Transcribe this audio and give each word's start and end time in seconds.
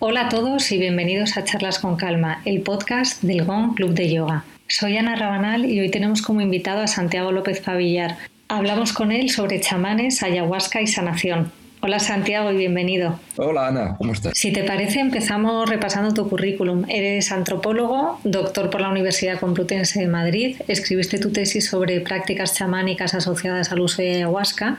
Hola 0.00 0.26
a 0.26 0.28
todos 0.28 0.70
y 0.70 0.78
bienvenidos 0.78 1.36
a 1.36 1.42
Charlas 1.42 1.80
con 1.80 1.96
Calma, 1.96 2.40
el 2.44 2.60
podcast 2.60 3.20
del 3.24 3.44
GON 3.44 3.74
Club 3.74 3.94
de 3.94 4.08
Yoga. 4.08 4.44
Soy 4.68 4.96
Ana 4.96 5.16
Rabanal 5.16 5.64
y 5.64 5.80
hoy 5.80 5.90
tenemos 5.90 6.22
como 6.22 6.40
invitado 6.40 6.82
a 6.82 6.86
Santiago 6.86 7.32
López 7.32 7.60
Pavillar. 7.60 8.16
Hablamos 8.46 8.92
con 8.92 9.10
él 9.10 9.28
sobre 9.28 9.60
chamanes, 9.60 10.22
ayahuasca 10.22 10.80
y 10.80 10.86
sanación. 10.86 11.50
Hola 11.80 11.98
Santiago 11.98 12.52
y 12.52 12.56
bienvenido. 12.56 13.18
Hola 13.38 13.66
Ana, 13.66 13.96
¿cómo 13.98 14.12
estás? 14.12 14.38
Si 14.38 14.52
te 14.52 14.62
parece, 14.62 15.00
empezamos 15.00 15.68
repasando 15.68 16.14
tu 16.14 16.28
currículum. 16.28 16.84
Eres 16.88 17.32
antropólogo, 17.32 18.20
doctor 18.22 18.70
por 18.70 18.80
la 18.80 18.90
Universidad 18.90 19.40
Complutense 19.40 19.98
de 19.98 20.06
Madrid, 20.06 20.58
escribiste 20.68 21.18
tu 21.18 21.32
tesis 21.32 21.66
sobre 21.66 22.00
prácticas 22.02 22.54
chamánicas 22.54 23.14
asociadas 23.14 23.72
al 23.72 23.80
uso 23.80 24.00
de 24.00 24.14
ayahuasca 24.14 24.78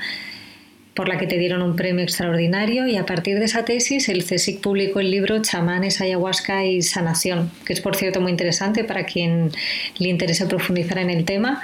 por 1.00 1.08
la 1.08 1.18
que 1.18 1.28
te 1.28 1.38
dieron 1.38 1.62
un 1.62 1.78
premio 1.78 2.04
extraordinario 2.04 2.86
y 2.86 2.98
a 2.98 3.06
partir 3.06 3.40
de 3.40 3.46
esa 3.46 3.64
tesis 3.64 4.10
el 4.10 4.26
CSIC 4.26 4.60
publicó 4.60 5.00
el 5.00 5.12
libro 5.12 5.42
Chamanes, 5.42 6.02
Ayahuasca 6.02 6.66
y 6.66 6.82
Sanación, 6.82 7.50
que 7.64 7.72
es 7.72 7.80
por 7.80 7.96
cierto 7.96 8.20
muy 8.20 8.32
interesante 8.32 8.84
para 8.84 9.06
quien 9.06 9.50
le 9.98 10.10
interese 10.10 10.46
profundizar 10.46 10.98
en 10.98 11.10
el 11.10 11.24
tema. 11.24 11.62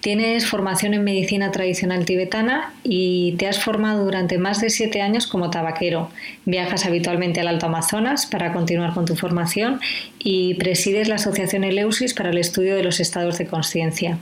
Tienes 0.00 0.46
formación 0.46 0.94
en 0.94 1.04
medicina 1.04 1.52
tradicional 1.52 2.04
tibetana 2.04 2.74
y 2.82 3.36
te 3.38 3.46
has 3.46 3.60
formado 3.62 4.04
durante 4.04 4.36
más 4.36 4.60
de 4.60 4.68
siete 4.68 5.00
años 5.00 5.28
como 5.28 5.48
tabaquero. 5.48 6.10
Viajas 6.44 6.84
habitualmente 6.84 7.38
al 7.38 7.46
Alto 7.46 7.66
Amazonas 7.66 8.26
para 8.26 8.52
continuar 8.52 8.94
con 8.94 9.04
tu 9.04 9.14
formación 9.14 9.78
y 10.18 10.54
presides 10.54 11.06
la 11.06 11.14
Asociación 11.14 11.62
Eleusis 11.62 12.14
para 12.14 12.30
el 12.30 12.38
estudio 12.38 12.74
de 12.74 12.82
los 12.82 12.98
estados 12.98 13.38
de 13.38 13.46
conciencia. 13.46 14.18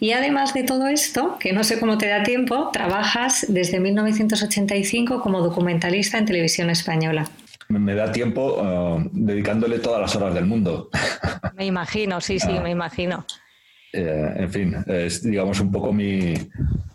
Y 0.00 0.12
además 0.12 0.54
de 0.54 0.62
todo 0.62 0.86
esto, 0.86 1.36
que 1.40 1.52
no 1.52 1.64
sé 1.64 1.80
cómo 1.80 1.98
te 1.98 2.08
da 2.08 2.22
tiempo, 2.22 2.70
trabajas 2.72 3.46
desde 3.48 3.80
1985 3.80 5.20
como 5.20 5.40
documentalista 5.40 6.18
en 6.18 6.26
televisión 6.26 6.70
española. 6.70 7.28
Me 7.68 7.94
da 7.94 8.10
tiempo 8.10 8.62
uh, 8.62 9.10
dedicándole 9.12 9.78
todas 9.78 10.00
las 10.00 10.16
horas 10.16 10.34
del 10.34 10.46
mundo. 10.46 10.88
Me 11.56 11.66
imagino, 11.66 12.20
sí, 12.20 12.38
sí, 12.38 12.54
ah. 12.56 12.60
me 12.60 12.70
imagino. 12.70 13.26
Eh, 13.92 14.32
en 14.36 14.50
fin, 14.50 14.76
es 14.86 15.22
digamos 15.22 15.60
un 15.60 15.72
poco 15.72 15.92
mi, 15.92 16.34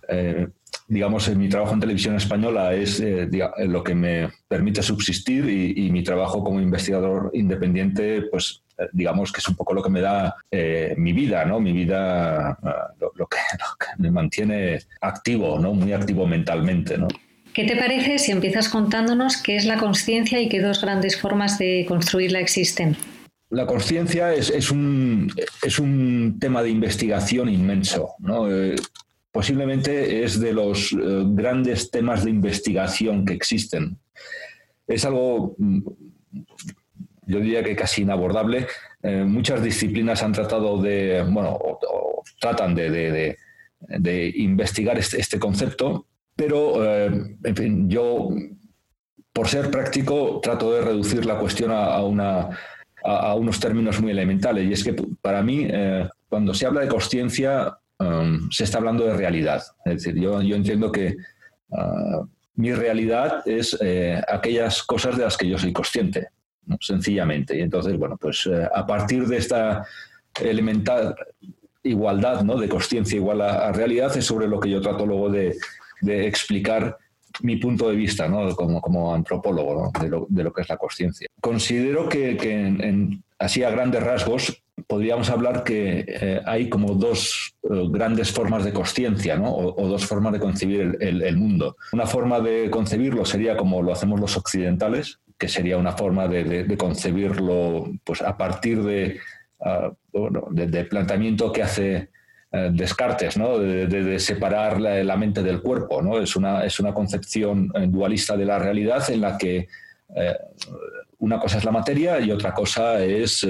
eh, 0.08 0.48
digamos, 0.88 1.30
mi 1.36 1.50
trabajo 1.50 1.74
en 1.74 1.80
televisión 1.80 2.16
española 2.16 2.74
es 2.74 3.00
eh, 3.00 3.28
lo 3.68 3.84
que 3.84 3.96
me 3.96 4.30
permite 4.48 4.82
subsistir 4.82 5.50
y, 5.50 5.86
y, 5.86 5.92
mi 5.92 6.04
trabajo 6.04 6.44
como 6.44 6.62
investigador 6.62 7.32
independiente, 7.34 8.24
pues 8.32 8.64
digamos 8.92 9.32
que 9.32 9.40
es 9.40 9.48
un 9.48 9.56
poco 9.56 9.74
lo 9.74 9.82
que 9.82 9.90
me 9.90 10.02
da 10.02 10.36
eh, 10.52 10.94
mi 10.98 11.14
vida, 11.14 11.46
¿no? 11.46 11.60
Mi 11.60 11.72
vida, 11.72 12.58
eh, 12.64 13.06
lo, 13.16 13.28
que, 13.28 13.38
me 13.98 14.12
mantiene 14.12 14.80
activo, 15.02 15.60
¿no? 15.60 15.74
Muy 15.74 15.94
activo 15.94 16.28
mentalmente, 16.28 16.98
¿no? 16.98 17.08
¿Qué 17.54 17.66
te 17.66 17.76
parece 17.76 18.18
si 18.18 18.32
empiezas 18.32 18.68
contándonos 18.68 19.38
qué 19.38 19.56
es 19.56 19.66
la 19.66 19.78
conciencia 19.78 20.42
y 20.42 20.50
qué 20.50 20.60
dos 20.60 20.82
grandes 20.82 21.20
formas 21.20 21.60
de 21.60 21.86
construirla 21.88 22.40
existen? 22.40 22.98
La 23.52 23.68
conciencia 23.68 24.34
es, 24.34 24.72
un, 24.72 25.32
es 25.62 25.78
un 25.78 26.38
tema 26.40 26.64
de 26.64 26.72
investigación 26.72 27.50
inmenso, 27.50 28.16
¿no? 28.18 28.52
Eh, 28.52 28.76
posiblemente 29.32 30.24
es 30.24 30.40
de 30.40 30.54
los 30.54 30.96
grandes 30.96 31.92
temas 31.92 32.24
de 32.24 32.32
investigación 32.32 33.26
que 33.26 33.34
existen. 33.34 34.00
Es 34.88 35.06
algo 35.06 35.56
yo 37.26 37.40
diría 37.40 37.64
que 37.64 37.76
casi 37.76 38.02
inabordable. 38.02 38.68
Eh, 39.02 39.24
muchas 39.24 39.64
disciplinas 39.64 40.24
han 40.24 40.32
tratado 40.32 40.82
de, 40.82 41.26
bueno, 41.30 41.52
o, 41.52 42.24
tratan 42.40 42.76
de, 42.76 43.38
investigar 44.36 44.98
este, 44.98 45.20
este, 45.20 45.40
concepto, 45.40 46.08
pero, 46.36 46.84
eh, 46.86 47.36
en 47.44 47.56
fin, 47.56 47.90
yo, 47.90 48.30
por 49.32 49.48
ser 49.48 49.70
práctico, 49.70 50.40
trato 50.42 50.74
de 50.74 50.82
reducir 50.82 51.26
la 51.26 51.38
cuestión 51.38 51.72
a, 51.72 52.02
una, 52.02 52.50
a, 53.04 53.36
unos 53.36 53.60
términos 53.60 54.02
muy 54.02 54.12
elementales. 54.12 54.66
Y 54.66 54.74
es 54.74 54.84
que 54.84 54.96
para 55.22 55.42
mí, 55.42 55.68
eh, 55.70 56.08
cuando 56.30 56.54
se 56.54 56.66
habla 56.66 56.82
de 56.82 56.88
consciencia, 56.88 57.78
um, 58.00 58.50
se 58.50 58.64
está 58.64 58.78
hablando 58.80 59.06
de 59.06 59.16
realidad. 59.16 59.62
Es 59.86 60.04
decir, 60.04 60.20
yo, 60.20 60.42
yo 60.42 60.56
entiendo 60.56 60.92
que 60.92 61.16
uh, 61.70 62.26
mi 62.56 62.74
realidad 62.74 63.48
es 63.48 63.78
aquellas 64.28 64.84
cosas 64.84 65.18
de 65.18 65.24
las 65.24 65.38
que 65.38 65.50
yo 65.50 65.58
soy 65.58 65.74
consciente 65.74 66.30
sencillamente. 66.80 67.58
Y 67.58 67.62
entonces, 67.62 67.98
bueno, 67.98 68.18
pues 68.18 68.48
eh, 68.48 68.68
a 68.74 68.86
partir 68.86 69.28
de 69.28 69.38
esta 69.38 69.86
elemental 70.42 71.16
igualdad, 71.84 72.44
¿no? 72.44 72.58
de 72.58 72.70
conciencia 72.70 73.18
igual 73.18 73.42
a, 73.42 73.72
realidad, 73.72 74.16
es 74.16 74.26
sobre 74.26 74.48
lo 74.48 74.60
que 74.60 74.70
yo 74.70 74.82
trato 74.82 75.06
luego 75.06 75.30
de, 75.30 75.56
explicar 76.02 76.98
mi 77.42 77.56
punto 77.58 77.90
de 77.90 77.96
vista 77.96 78.28
¿no? 78.28 78.54
como, 78.56 78.82
como 78.82 79.14
antropólogo 79.14 79.92
de, 80.02 80.44
lo, 80.44 80.54
que 80.54 80.62
es 80.62 80.70
la 80.70 80.78
conciencia. 80.78 81.28
Considero 81.42 82.10
que, 82.10 82.32
en, 82.32 83.24
así 83.40 83.64
a 83.64 83.70
grandes 83.70 84.04
rasgos 84.04 84.64
podríamos 84.88 85.30
hablar 85.30 85.64
que 85.64 86.06
eh, 86.08 86.42
hay 86.46 86.68
como 86.70 86.96
dos 86.96 87.56
eh, 87.64 87.68
grandes 87.90 88.32
formas 88.32 88.64
de 88.64 88.74
conciencia 88.74 89.38
¿no? 89.38 89.54
o, 89.56 89.88
dos 89.88 90.06
formas 90.06 90.34
de 90.34 90.40
concebir 90.40 90.98
el, 91.00 91.38
mundo. 91.38 91.78
Una 91.94 92.06
forma 92.06 92.40
de 92.40 92.70
concebirlo 92.70 93.26
sería 93.26 93.56
como 93.56 93.82
lo 93.82 93.92
hacemos 93.92 94.20
los 94.20 94.36
occidentales, 94.36 95.20
que 95.38 95.48
sería 95.48 95.78
una 95.78 95.94
forma 95.94 96.28
de, 96.28 96.76
concebirlo 96.78 97.92
pues, 98.04 98.22
a 98.22 98.38
partir 98.38 98.84
de, 98.84 99.20
uh, 99.60 100.50
del 100.52 100.88
planteamiento 100.88 101.52
que 101.52 101.64
hace 101.64 102.10
uh, 102.52 102.72
Descartes, 102.72 103.38
¿no? 103.38 103.60
de, 103.60 104.20
separar 104.20 104.80
la, 104.80 105.18
mente 105.18 105.44
del 105.44 105.62
cuerpo. 105.62 106.02
¿no? 106.02 106.20
Es, 106.20 106.36
una, 106.36 106.64
es 106.64 106.80
una 106.80 106.94
concepción 106.94 107.72
eh, 107.76 107.88
dualista 107.88 108.38
de 108.38 108.46
la 108.46 108.60
realidad 108.60 109.10
en 109.10 109.22
la 109.22 109.38
que 109.38 109.68
eh, 110.16 110.38
una 111.20 111.40
cosa 111.40 111.58
es 111.58 111.66
la 111.66 111.72
materia 111.72 112.20
y 112.20 112.32
otra 112.32 112.54
cosa 112.54 113.04
es 113.04 113.48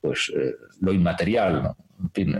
pues, 0.00 0.32
lo 0.80 0.92
inmaterial. 0.92 1.74
En 2.00 2.10
fin, 2.12 2.36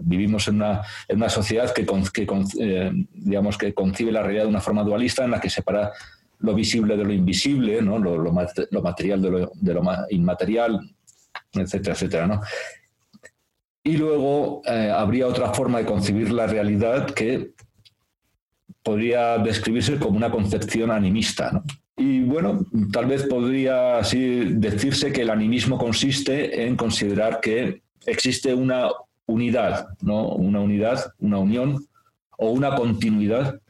vivimos 0.00 0.48
en 0.48 0.54
una, 0.54 0.80
en 1.06 1.18
una, 1.18 1.28
sociedad 1.28 1.70
que, 1.74 1.84
que 1.84 2.92
digamos, 3.12 3.58
que 3.58 3.74
concibe 3.74 4.10
la 4.10 4.22
realidad 4.22 4.44
de 4.44 4.48
una 4.48 4.62
forma 4.62 4.82
dualista 4.82 5.24
en 5.24 5.32
la 5.32 5.40
que 5.40 5.50
separa 5.50 5.92
lo 6.42 6.54
visible 6.54 6.96
de 6.96 7.04
lo 7.04 7.12
invisible, 7.12 7.80
¿no? 7.80 7.98
lo, 7.98 8.18
lo, 8.18 8.32
material 8.32 9.22
de 9.22 9.30
lo, 9.30 9.52
de 9.54 9.74
lo, 9.74 9.82
inmaterial, 10.10 10.80
etcétera, 11.52 11.94
etcétera. 11.94 12.26
¿no? 12.26 12.40
Y 13.84 13.96
luego 13.96 14.62
eh, 14.66 14.92
habría 14.94 15.26
otra 15.26 15.54
forma 15.54 15.78
de 15.78 15.86
concebir 15.86 16.30
la 16.32 16.46
realidad 16.46 17.06
que 17.06 17.52
podría 18.82 19.38
describirse 19.38 19.98
como 19.98 20.16
una 20.16 20.30
concepción 20.30 20.90
animista. 20.90 21.52
¿no? 21.52 21.62
Y 21.96 22.20
bueno, 22.22 22.66
tal 22.92 23.06
vez 23.06 23.24
podría 23.24 23.98
así 23.98 24.44
decirse 24.54 25.12
que 25.12 25.22
el 25.22 25.30
animismo 25.30 25.78
consiste 25.78 26.66
en 26.66 26.74
considerar 26.76 27.40
que 27.40 27.82
existe 28.06 28.52
una 28.52 28.90
unidad, 29.26 29.88
¿no? 30.00 30.28
una 30.30 30.60
unidad, 30.60 31.12
una 31.18 31.38
unión 31.38 31.86
o 32.36 32.50
una 32.50 32.74
continuidad 32.74 33.60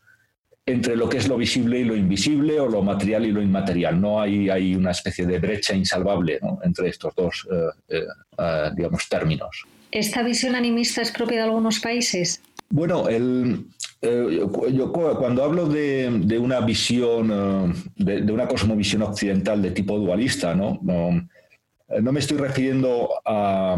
entre 0.67 0.97
lo 0.97 1.09
que 1.09 1.19
es 1.19 1.29
lo 1.29 1.37
visible 1.37 1.81
y 1.81 1.85
lo 1.85 1.97
invisible 1.97 2.61
o 2.61 2.69
lo 2.69 2.83
material 2.83 3.27
y 3.27 3.33
lo 3.33 3.43
inmaterial. 3.43 4.01
No 4.01 4.21
hay, 4.21 4.49
hay 4.49 4.75
una 4.75 4.93
especie 4.93 5.27
de 5.27 5.39
brecha 5.39 5.75
insalvable 5.75 6.39
entre 6.63 6.89
estos 6.89 7.15
dos 7.15 7.49
eh, 7.51 7.97
eh, 7.97 8.05
eh, 8.39 8.71
digamos, 8.77 9.09
términos. 9.09 9.65
¿Esta 9.91 10.23
visión 10.23 10.55
animista 10.55 11.03
es 11.03 11.11
propia 11.11 11.39
de 11.39 11.45
algunos 11.45 11.81
países? 11.81 12.41
Bueno, 12.71 13.09
el, 13.09 13.67
yo, 14.01 14.93
cuando 14.93 15.45
hablo 15.45 15.67
de, 15.67 16.39
una 16.41 16.61
visión, 16.61 17.75
de, 17.97 18.23
de, 18.23 18.33
una 18.33 18.49
cosmovisión 18.49 19.03
occidental 19.03 19.61
de 19.61 19.73
tipo 19.73 19.99
dualista, 19.99 20.55
¿no? 20.55 20.81
no 22.01 22.13
me 22.13 22.21
estoy 22.21 22.39
refiriendo 22.39 23.11
a, 23.27 23.77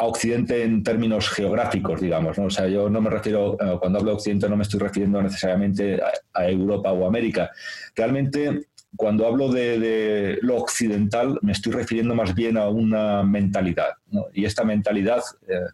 a 0.00 0.06
Occidente 0.06 0.62
en 0.62 0.82
términos 0.82 1.28
geográficos, 1.28 2.00
digamos. 2.00 2.38
¿no? 2.38 2.46
O 2.46 2.50
sea, 2.50 2.66
yo 2.66 2.88
no 2.88 3.02
me 3.02 3.10
refiero, 3.10 3.58
eh, 3.60 3.76
cuando 3.78 3.98
hablo 3.98 4.12
de 4.12 4.16
Occidente, 4.16 4.48
no 4.48 4.56
me 4.56 4.62
estoy 4.62 4.80
refiriendo 4.80 5.20
necesariamente 5.20 6.00
a, 6.32 6.48
Europa 6.48 6.90
o 6.90 7.06
América. 7.06 7.50
Realmente, 7.94 8.68
cuando 8.96 9.26
hablo 9.26 9.52
de, 9.52 10.38
lo 10.40 10.56
occidental, 10.56 11.38
me 11.42 11.52
estoy 11.52 11.72
refiriendo 11.72 12.14
más 12.14 12.34
bien 12.34 12.56
a 12.56 12.68
una 12.70 13.22
mentalidad. 13.24 13.90
Y 14.32 14.46
esta 14.46 14.64
mentalidad 14.64 15.20
eh, 15.46 15.66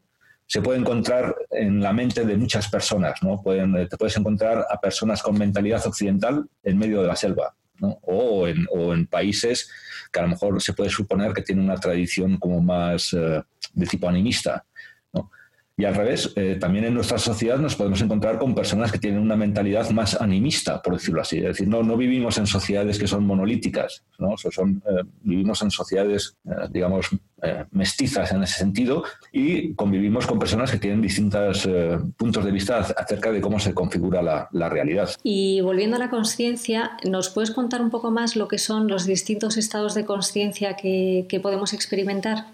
se 0.45 0.61
puede 0.61 0.81
encontrar 0.81 1.37
en 1.53 1.81
la 1.81 1.93
mente 1.93 2.25
de 2.25 2.37
muchas 2.37 2.69
personas. 2.69 3.23
¿no? 3.23 3.41
Pueden, 3.41 3.77
eh, 3.77 3.87
te 3.87 3.97
puedes 3.97 4.17
encontrar 4.17 4.67
a 4.69 4.81
personas 4.81 5.23
con 5.23 5.39
mentalidad 5.39 5.87
occidental 5.87 6.49
en 6.65 6.79
medio 6.79 7.01
de 7.01 7.07
la 7.07 7.15
selva. 7.15 7.55
O, 7.81 8.49
en, 8.49 8.67
o, 8.71 8.95
en, 8.95 9.07
países 9.07 9.71
que 10.11 10.19
a 10.19 10.23
lo 10.23 10.31
mejor 10.31 10.63
se 10.63 10.73
puede 10.73 10.89
suponer 10.89 11.35
que 11.35 11.43
tienen 11.43 11.67
una 11.67 11.77
tradición 11.77 12.39
como 12.39 12.63
más 12.63 13.15
de 13.77 13.87
tipo 13.87 14.09
animista. 14.09 14.65
Y 15.79 15.85
al 15.85 15.95
revés, 15.95 16.33
eh, 16.37 16.57
también 16.59 16.87
en 16.87 16.95
nuestra 16.95 17.19
sociedad 17.19 17.59
nos 17.59 17.77
podemos 17.77 18.01
encontrar 18.01 18.39
con 18.39 18.55
personas 18.55 18.91
que 18.91 18.99
tienen 18.99 19.21
una 19.21 19.37
mentalidad 19.37 19.91
más 19.91 20.19
animista, 20.19 20.81
por 20.81 20.95
decirlo 20.95 21.21
así. 21.21 21.37
Es 21.37 21.45
decir, 21.45 21.69
no, 21.69 21.83
no 21.83 21.99
vivimos 21.99 22.39
en 22.39 22.47
sociedades 22.47 22.99
que 22.99 23.07
son 23.07 23.27
monolíticas, 23.27 24.03
¿no? 24.19 24.37
son, 24.39 24.83
eh, 24.89 25.03
vivimos 25.21 25.61
en 25.61 25.71
sociedades, 25.71 26.35
eh, 26.47 26.51
digamos, 26.71 27.11
mestizas 27.71 28.33
en 28.33 28.43
ese 28.43 28.59
sentido 28.59 29.05
y 29.31 29.75
convivimos 29.75 30.27
con 30.27 30.39
personas 30.39 30.71
que 30.71 30.79
tienen 30.79 31.03
distintos 31.03 31.69
puntos 32.17 32.45
de 32.45 32.51
vista 32.51 32.79
acerca 32.79 33.31
de 33.31 33.43
cómo 33.43 33.61
se 33.61 33.75
configura 33.75 34.49
la, 34.51 34.69
realidad. 34.71 35.11
Y 35.23 35.61
volviendo 35.61 35.97
a 35.97 35.99
la 35.99 36.09
conciencia, 36.09 36.97
¿nos 37.05 37.29
puedes 37.29 37.51
contar 37.51 37.83
un 37.83 37.91
poco 37.91 38.11
más 38.11 38.35
lo 38.35 38.49
que 38.49 38.57
son 38.57 38.89
los 38.89 39.05
distintos 39.05 39.59
estados 39.59 39.95
de 39.95 40.07
conciencia 40.07 40.77
que 40.77 41.41
podemos 41.43 41.75
experimentar? 41.75 42.47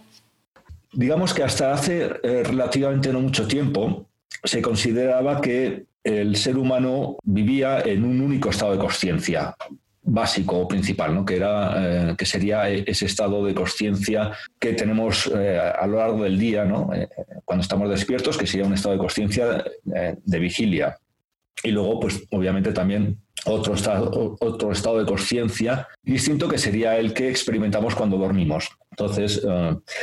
Digamos 0.93 1.33
que 1.33 1.43
hasta 1.43 1.73
hace 1.73 2.11
eh, 2.23 2.43
relativamente 2.45 3.13
no 3.13 3.21
mucho 3.21 3.47
tiempo 3.47 4.09
se 4.45 4.61
consideraba 4.61 5.41
que 5.41 5.87
el 6.05 6.37
ser 6.37 6.59
humano 6.59 7.17
vivía 7.25 7.81
en 7.81 8.05
un 8.05 8.21
único 8.21 8.51
estado 8.51 8.73
de 8.73 8.79
conciencia 8.79 9.55
básico 10.03 10.59
o 10.59 10.69
principal, 10.69 11.15
¿no? 11.15 11.25
que, 11.25 11.37
era, 11.37 12.11
eh, 12.11 12.17
que 12.19 12.27
sería 12.27 12.69
ese 12.69 13.07
estado 13.07 13.45
de 13.47 13.55
conciencia 13.55 14.33
que 14.59 14.75
tenemos 14.75 15.31
eh, 15.35 15.59
a 15.59 15.87
lo 15.87 15.99
largo 15.99 16.25
del 16.25 16.39
día, 16.39 16.65
¿no? 16.65 16.91
cuando 17.45 17.63
estamos 17.63 17.89
despiertos, 17.89 18.37
que 18.37 18.49
sería 18.49 18.67
un 18.67 18.75
estado 18.75 18.97
de 18.97 19.01
conciencia 19.01 19.65
de 19.85 20.39
vigilia. 20.39 20.99
Y 21.63 21.71
luego, 21.71 22.01
pues 22.01 22.25
obviamente 22.33 22.73
también 22.73 23.17
otro 23.47 23.75
estado, 23.75 24.37
otro 24.41 24.73
estado 24.73 24.99
de 24.99 25.07
conciencia 25.07 25.87
distinto 26.03 26.49
que 26.49 26.59
sería 26.59 26.99
el 26.99 27.15
que 27.15 27.31
experimentamos 27.31 27.95
cuando 27.95 28.19
dormimos. 28.19 28.71
Entonces, 28.91 29.47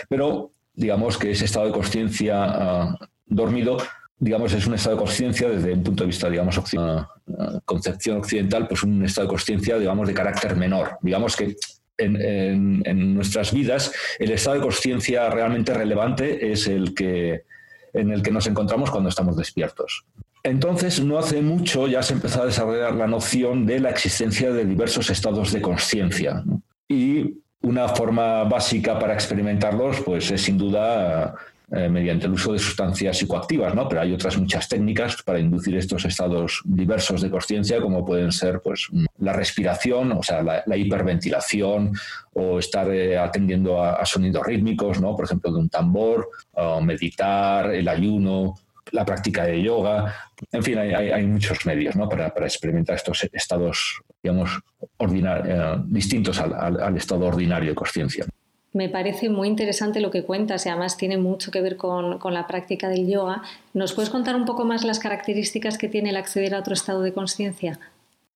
pero 0.07 0.53
digamos 0.80 1.18
que 1.18 1.31
ese 1.31 1.44
estado 1.44 1.66
de 1.66 1.74
conciencia 1.74 2.36
ah, 2.42 2.98
dormido, 3.26 3.78
digamos, 4.18 4.54
es 4.54 4.66
un 4.66 4.76
estado 4.76 4.96
de 4.96 5.02
conciencia 5.02 5.50
desde 5.50 5.74
un 5.74 5.84
punto 5.84 6.04
de 6.04 6.08
vista, 6.08 6.30
digamos, 6.30 6.58
uh, 6.58 7.62
concepción 7.66 8.18
occidental, 8.18 8.66
pues 8.66 8.84
un 8.84 9.04
estado 9.04 9.28
de 9.28 9.31
conciencia, 9.31 9.78
digamos, 9.78 10.08
de 10.08 10.14
carácter 10.14 10.56
menor. 10.56 10.98
Digamos 11.02 11.36
que 11.36 11.58
en, 11.98 13.14
nuestras 13.14 13.54
vidas 13.54 13.92
el 14.20 14.31
estado 14.31 14.56
de 14.56 14.62
conciencia 14.62 15.30
realmente 15.30 15.74
relevante 15.74 16.50
es 16.50 16.68
el 16.68 16.94
que, 16.96 17.44
en 17.92 18.12
el 18.12 18.22
que 18.22 18.31
nos 18.31 18.48
encontramos 18.48 18.90
cuando 18.90 19.10
estamos 19.10 19.36
despiertos. 19.36 20.06
Entonces, 20.44 21.04
no 21.04 21.20
hace 21.20 21.42
mucho 21.42 21.88
ya 21.90 22.02
se 22.02 22.14
empezó 22.14 22.44
a 22.44 22.46
desarrollar 22.46 22.96
la 22.96 23.08
noción 23.08 23.66
de 23.66 23.81
la 23.81 23.90
existencia 23.90 24.54
de 24.54 24.64
diversos 24.64 25.10
estados 25.10 25.52
de 25.52 25.62
conciencia. 25.62 26.42
Y 26.88 27.42
una 27.61 27.89
forma 27.89 28.44
básica 28.45 28.97
para 28.97 29.13
experimentarlos 29.13 30.01
pues, 30.01 30.31
es 30.31 30.41
sin 30.41 30.57
duda 30.57 31.35
eh, 31.71 31.88
mediante 31.88 32.25
el 32.25 32.33
uso 32.33 32.53
de 32.53 32.57
sustancias 32.57 33.17
psicoactivas, 33.17 33.75
¿no? 33.75 33.88
pero 33.88 34.01
hay 34.01 34.11
otras 34.11 34.38
muchas 34.38 34.67
técnicas 34.67 35.21
para 35.21 35.39
inducir 35.39 35.77
estos 35.77 36.03
estados 36.03 36.61
diversos 36.65 37.21
de 37.21 37.29
conciencia, 37.29 37.79
como 37.79 38.03
pueden 38.03 38.31
ser 38.31 38.59
pues, 38.61 38.88
la 39.19 39.33
respiración, 39.33 40.13
o 40.13 40.23
sea, 40.23 40.41
la, 40.41 40.77
hiperventilación, 40.77 41.94
o 42.33 42.57
estar 42.57 42.89
eh, 42.91 43.19
atendiendo 43.19 43.83
a, 43.83 44.03
sonidos 44.03 44.47
rítmicos, 44.47 45.00
¿no? 45.00 45.15
por 45.15 45.25
ejemplo, 45.25 45.51
de 45.51 45.59
un 45.59 45.69
tambor, 45.69 46.29
o 46.53 46.81
meditar, 46.81 47.71
el 47.71 47.88
ayuno, 47.88 48.56
la 48.91 49.06
práctica 49.06 49.45
de 49.45 49.62
yoga, 49.62 50.15
en 50.51 50.63
fin, 50.63 50.77
hay, 50.77 51.25
muchos 51.25 51.65
medios 51.65 51.95
¿no? 51.95 52.07
para, 52.07 52.33
para, 52.33 52.45
experimentar 52.45 52.95
estos 52.95 53.27
estados, 53.31 54.01
digamos, 54.24 54.59
eh, 55.00 55.75
distintos 55.86 56.39
al, 56.39 56.97
estado 56.97 57.25
ordinario 57.25 57.69
de 57.69 57.75
conciencia. 57.75 58.25
Me 58.71 58.88
parece 58.88 59.30
muy 59.30 59.47
interesante 59.47 60.00
lo 60.00 60.12
que 60.12 60.24
cuentas 60.24 60.65
y 60.65 60.69
además 60.69 60.95
tiene 60.95 61.18
mucho 61.18 61.50
que 61.51 61.62
ver 61.62 61.75
con, 61.75 62.19
la 62.33 62.47
práctica 62.47 62.88
del 62.88 63.07
yoga. 63.07 63.41
¿Nos 63.74 63.94
puedes 63.94 64.09
contar 64.09 64.36
un 64.36 64.45
poco 64.45 64.63
más 64.63 64.83
las 64.83 65.00
características 65.00 65.77
que 65.77 65.88
tiene 65.88 66.12
el 66.12 66.18
acceder 66.18 66.53
a 66.53 66.59
otro 66.59 66.74
estado 66.74 67.01
de 67.01 67.13
conciencia? 67.13 67.80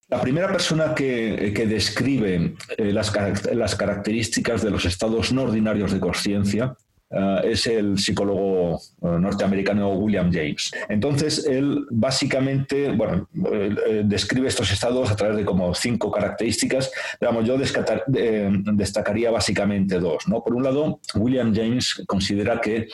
La 0.08 0.20
primera 0.20 0.48
persona 0.48 0.94
que, 0.94 1.52
describe 1.66 2.54
eh, 2.76 2.92
las, 2.92 3.12
las, 3.52 3.74
características 3.74 4.62
de 4.62 4.70
los 4.70 4.84
estados 4.84 5.32
no 5.32 5.42
ordinarios 5.42 5.92
de 5.92 6.00
conciencia 6.00 6.76
eh, 7.14 7.52
es 7.52 7.66
el 7.68 7.96
psicólogo 7.96 8.80
eh, 9.02 9.06
norteamericano 9.20 9.90
William 9.92 10.32
James. 10.32 10.72
Entonces, 10.88 11.46
él 11.46 11.86
básicamente, 11.90 12.90
bueno, 12.90 13.28
eh, 13.52 14.02
describe 14.04 14.48
estos 14.48 14.72
estados 14.72 15.10
a 15.12 15.16
través 15.16 15.36
de 15.36 15.44
como 15.44 15.72
cinco 15.74 16.10
características. 16.10 16.90
Digamos, 17.20 17.44
yo 17.44 17.56
destacaría 17.56 19.30
básicamente 19.30 20.00
dos. 20.00 20.26
¿no? 20.26 20.42
Por 20.42 20.54
un 20.54 20.64
lado, 20.64 21.00
William 21.14 21.54
James 21.54 22.02
considera 22.06 22.60
que 22.60 22.88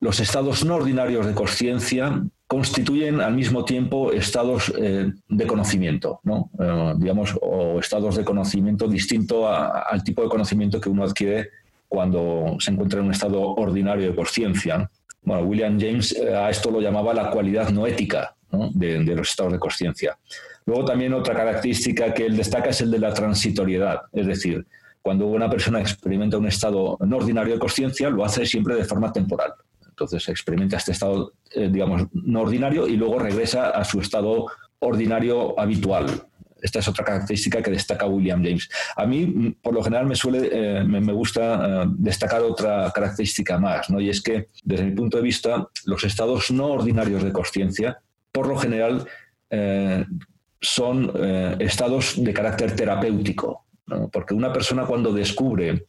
los 0.00 0.20
estados 0.20 0.64
no 0.64 0.76
ordinarios 0.76 1.26
de 1.26 1.34
conciencia 1.34 2.22
constituyen 2.46 3.20
al 3.20 3.34
mismo 3.34 3.64
tiempo 3.64 4.12
estados 4.12 4.72
de 4.72 5.46
conocimiento, 5.46 6.20
¿no? 6.22 6.50
digamos, 6.96 7.36
o 7.42 7.80
estados 7.80 8.16
de 8.16 8.24
conocimiento 8.24 8.88
distinto 8.88 9.48
al 9.48 10.04
tipo 10.04 10.22
de 10.22 10.28
conocimiento 10.28 10.80
que 10.80 10.88
uno 10.88 11.04
adquiere 11.04 11.50
cuando 11.88 12.56
se 12.58 12.70
encuentra 12.70 13.00
en 13.00 13.06
un 13.06 13.12
estado 13.12 13.40
ordinario 13.40 14.08
de 14.10 14.14
conciencia. 14.14 14.90
Bueno, 15.22 15.42
William 15.44 15.78
James 15.78 16.12
eh, 16.12 16.34
a 16.34 16.50
esto 16.50 16.70
lo 16.70 16.80
llamaba 16.80 17.14
la 17.14 17.30
cualidad 17.30 17.70
no 17.70 17.86
ética 17.86 18.34
de, 18.74 19.04
los 19.04 19.30
estados 19.30 19.52
de 19.52 19.58
conciencia. 19.58 20.18
Luego 20.64 20.84
también 20.84 21.12
otra 21.14 21.34
característica 21.34 22.12
que 22.12 22.26
él 22.26 22.36
destaca 22.36 22.70
es 22.70 22.80
el 22.80 22.90
de 22.90 22.98
la 22.98 23.12
transitoriedad, 23.12 24.02
es 24.12 24.26
decir, 24.26 24.66
cuando 25.02 25.26
una 25.26 25.48
persona 25.48 25.80
experimenta 25.80 26.36
un 26.36 26.48
estado 26.48 26.96
no 27.00 27.18
ordinario 27.18 27.54
de 27.54 27.60
conciencia, 27.60 28.10
lo 28.10 28.24
hace 28.24 28.44
siempre 28.44 28.74
de 28.74 28.84
forma 28.84 29.12
temporal. 29.12 29.52
Entonces 29.88 30.28
experimenta 30.28 30.76
este 30.76 30.92
estado, 30.92 31.32
eh, 31.54 31.68
digamos, 31.70 32.08
no 32.12 32.40
ordinario 32.40 32.88
y 32.88 32.96
luego 32.96 33.18
regresa 33.18 33.70
a 33.70 33.84
su 33.84 34.00
estado 34.00 34.46
ordinario 34.80 35.58
habitual, 35.58 36.06
esta 36.60 36.78
es 36.78 36.88
otra 36.88 37.04
característica 37.04 37.62
que 37.62 37.70
destaca 37.70 38.06
William 38.06 38.42
James. 38.42 38.68
A 38.96 39.06
mí, 39.06 39.56
por 39.62 39.74
lo 39.74 39.82
general, 39.82 40.06
me, 40.06 40.14
suele, 40.14 40.48
eh, 40.50 40.84
me, 40.84 41.12
gusta 41.12 41.82
eh, 41.82 41.86
destacar 41.90 42.42
otra 42.42 42.90
característica 42.94 43.58
más, 43.58 43.90
¿no? 43.90 44.00
y 44.00 44.08
es 44.08 44.22
que, 44.22 44.48
desde 44.64 44.84
mi 44.84 44.92
punto 44.92 45.18
de 45.18 45.22
vista, 45.22 45.68
los 45.84 46.04
estados 46.04 46.50
no 46.50 46.66
ordinarios 46.68 47.22
de 47.22 47.32
conciencia, 47.32 47.98
por 48.32 48.46
lo 48.46 48.56
general, 48.56 49.06
eh, 49.50 50.04
son 50.60 51.12
estados 51.60 52.14
de 52.16 52.32
carácter 52.32 52.74
terapéutico, 52.74 53.66
porque 54.10 54.34
una 54.34 54.52
persona 54.52 54.84
cuando 54.84 55.12
descubre 55.12 55.84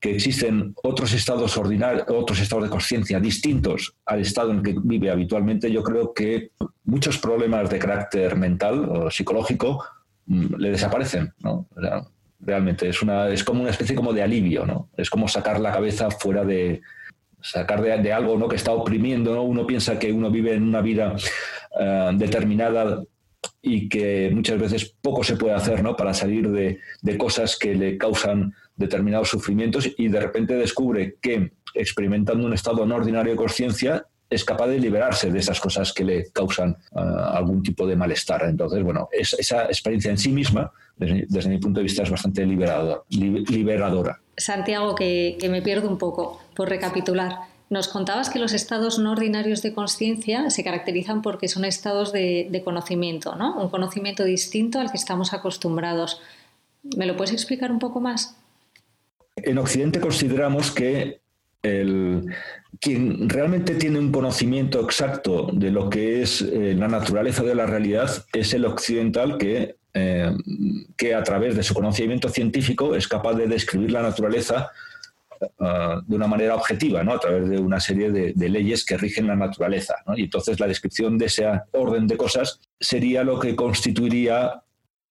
que 0.00 0.14
existen 0.14 0.74
otros 0.82 1.12
estados 1.14 1.56
ordinarios, 1.56 2.04
otros 2.08 2.40
estados 2.40 2.64
de 2.64 2.70
conciencia 2.70 3.20
distintos 3.20 3.94
al 4.04 4.20
estado 4.20 4.50
en 4.50 4.58
el 4.58 4.62
que 4.62 4.74
vive 4.82 5.10
habitualmente, 5.10 5.70
yo 5.70 5.82
creo 5.82 6.12
que 6.12 6.50
muchos 6.84 7.16
problemas 7.16 7.70
de 7.70 7.78
carácter 7.78 8.36
mental 8.36 8.84
o 8.90 9.10
psicológico 9.10 9.82
Mm, 9.82 9.97
le 10.28 10.70
desaparecen, 10.70 11.32
¿no? 11.40 11.66
realmente 12.40 12.88
es, 12.88 13.02
una, 13.02 13.28
es 13.28 13.42
como 13.42 13.62
una 13.62 13.70
especie 13.70 13.96
como 13.96 14.12
de 14.12 14.22
alivio, 14.22 14.64
¿no? 14.64 14.90
Es 14.96 15.10
como 15.10 15.26
sacar 15.26 15.58
la 15.58 15.72
cabeza 15.72 16.08
fuera 16.10 16.44
de, 16.44 16.82
sacar 17.40 17.82
de, 17.82 18.12
algo 18.12 18.36
¿no? 18.36 18.48
que 18.48 18.56
está 18.56 18.72
oprimiendo. 18.72 19.34
¿no? 19.34 19.42
Uno 19.42 19.66
piensa 19.66 19.98
que 19.98 20.12
uno 20.12 20.30
vive 20.30 20.54
en 20.54 20.62
una 20.62 20.80
vida 20.80 21.16
eh, 21.78 22.10
determinada 22.14 23.02
y 23.62 23.88
que 23.88 24.30
muchas 24.32 24.58
veces 24.58 24.94
poco 25.00 25.22
se 25.22 25.36
puede 25.36 25.54
hacer 25.54 25.82
¿no? 25.82 25.96
para 25.96 26.14
salir 26.14 26.50
de, 26.50 26.80
de, 27.02 27.18
cosas 27.18 27.56
que 27.56 27.74
le 27.74 27.98
causan 27.98 28.54
determinados 28.76 29.28
sufrimientos 29.28 29.88
y 29.96 30.08
de 30.08 30.20
repente 30.20 30.54
descubre 30.54 31.16
que 31.20 31.52
experimentando 31.74 32.46
un 32.46 32.52
estado 32.52 32.86
no 32.86 32.96
ordinario 32.96 33.32
de 33.32 33.36
conciencia 33.36 34.06
es 34.30 34.44
capaz 34.44 34.66
de 34.66 34.78
liberarse 34.78 35.30
de 35.30 35.38
esas 35.38 35.60
cosas 35.60 35.92
que 35.92 36.04
le 36.04 36.30
causan 36.30 36.76
ah, 36.94 37.32
algún 37.34 37.62
tipo 37.62 37.86
de 37.86 37.96
malestar. 37.96 38.44
Entonces, 38.44 38.82
bueno, 38.82 39.08
esa 39.12 39.64
experiencia 39.64 40.10
en 40.10 40.18
sí 40.18 40.30
misma, 40.30 40.70
desde, 40.96 41.48
mi 41.48 41.58
punto 41.58 41.80
de 41.80 41.84
vista, 41.84 42.02
es 42.02 42.10
bastante 42.10 42.44
liberadora. 42.44 44.20
Santiago, 44.36 44.94
que, 44.94 45.38
me 45.50 45.62
pierdo 45.62 45.88
un 45.88 45.98
poco 45.98 46.40
por 46.54 46.68
recapitular. 46.68 47.36
Nos 47.70 47.88
contabas 47.88 48.30
que 48.30 48.38
los 48.38 48.54
estados 48.54 48.98
no 48.98 49.12
ordinarios 49.12 49.62
de 49.62 49.74
conciencia 49.74 50.48
se 50.50 50.64
caracterizan 50.64 51.20
porque 51.22 51.48
son 51.48 51.64
estados 51.64 52.12
de, 52.12 52.48
de, 52.50 52.62
conocimiento, 52.62 53.34
¿no? 53.36 53.60
Un 53.60 53.68
conocimiento 53.68 54.24
distinto 54.24 54.80
al 54.80 54.90
que 54.90 54.96
estamos 54.96 55.34
acostumbrados. 55.34 56.20
¿Me 56.96 57.06
lo 57.06 57.16
puedes 57.16 57.32
explicar 57.32 57.70
un 57.70 57.78
poco 57.78 58.00
más? 58.00 58.36
En 59.36 59.58
Occidente 59.58 60.00
consideramos 60.00 60.70
que 60.70 61.20
el, 61.62 62.26
quien 62.80 63.28
realmente 63.28 63.74
tiene 63.74 63.98
un 63.98 64.12
conocimiento 64.12 64.80
exacto 64.80 65.48
de 65.52 65.70
lo 65.70 65.90
que 65.90 66.22
es 66.22 66.42
eh, 66.42 66.74
la 66.76 66.88
naturaleza 66.88 67.42
de 67.42 67.54
la 67.54 67.66
realidad 67.66 68.24
es 68.32 68.54
el 68.54 68.64
occidental 68.64 69.38
que, 69.38 69.76
eh, 69.94 70.32
que 70.96 71.14
a 71.14 71.22
través 71.22 71.56
de 71.56 71.62
su 71.62 71.74
conocimiento 71.74 72.28
científico 72.28 72.94
es 72.94 73.08
capaz 73.08 73.34
de 73.34 73.48
describir 73.48 73.90
la 73.90 74.02
naturaleza 74.02 74.70
ah, 75.58 76.00
de 76.06 76.16
una 76.16 76.28
manera 76.28 76.54
objetiva, 76.54 77.02
¿no? 77.02 77.14
a 77.14 77.20
través 77.20 77.48
de 77.48 77.58
una 77.58 77.80
serie 77.80 78.10
de, 78.10 78.48
leyes 78.48 78.84
que 78.84 78.96
rigen 78.96 79.26
la 79.26 79.36
naturaleza. 79.36 79.96
Y 80.16 80.24
entonces 80.24 80.60
la 80.60 80.68
descripción 80.68 81.18
de 81.18 81.26
ese 81.26 81.46
orden 81.72 82.06
de 82.06 82.16
cosas 82.16 82.60
sería 82.78 83.24
lo 83.24 83.40
que 83.40 83.56
constituiría 83.56 84.62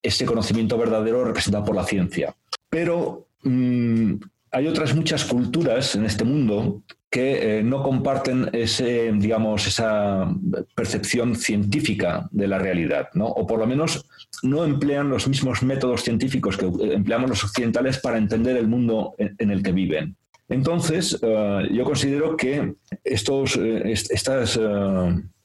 ese 0.02 0.24
conocimiento 0.24 0.78
verdadero 0.78 1.24
representado 1.24 1.64
por 1.64 1.76
la 1.76 1.84
ciencia. 1.84 2.34
Pero 2.70 3.26
mm, 3.42 4.14
hay 4.50 4.66
otras 4.66 4.94
muchas 4.94 5.24
culturas 5.24 5.94
en 5.94 6.04
este 6.04 6.24
mundo 6.24 6.82
que 7.10 7.58
eh, 7.58 7.62
no 7.62 7.82
comparten 7.82 8.50
ese, 8.52 9.10
digamos, 9.12 9.66
esa 9.66 10.30
percepción 10.74 11.36
científica 11.36 12.28
de 12.30 12.46
la 12.46 12.58
realidad, 12.58 13.08
¿no? 13.14 13.26
o 13.26 13.46
por 13.46 13.58
lo 13.58 13.66
menos 13.66 14.06
no 14.42 14.64
emplean 14.64 15.08
los 15.08 15.26
mismos 15.26 15.62
métodos 15.62 16.02
científicos 16.02 16.56
que 16.56 16.66
empleamos 16.66 17.30
los 17.30 17.44
occidentales 17.44 17.98
para 17.98 18.18
entender 18.18 18.56
el 18.56 18.68
mundo 18.68 19.14
en, 19.18 19.50
el 19.50 19.62
que 19.62 19.72
viven. 19.72 20.16
Entonces, 20.50 21.18
eh, 21.22 21.68
yo 21.72 21.84
considero 21.84 22.36
que 22.36 22.74
estos, 23.04 23.56
eh, 23.56 23.90
estas 23.90 24.60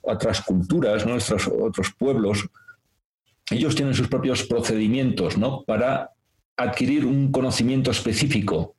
otras 0.01 0.41
culturas, 0.41 1.05
nuestros 1.05 1.47
otros 1.47 1.93
pueblos, 1.97 2.45
ellos 3.49 3.75
tienen 3.75 3.93
sus 3.93 4.09
propios 4.09 4.43
procedimientos 4.43 5.37
¿no? 5.37 5.63
para 5.63 6.11
adquirir 6.57 7.05
un 7.05 7.31
conocimiento 7.31 7.91
específico 7.91 8.75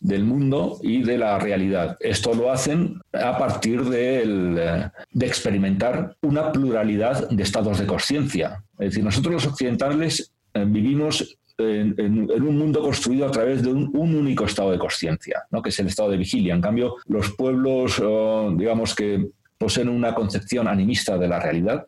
del 0.00 0.24
mundo 0.24 0.78
y 0.82 1.02
de 1.02 1.18
la 1.18 1.38
realidad. 1.38 1.96
Esto 2.00 2.34
lo 2.34 2.50
hacen 2.50 3.00
a 3.12 3.38
partir 3.38 3.84
de 3.84 4.90
experimentar 5.20 6.16
una 6.22 6.50
pluralidad 6.50 7.28
de 7.30 7.42
estados 7.42 7.78
de 7.78 7.86
conciencia. 7.86 8.64
Es 8.78 8.90
decir, 8.90 9.04
nosotros 9.04 9.34
los 9.34 9.46
occidentales 9.46 10.32
eh, 10.54 10.64
vivimos 10.66 11.38
en, 11.58 12.30
un 12.30 12.58
mundo 12.58 12.82
construido 12.82 13.26
a 13.26 13.30
través 13.30 13.62
de 13.62 13.72
un, 13.72 13.90
único 13.94 14.44
estado 14.44 14.72
de 14.72 14.78
conciencia, 14.78 15.44
¿no? 15.50 15.62
que 15.62 15.68
es 15.68 15.78
el 15.78 15.86
estado 15.86 16.10
de 16.10 16.16
vigilia. 16.16 16.54
En 16.54 16.60
cambio, 16.60 16.96
los 17.06 17.30
pueblos, 17.32 18.02
digamos 18.56 18.94
que 18.94 19.28
poseen 19.58 19.88
una 19.88 20.14
concepción 20.14 20.66
animista 20.66 21.16
de 21.18 21.28
la 21.28 21.38
realidad, 21.38 21.86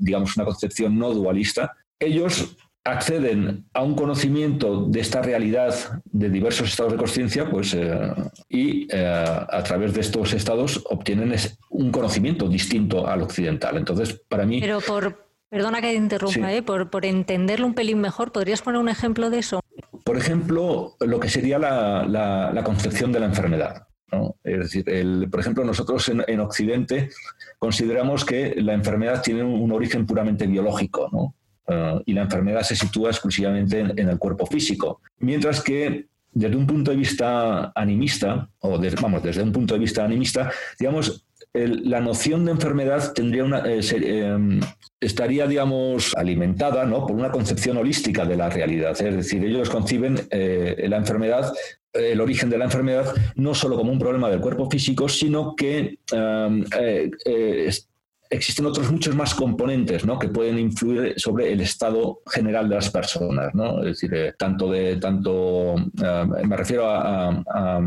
digamos 0.00 0.36
una 0.36 0.46
concepción 0.46 0.98
no 0.98 1.12
dualista, 1.12 1.76
ellos 1.98 2.56
acceden 2.84 3.64
a 3.72 3.82
un 3.82 3.94
conocimiento 3.94 4.84
de 4.84 5.00
esta 5.00 5.22
realidad 5.22 5.74
de 6.04 6.28
diversos 6.28 6.68
estados 6.68 6.92
de 6.92 6.98
conciencia, 6.98 7.48
pues, 7.48 7.72
eh, 7.74 8.12
y 8.48 8.86
eh, 8.94 9.06
a 9.06 9.62
través 9.62 9.94
de 9.94 10.02
estos 10.02 10.34
estados 10.34 10.84
obtienen 10.90 11.34
un 11.70 11.90
conocimiento 11.90 12.46
distinto 12.46 13.06
al 13.06 13.22
occidental. 13.22 13.78
Entonces, 13.78 14.20
para 14.28 14.44
mí... 14.44 14.60
Pero 14.60 14.80
por, 14.80 15.26
perdona 15.48 15.80
que 15.80 15.88
te 15.88 15.94
interrumpa, 15.94 16.52
¿eh? 16.52 16.62
por, 16.62 16.90
por, 16.90 17.06
entenderlo 17.06 17.66
un 17.66 17.74
pelín 17.74 18.00
mejor, 18.00 18.32
¿podrías 18.32 18.60
poner 18.60 18.80
un 18.80 18.90
ejemplo 18.90 19.30
de 19.30 19.38
eso? 19.38 19.60
Por 20.04 20.18
ejemplo, 20.18 20.96
lo 21.00 21.18
que 21.18 21.30
sería 21.30 21.58
la, 21.58 22.04
la, 22.04 22.64
concepción 22.64 23.10
de 23.12 23.20
la 23.20 23.26
enfermedad. 23.26 23.86
Es 24.44 24.58
decir, 24.58 24.88
el, 24.88 25.28
por 25.30 25.40
ejemplo, 25.40 25.64
nosotros 25.64 26.08
en, 26.10 26.22
en, 26.28 26.38
Occidente 26.38 27.10
consideramos 27.58 28.24
que 28.24 28.54
la 28.58 28.74
enfermedad 28.74 29.22
tiene 29.22 29.42
un, 29.42 29.60
un 29.60 29.72
origen 29.72 30.06
puramente 30.06 30.46
biológico, 30.46 31.08
¿no? 31.10 31.34
Eh, 31.66 32.02
y 32.06 32.12
la 32.12 32.22
enfermedad 32.22 32.62
se 32.62 32.76
sitúa 32.76 33.10
exclusivamente 33.10 33.80
en, 33.80 34.08
el 34.08 34.18
cuerpo 34.18 34.46
físico. 34.46 35.00
Mientras 35.18 35.62
que 35.62 36.06
desde 36.32 36.56
un 36.56 36.66
punto 36.66 36.90
de 36.90 36.96
vista 36.96 37.72
animista, 37.74 38.48
o 38.58 38.78
vamos, 39.00 39.22
desde 39.22 39.42
un 39.42 39.52
punto 39.52 39.74
de 39.74 39.80
vista 39.80 40.04
animista, 40.04 40.50
digamos, 40.78 41.24
la 41.52 42.00
noción 42.00 42.44
de 42.44 42.50
enfermedad 42.50 43.12
tendría 43.12 43.44
una, 43.44 43.62
eh, 43.64 43.80
em, 43.92 44.60
estaría, 45.00 45.46
digamos, 45.46 46.12
alimentada 46.16 46.84
¿no? 46.84 47.06
por 47.06 47.14
una 47.14 47.30
concepción 47.30 47.76
holística 47.76 48.24
de 48.24 48.36
la 48.36 48.50
realidad. 48.50 49.00
Es 49.00 49.16
decir, 49.16 49.44
ellos 49.44 49.70
conciben 49.70 50.20
eh, 50.30 50.86
la 50.88 50.96
enfermedad 50.96 51.52
el 51.92 52.20
origen 52.20 52.50
de 52.50 52.58
la 52.58 52.64
enfermedad 52.64 53.14
no 53.36 53.54
solo 53.54 53.76
como 53.76 53.92
un 53.92 54.00
problema 54.00 54.28
del 54.28 54.40
cuerpo 54.40 54.68
físico, 54.68 55.08
sino 55.08 55.54
que 55.54 55.98
existen 58.30 58.66
otros 58.66 58.90
muchos 58.90 59.14
más 59.14 59.34
componentes 59.34 60.04
¿no? 60.04 60.18
que 60.18 60.28
pueden 60.28 60.58
influir 60.58 61.14
sobre 61.16 61.52
el 61.52 61.60
estado 61.60 62.20
general 62.26 62.68
de 62.68 62.74
las 62.76 62.90
personas. 62.90 63.54
¿no? 63.54 63.80
Es 63.80 64.00
decir, 64.00 64.14
eh, 64.14 64.34
tanto 64.38 64.70
de 64.70 64.96
tanto 64.96 65.76
eh, 65.76 66.26
me 66.44 66.56
refiero 66.56 66.86
a, 66.88 67.80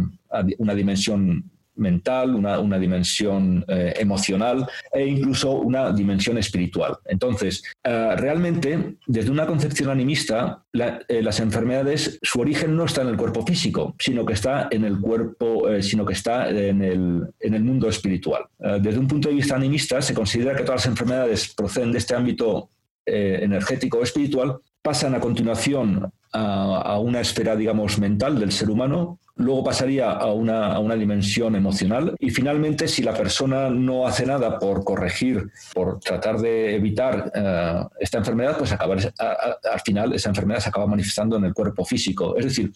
una 0.60 0.75
dimensión 0.75 1.44
mental, 1.77 2.36
una, 2.36 2.79
dimensión 2.79 3.63
eh, 3.67 3.93
emocional 3.98 4.67
e 4.91 5.05
incluso 5.05 5.51
una 5.51 5.91
dimensión 5.91 6.38
espiritual. 6.38 6.98
Entonces, 7.05 7.63
eh, 7.84 8.15
realmente, 8.17 8.96
desde 9.05 9.31
una 9.31 9.46
concepción 9.46 9.89
animista, 9.89 10.63
eh, 10.74 11.22
las 11.22 11.39
enfermedades, 11.39 12.19
su 12.22 12.39
origen 12.39 12.75
no 12.75 12.86
está 12.86 13.01
en 13.01 13.10
el 13.10 13.17
cuerpo 13.17 13.46
físico, 13.46 13.96
sino 14.00 14.25
que 14.25 14.34
está 14.34 14.67
en 14.72 14.84
el 14.84 15.00
cuerpo, 15.00 15.65
sino 15.81 16.05
que 16.05 16.13
está 16.13 16.50
en 16.50 16.81
el, 16.81 17.27
en 17.39 17.53
el 17.53 17.63
mundo 17.63 17.89
espiritual. 17.89 18.43
desde 18.81 19.00
un 19.00 19.07
punto 19.07 19.29
de 19.29 19.36
vista 19.36 19.55
animista, 19.55 20.01
se 20.01 20.13
considera 20.13 20.55
que 20.55 20.63
todas 20.63 20.81
las 20.81 20.88
enfermedades 20.88 21.53
proceden 21.55 21.91
de 21.91 21.98
este 21.98 22.15
ámbito 22.15 22.69
energético 23.05 24.00
o 24.00 24.03
espiritual, 24.03 24.57
pasan 24.81 25.15
a 25.15 25.19
continuación 25.19 26.12
a, 26.31 27.00
una 27.00 27.22
esfera, 27.22 27.55
digamos, 27.55 28.00
mental 28.00 28.39
del 28.39 28.51
ser 28.51 28.69
humano, 28.69 29.19
luego 29.36 29.63
pasaría 29.63 30.12
a 30.12 30.31
una, 30.34 30.74
a 30.74 30.79
una, 30.79 30.96
dimensión 30.96 31.55
emocional 31.55 32.15
y 32.19 32.31
finalmente 32.31 32.88
si 32.88 33.03
la 33.03 33.13
persona 33.13 33.69
no 33.69 34.07
hace 34.07 34.25
nada 34.25 34.57
por 34.57 34.84
corregir, 34.84 35.50
por 35.74 36.00
tratar 36.00 36.39
de 36.39 36.75
evitar 36.75 37.31
eh, 37.36 37.84
esta 38.00 38.17
enfermedad, 38.17 38.57
pues 38.57 38.72
al 38.72 39.79
final 39.86 40.13
esa 40.13 40.29
enfermedad 40.29 40.60
se 40.60 40.69
acaba 40.69 40.88
manifestando 40.88 41.38
en 41.38 41.46
el 41.46 41.53
cuerpo 41.53 41.86
físico. 41.86 42.36
Es 42.36 42.46
decir, 42.46 42.72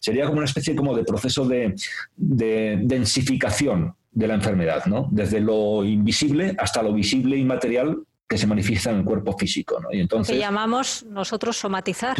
sería 0.00 0.26
como 0.26 0.38
una 0.38 0.46
especie 0.46 0.76
como 0.76 0.94
de 0.94 1.04
proceso 1.04 1.46
de, 1.46 1.74
de 2.16 2.78
densificación 2.82 3.94
de 4.12 4.28
la 4.28 4.34
enfermedad, 4.34 4.86
¿no? 4.86 5.08
desde 5.10 5.40
lo 5.40 5.84
invisible 5.84 6.54
hasta 6.58 6.82
lo 6.82 6.92
visible 6.92 7.36
y 7.36 7.44
material 7.44 7.98
que 8.28 8.38
se 8.38 8.46
manifiesta 8.46 8.90
en 8.90 8.98
el 8.98 9.04
cuerpo 9.04 9.36
físico. 9.36 9.80
Y 9.92 10.00
entonces, 10.00 10.34
que 10.34 10.40
llamamos 10.40 11.04
nosotros 11.04 11.56
somatizar. 11.56 12.16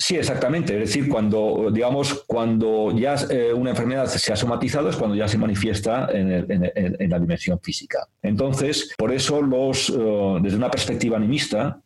Sí, 0.00 0.16
exactamente. 0.16 0.74
Es 0.74 0.80
decir, 0.80 1.08
cuando, 1.08 1.70
digamos, 1.72 2.22
cuando 2.26 2.92
ya 2.96 3.16
eh, 3.30 3.52
una 3.52 3.70
enfermedad 3.70 4.06
se 4.06 4.32
ha 4.32 4.36
somatizado 4.36 4.88
es 4.88 4.96
cuando 4.96 5.16
ya 5.16 5.26
se 5.26 5.38
manifiesta 5.38 6.08
en, 6.12 7.10
la 7.10 7.18
dimensión 7.18 7.58
física. 7.60 8.06
Entonces, 8.22 8.94
por 8.96 9.12
eso 9.12 9.42
los, 9.42 9.90
eh, 9.90 10.38
desde 10.40 10.56
una 10.56 10.70
perspectiva 10.70 11.16
animista, 11.16 11.80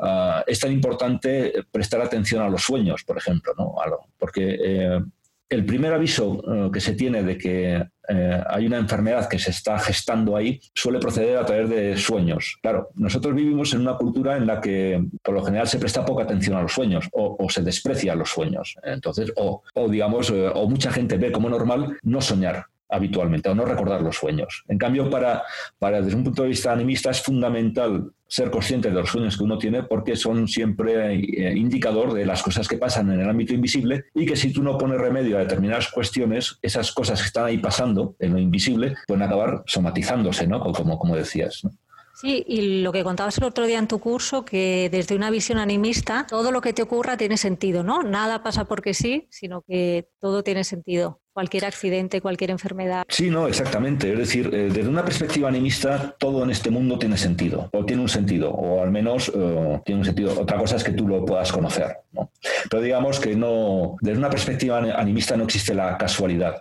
ah, 0.00 0.42
es 0.48 0.58
tan 0.58 0.72
importante 0.72 1.52
prestar 1.70 2.00
atención 2.00 2.42
a 2.42 2.48
los 2.48 2.62
sueños, 2.62 3.04
por 3.04 3.16
ejemplo, 3.16 3.54
¿no? 3.56 3.72
porque 4.18 4.58
eh, 4.60 5.00
el 5.48 5.64
primer 5.64 5.92
aviso 5.92 6.42
eh, 6.46 6.70
que 6.72 6.80
se 6.80 6.92
tiene 6.92 7.22
de 7.22 7.38
que 7.38 7.86
eh, 8.08 8.42
hay 8.48 8.66
una 8.66 8.78
enfermedad 8.78 9.28
que 9.28 9.38
se 9.38 9.50
está 9.50 9.78
gestando 9.78 10.36
ahí 10.36 10.60
suele 10.74 10.98
proceder 10.98 11.36
a 11.38 11.44
través 11.44 11.68
de 11.68 11.96
sueños. 11.96 12.58
Claro, 12.62 12.88
nosotros 12.94 13.34
vivimos 13.34 13.72
en 13.74 13.80
una 13.80 13.96
cultura 13.96 14.36
en 14.36 14.46
la 14.46 14.60
que 14.60 15.02
por 15.22 15.34
lo 15.34 15.44
general 15.44 15.68
se 15.68 15.78
presta 15.78 16.04
poca 16.04 16.24
atención 16.24 16.56
a 16.56 16.62
los 16.62 16.72
sueños 16.72 17.08
o, 17.12 17.48
se 17.50 17.62
desprecia 17.62 18.14
los 18.14 18.30
sueños. 18.30 18.76
Entonces, 18.82 19.32
o, 19.36 19.62
digamos, 19.88 20.30
eh, 20.30 20.50
o 20.54 20.68
mucha 20.68 20.90
gente 20.90 21.16
ve 21.16 21.32
como 21.32 21.48
normal 21.48 21.98
no 22.02 22.20
soñar 22.20 22.66
habitualmente 22.88 23.48
o 23.48 23.54
no 23.54 23.64
recordar 23.64 24.02
los 24.02 24.16
sueños. 24.16 24.64
En 24.68 24.78
cambio, 24.78 25.10
para, 25.10 25.42
para, 25.78 26.00
desde 26.00 26.16
un 26.16 26.24
punto 26.24 26.42
de 26.42 26.48
vista 26.48 26.72
animista 26.72 27.10
es 27.10 27.22
fundamental 27.22 28.12
ser 28.26 28.50
consciente 28.50 28.88
de 28.88 28.94
los 28.94 29.08
sueños 29.08 29.36
que 29.36 29.44
uno 29.44 29.58
tiene 29.58 29.82
porque 29.82 30.14
son 30.14 30.48
siempre 30.48 31.14
eh, 31.14 31.56
indicador 31.56 32.12
de 32.12 32.26
las 32.26 32.42
cosas 32.42 32.68
que 32.68 32.76
pasan 32.76 33.10
en 33.10 33.20
el 33.20 33.28
ámbito 33.28 33.54
invisible 33.54 34.04
y 34.14 34.26
que 34.26 34.36
si 34.36 34.52
tú 34.52 34.62
no 34.62 34.76
pones 34.76 35.00
remedio 35.00 35.36
a 35.36 35.40
determinadas 35.40 35.90
cuestiones, 35.90 36.58
esas 36.62 36.92
cosas 36.92 37.20
que 37.20 37.26
están 37.26 37.46
ahí 37.46 37.58
pasando 37.58 38.16
en 38.18 38.32
lo 38.32 38.38
invisible 38.38 38.94
pueden 39.06 39.22
acabar 39.22 39.62
somatizándose, 39.66 40.46
¿no? 40.46 40.60
Como, 40.60 40.98
como 40.98 41.16
decías. 41.16 41.62
Sí, 42.20 42.44
y 42.48 42.82
lo 42.82 42.90
que 42.90 43.04
contabas 43.04 43.38
el 43.38 43.44
otro 43.44 43.64
día 43.64 43.78
en 43.78 43.86
tu 43.86 44.00
curso, 44.00 44.44
que 44.44 44.88
desde 44.90 45.14
una 45.14 45.30
visión 45.30 45.56
animista, 45.58 46.26
todo 46.28 46.50
lo 46.50 46.60
que 46.60 46.72
te 46.72 46.82
ocurra 46.82 47.16
tiene 47.16 47.36
sentido, 47.36 47.84
¿no? 47.84 48.02
Nada 48.02 48.42
pasa 48.42 48.64
porque 48.64 48.92
sí, 48.92 49.28
sino 49.30 49.62
que 49.62 50.08
todo 50.18 50.42
tiene 50.42 50.64
sentido 50.64 51.20
cualquier 51.38 51.66
accidente, 51.66 52.20
cualquier 52.20 52.50
enfermedad. 52.50 53.04
Sí, 53.08 53.30
no, 53.30 53.46
exactamente. 53.46 54.12
Es 54.12 54.18
decir, 54.18 54.50
eh, 54.52 54.70
desde 54.72 54.88
una 54.88 55.04
perspectiva 55.04 55.48
animista, 55.48 56.16
todo 56.18 56.42
en 56.42 56.50
este 56.50 56.68
mundo 56.68 56.98
tiene 56.98 57.16
sentido, 57.16 57.70
o 57.72 57.84
tiene 57.84 58.02
un 58.02 58.08
sentido, 58.08 58.50
o 58.50 58.82
al 58.82 58.90
menos 58.90 59.30
eh, 59.32 59.80
tiene 59.84 60.00
un 60.00 60.04
sentido. 60.04 60.40
Otra 60.40 60.58
cosa 60.58 60.74
es 60.74 60.82
que 60.82 60.90
tú 60.90 61.06
lo 61.06 61.24
puedas 61.24 61.52
conocer. 61.52 61.98
Pero 62.68 62.82
digamos 62.82 63.20
que 63.20 63.36
no, 63.36 63.94
desde 64.00 64.18
una 64.18 64.30
perspectiva 64.30 64.78
animista 64.78 65.36
no 65.36 65.44
existe 65.44 65.74
la 65.74 65.96
casualidad. 65.96 66.56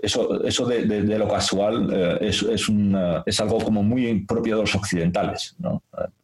Eso, 0.00 0.42
eso 0.44 0.64
de, 0.64 1.18
lo 1.18 1.28
casual 1.28 1.90
eh, 1.92 2.16
es, 2.22 2.42
es, 2.42 2.72
es, 3.26 3.40
algo 3.40 3.58
como 3.58 3.82
muy 3.82 4.24
propio 4.24 4.56
de 4.56 4.62
los 4.62 4.74
occidentales. 4.74 5.54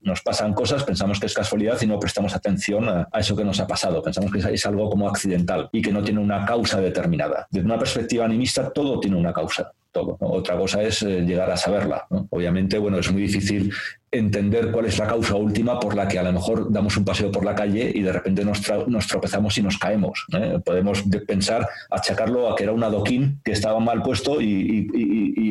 Nos 0.03 0.21
pasan 0.21 0.53
cosas, 0.53 0.83
pensamos 0.85 1.21
que 1.21 1.27
es 1.27 1.35
casualidad 1.35 1.81
y 1.81 1.87
no 1.87 1.99
prestamos 1.99 2.35
atención 2.35 2.89
a, 2.89 3.09
eso 3.19 3.37
que 3.37 3.45
nos 3.45 3.61
ha 3.61 3.67
pasado. 3.67 4.03
Pensamos 4.03 4.33
que 4.33 4.39
es, 4.39 4.67
algo 4.67 4.91
como 4.91 5.09
accidental 5.09 5.69
y 5.73 5.81
que 5.81 5.93
no 5.93 6.03
tiene 6.03 6.21
una 6.21 6.45
causa 6.45 6.81
determinada. 6.81 7.47
Desde 7.51 7.67
una 7.67 7.79
perspectiva 7.79 8.25
animista, 8.25 8.73
todo 8.73 8.99
tiene 8.99 9.17
una 9.17 9.33
causa. 9.33 9.73
Todo. 9.93 10.17
Otra 10.21 10.57
cosa 10.57 10.83
es 10.83 11.03
eh, 11.03 11.21
llegar 11.21 11.51
a 11.51 11.57
saberla. 11.57 12.07
Obviamente, 12.31 12.79
bueno, 12.79 12.99
es 12.99 13.13
muy 13.13 13.23
difícil 13.23 13.71
entender 14.13 14.71
cuál 14.71 14.85
es 14.85 14.99
la 14.99 15.07
causa 15.07 15.35
última 15.35 15.81
por 15.81 15.97
la 15.97 16.07
que 16.07 16.19
a 16.19 16.23
lo 16.23 16.33
mejor 16.33 16.71
damos 16.71 16.97
un 16.99 17.05
paseo 17.05 17.33
por 17.33 17.45
la 17.45 17.55
calle 17.55 17.91
y 17.95 18.03
de 18.03 18.13
repente 18.13 18.45
nos, 18.45 18.61
tropezamos 19.07 19.57
y 19.57 19.63
nos 19.63 19.79
caemos. 19.79 20.27
¿eh? 20.35 20.59
Podemos 20.65 21.03
pensar, 21.27 21.67
achacarlo 21.91 22.51
a 22.51 22.57
que 22.57 22.65
era 22.65 22.73
un 22.73 22.85
adoquín 22.85 23.41
que 23.43 23.53
estaba 23.53 23.81
mal 23.81 24.03
puesto 24.03 24.41
y, 24.41 24.89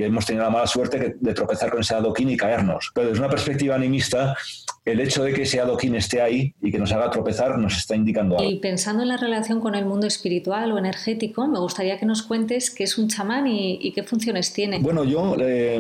hemos 0.04 0.26
tenido 0.26 0.46
la 0.46 0.50
mala 0.50 0.66
suerte 0.66 1.16
de 1.20 1.34
tropezar 1.36 1.70
con 1.70 1.82
ese 1.82 1.94
adoquín 1.94 2.30
y 2.30 2.36
caernos. 2.36 2.92
Pero 2.96 3.10
desde 3.10 3.20
una 3.20 3.30
perspectiva 3.30 3.76
animista, 3.76 4.36
el 4.84 5.00
hecho 5.00 5.24
de 5.24 5.34
que 5.34 5.44
ese 5.44 5.60
adoquín 5.60 5.96
esté 5.96 6.22
ahí 6.22 6.56
y 6.60 6.72
que 6.72 6.80
nos 6.80 6.92
haga 6.92 7.12
tropezar 7.12 7.60
nos 7.60 7.78
está 7.78 7.96
indicando 7.96 8.38
algo. 8.40 8.50
Y 8.50 8.58
pensando 8.60 9.04
en 9.04 9.10
la 9.10 9.18
relación 9.18 9.60
con 9.60 9.76
el 9.76 9.86
mundo 9.86 10.08
espiritual 10.08 10.72
o 10.72 10.80
energético, 10.80 11.48
me 11.48 11.60
gustaría 11.60 12.00
que 12.00 12.08
nos 12.08 12.24
cuentes 12.24 12.72
qué 12.72 12.86
es 12.86 12.98
un 12.98 13.08
chamán 13.08 13.46
y, 13.48 13.92
qué 13.94 14.02
tiene. 14.54 14.80
Bueno, 14.80 15.04
yo 15.04 15.36
eh, 15.40 15.76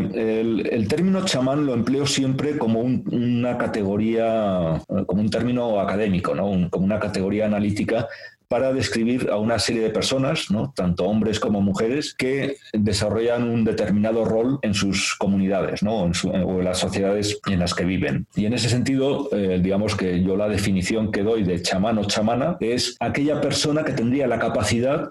el, 0.72 0.88
término 0.88 1.25
chamán 1.25 1.65
lo 1.65 1.74
empleo 1.74 2.05
siempre 2.05 2.58
como 2.58 2.81
una 2.81 3.58
categoría, 3.58 4.81
como 5.05 5.22
un 5.22 5.29
término 5.29 5.79
académico, 5.79 6.36
¿no? 6.36 6.70
como 6.70 6.86
una 6.86 7.00
categoría 7.00 7.46
analítica 7.46 8.08
para 8.51 8.74
describir 8.74 9.29
a 9.31 9.38
una 9.38 9.60
serie 9.60 9.81
de 9.81 9.91
personas, 9.91 10.51
¿no? 10.51 10.74
tanto 10.75 11.05
hombres 11.05 11.39
como 11.39 11.62
mujeres, 11.62 12.13
que 12.13 12.58
desarrollan 12.74 13.50
un 13.50 13.63
determinado 13.63 14.25
rol 14.25 14.60
en 14.62 14.74
sus 14.74 15.15
comunidades 15.15 15.81
¿no? 15.84 16.01
o, 16.01 16.60
en 16.60 16.65
las 16.65 16.79
sociedades 16.79 17.39
en 17.48 17.60
las 17.60 17.74
que 17.74 17.86
viven. 17.86 18.27
Y 18.36 18.48
en 18.48 18.53
ese 18.53 18.67
sentido, 18.67 19.29
eh, 19.31 19.62
digamos 19.63 19.96
que 19.96 20.22
yo 20.22 20.36
la 20.36 20.50
definición 20.50 21.13
que 21.13 21.24
doy 21.24 21.43
de 21.43 21.62
chamán 21.62 21.98
o 21.98 22.03
chamana 22.03 22.58
es 22.60 22.98
aquella 23.00 23.39
persona 23.39 23.86
que 23.86 23.93
tendría 23.93 24.27
la 24.27 24.38
capacidad 24.38 25.10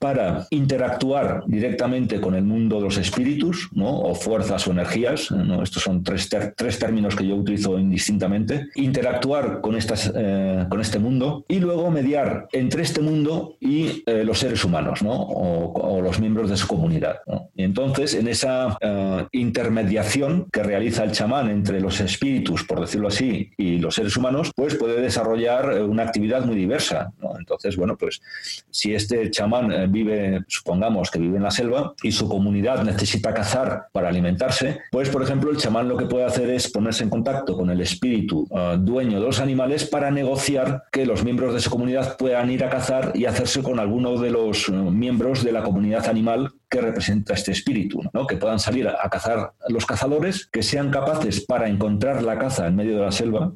para 0.00 0.46
interactuar 0.48 1.44
directamente 1.46 2.22
con 2.22 2.34
el 2.34 2.42
mundo 2.42 2.76
de 2.76 2.82
los 2.82 2.96
espíritus, 2.96 3.68
¿no? 3.72 4.00
o 4.00 4.14
fuerzas 4.14 4.66
o 4.66 4.70
energías, 4.70 5.28
estos 5.62 5.82
son 5.82 6.02
tres, 6.02 6.30
tres, 6.56 6.78
términos 6.78 7.14
que 7.14 7.26
yo 7.26 7.36
utilizo 7.36 7.78
indistintamente, 7.78 8.68
interactuar 8.76 9.60
con, 9.60 9.76
estas, 9.76 10.10
eh, 10.14 10.64
con 10.70 10.80
este 10.80 10.98
mundo 10.98 11.44
y 11.48 11.60
luego 11.60 11.90
mediar 11.90 12.48
entre 12.52 12.82
este 12.82 13.02
mundo 13.02 13.58
y 13.60 14.02
eh, 14.06 14.24
los 14.24 14.38
seres 14.38 14.64
humanos 14.64 15.02
¿no? 15.02 15.12
o, 15.12 16.00
los 16.00 16.18
miembros 16.18 16.48
de 16.48 16.56
su 16.56 16.66
comunidad. 16.66 17.16
Y 17.54 17.62
entonces, 17.62 18.14
en 18.14 18.26
esa 18.26 18.78
eh, 18.80 19.26
intermediación 19.32 20.48
que 20.50 20.62
realiza 20.62 21.04
el 21.04 21.12
chamán 21.12 21.50
entre 21.50 21.78
los 21.78 22.00
espíritus, 22.00 22.64
por 22.64 22.80
decirlo 22.80 23.08
así, 23.08 23.50
y 23.58 23.78
los 23.78 23.96
seres 23.96 24.16
humanos, 24.16 24.50
pues 24.56 24.76
puede 24.76 24.98
desarrollar 24.98 25.82
una 25.82 26.04
actividad 26.04 26.46
muy 26.46 26.56
diversa. 26.56 27.12
Entonces, 27.38 27.76
bueno, 27.76 27.98
pues 27.98 28.22
si 28.70 28.94
este 28.94 29.30
chamán 29.30 29.89
vive, 29.90 30.44
supongamos 30.48 31.10
que 31.10 31.18
vive 31.18 31.36
en 31.36 31.42
la 31.42 31.50
selva 31.50 31.94
y 32.02 32.12
su 32.12 32.28
comunidad 32.28 32.82
necesita 32.84 33.34
cazar 33.34 33.88
para 33.92 34.08
alimentarse, 34.08 34.80
pues 34.90 35.08
por 35.08 35.22
ejemplo 35.22 35.50
el 35.50 35.56
chamán 35.56 35.88
lo 35.88 35.96
que 35.96 36.06
puede 36.06 36.24
hacer 36.24 36.50
es 36.50 36.70
ponerse 36.70 37.04
en 37.04 37.10
contacto 37.10 37.56
con 37.56 37.70
el 37.70 37.80
espíritu 37.80 38.46
uh, 38.50 38.76
dueño 38.78 39.20
de 39.20 39.26
los 39.26 39.40
animales 39.40 39.84
para 39.84 40.10
negociar 40.10 40.84
que 40.90 41.06
los 41.06 41.24
miembros 41.24 41.54
de 41.54 41.60
su 41.60 41.70
comunidad 41.70 42.16
puedan 42.16 42.50
ir 42.50 42.64
a 42.64 42.70
cazar 42.70 43.12
y 43.14 43.24
hacerse 43.24 43.62
con 43.62 43.78
alguno 43.78 44.18
de 44.18 44.30
los 44.30 44.68
uh, 44.68 44.74
miembros 44.74 45.44
de 45.44 45.52
la 45.52 45.62
comunidad 45.62 46.06
animal 46.08 46.52
que 46.68 46.80
representa 46.80 47.34
este 47.34 47.52
espíritu, 47.52 48.00
¿no? 48.12 48.26
que 48.26 48.36
puedan 48.36 48.60
salir 48.60 48.86
a 48.86 49.10
cazar 49.10 49.52
los 49.68 49.86
cazadores, 49.86 50.46
que 50.46 50.62
sean 50.62 50.90
capaces 50.90 51.44
para 51.44 51.68
encontrar 51.68 52.22
la 52.22 52.38
caza 52.38 52.68
en 52.68 52.76
medio 52.76 52.96
de 52.96 53.02
la 53.02 53.12
selva, 53.12 53.52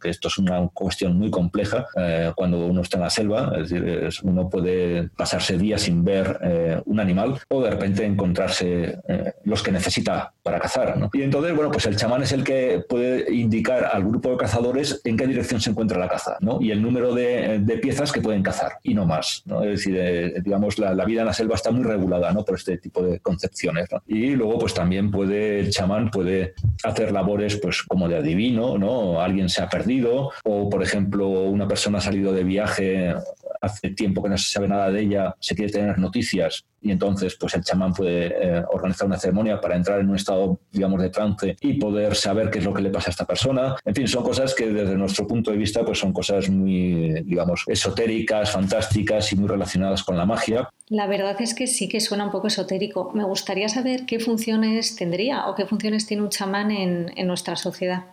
que 0.00 0.08
esto 0.08 0.28
es 0.28 0.38
una 0.38 0.68
cuestión 0.68 1.16
muy 1.16 1.30
compleja 1.30 1.86
eh, 1.96 2.32
cuando 2.34 2.66
uno 2.66 2.82
está 2.82 2.96
en 2.98 3.02
la 3.02 3.10
selva, 3.10 3.52
es 3.56 3.70
decir, 3.70 4.08
uno 4.24 4.48
puede 4.48 5.08
pasarse 5.10 5.56
días 5.58 5.82
sin 5.82 6.04
ver 6.04 6.38
eh, 6.42 6.80
un 6.86 7.00
animal 7.00 7.38
o 7.48 7.62
de 7.62 7.70
repente 7.70 8.04
encontrarse 8.04 8.98
eh, 9.08 9.32
los 9.44 9.62
que 9.62 9.72
necesita 9.72 10.32
para 10.42 10.58
cazar. 10.58 10.96
Y 11.12 11.22
entonces, 11.22 11.54
bueno, 11.54 11.70
pues 11.70 11.86
el 11.86 11.96
chamán 11.96 12.22
es 12.22 12.32
el 12.32 12.44
que 12.44 12.82
puede 12.88 13.32
indicar 13.32 13.90
al 13.92 14.04
grupo 14.04 14.30
de 14.30 14.36
cazadores 14.38 15.00
en 15.04 15.16
qué 15.16 15.26
dirección 15.26 15.60
se 15.60 15.70
encuentra 15.70 15.98
la 15.98 16.08
caza 16.08 16.36
y 16.60 16.70
el 16.70 16.82
número 16.82 17.14
de, 17.14 17.60
piezas 17.80 18.12
que 18.12 18.20
pueden 18.20 18.42
cazar 18.42 18.72
y 18.82 18.94
no 18.94 19.06
más. 19.06 19.42
Es 19.62 19.84
decir, 19.84 20.34
digamos, 20.42 20.78
la, 20.78 21.04
vida 21.04 21.20
en 21.20 21.26
la 21.26 21.32
selva 21.32 21.54
está 21.54 21.70
muy 21.70 21.84
regulada 21.84 22.30
por 22.44 22.56
este 22.56 22.78
tipo 22.78 23.02
de 23.02 23.20
concepciones. 23.20 23.88
Y 24.06 24.30
luego, 24.30 24.58
pues 24.58 24.74
también 24.74 25.10
puede, 25.10 25.60
el 25.60 25.70
chamán 25.70 26.10
puede 26.10 26.54
hacer 26.82 27.12
labores 27.12 27.56
pues 27.56 27.82
como 27.82 28.08
de 28.08 28.16
adivino, 28.16 28.78
¿no? 28.78 29.20
Alguien 29.20 29.48
se 29.48 29.59
ha 29.60 29.68
perdido, 29.68 30.30
o 30.44 30.68
por 30.68 30.82
ejemplo, 30.82 31.28
una 31.28 31.68
persona 31.68 31.98
ha 31.98 32.00
salido 32.00 32.32
de 32.32 32.44
viaje 32.44 33.14
hace 33.60 33.90
tiempo 33.90 34.22
que 34.22 34.30
no 34.30 34.38
se 34.38 34.50
sabe 34.50 34.68
nada 34.68 34.90
de 34.90 35.02
ella, 35.02 35.34
se 35.38 35.54
quiere 35.54 35.72
tener 35.72 35.98
noticias 35.98 36.64
y 36.82 36.90
entonces 36.90 37.36
pues 37.38 37.54
el 37.54 37.62
chamán 37.62 37.92
puede 37.92 38.28
eh, 38.28 38.62
organizar 38.72 39.06
una 39.06 39.18
ceremonia 39.18 39.60
para 39.60 39.76
entrar 39.76 40.00
en 40.00 40.08
un 40.08 40.16
estado, 40.16 40.60
digamos, 40.72 41.02
de 41.02 41.10
trance 41.10 41.56
y 41.60 41.74
poder 41.74 42.14
saber 42.14 42.50
qué 42.50 42.60
es 42.60 42.64
lo 42.64 42.72
que 42.72 42.82
le 42.82 42.90
pasa 42.90 43.10
a 43.10 43.12
esta 43.12 43.26
persona. 43.26 43.76
En 43.84 43.94
fin, 43.94 44.08
son 44.08 44.22
cosas 44.22 44.54
que 44.54 44.66
desde 44.68 44.96
nuestro 44.96 45.26
punto 45.26 45.50
de 45.50 45.58
vista 45.58 45.84
pues 45.84 45.98
son 45.98 46.12
cosas 46.12 46.48
muy, 46.48 47.22
digamos, 47.24 47.64
esotéricas, 47.66 48.50
fantásticas 48.50 49.32
y 49.32 49.36
muy 49.36 49.48
relacionadas 49.48 50.02
con 50.02 50.16
la 50.16 50.24
magia. 50.24 50.70
La 50.88 51.06
verdad 51.06 51.36
es 51.40 51.54
que 51.54 51.66
sí 51.66 51.88
que 51.88 52.00
suena 52.00 52.24
un 52.24 52.30
poco 52.30 52.46
esotérico. 52.46 53.12
Me 53.14 53.24
gustaría 53.24 53.68
saber 53.68 54.06
qué 54.06 54.18
funciones 54.18 54.96
tendría 54.96 55.48
o 55.48 55.54
qué 55.54 55.66
funciones 55.66 56.06
tiene 56.06 56.22
un 56.22 56.30
chamán 56.30 56.70
en, 56.70 57.12
en 57.14 57.26
nuestra 57.26 57.56
sociedad. 57.56 58.04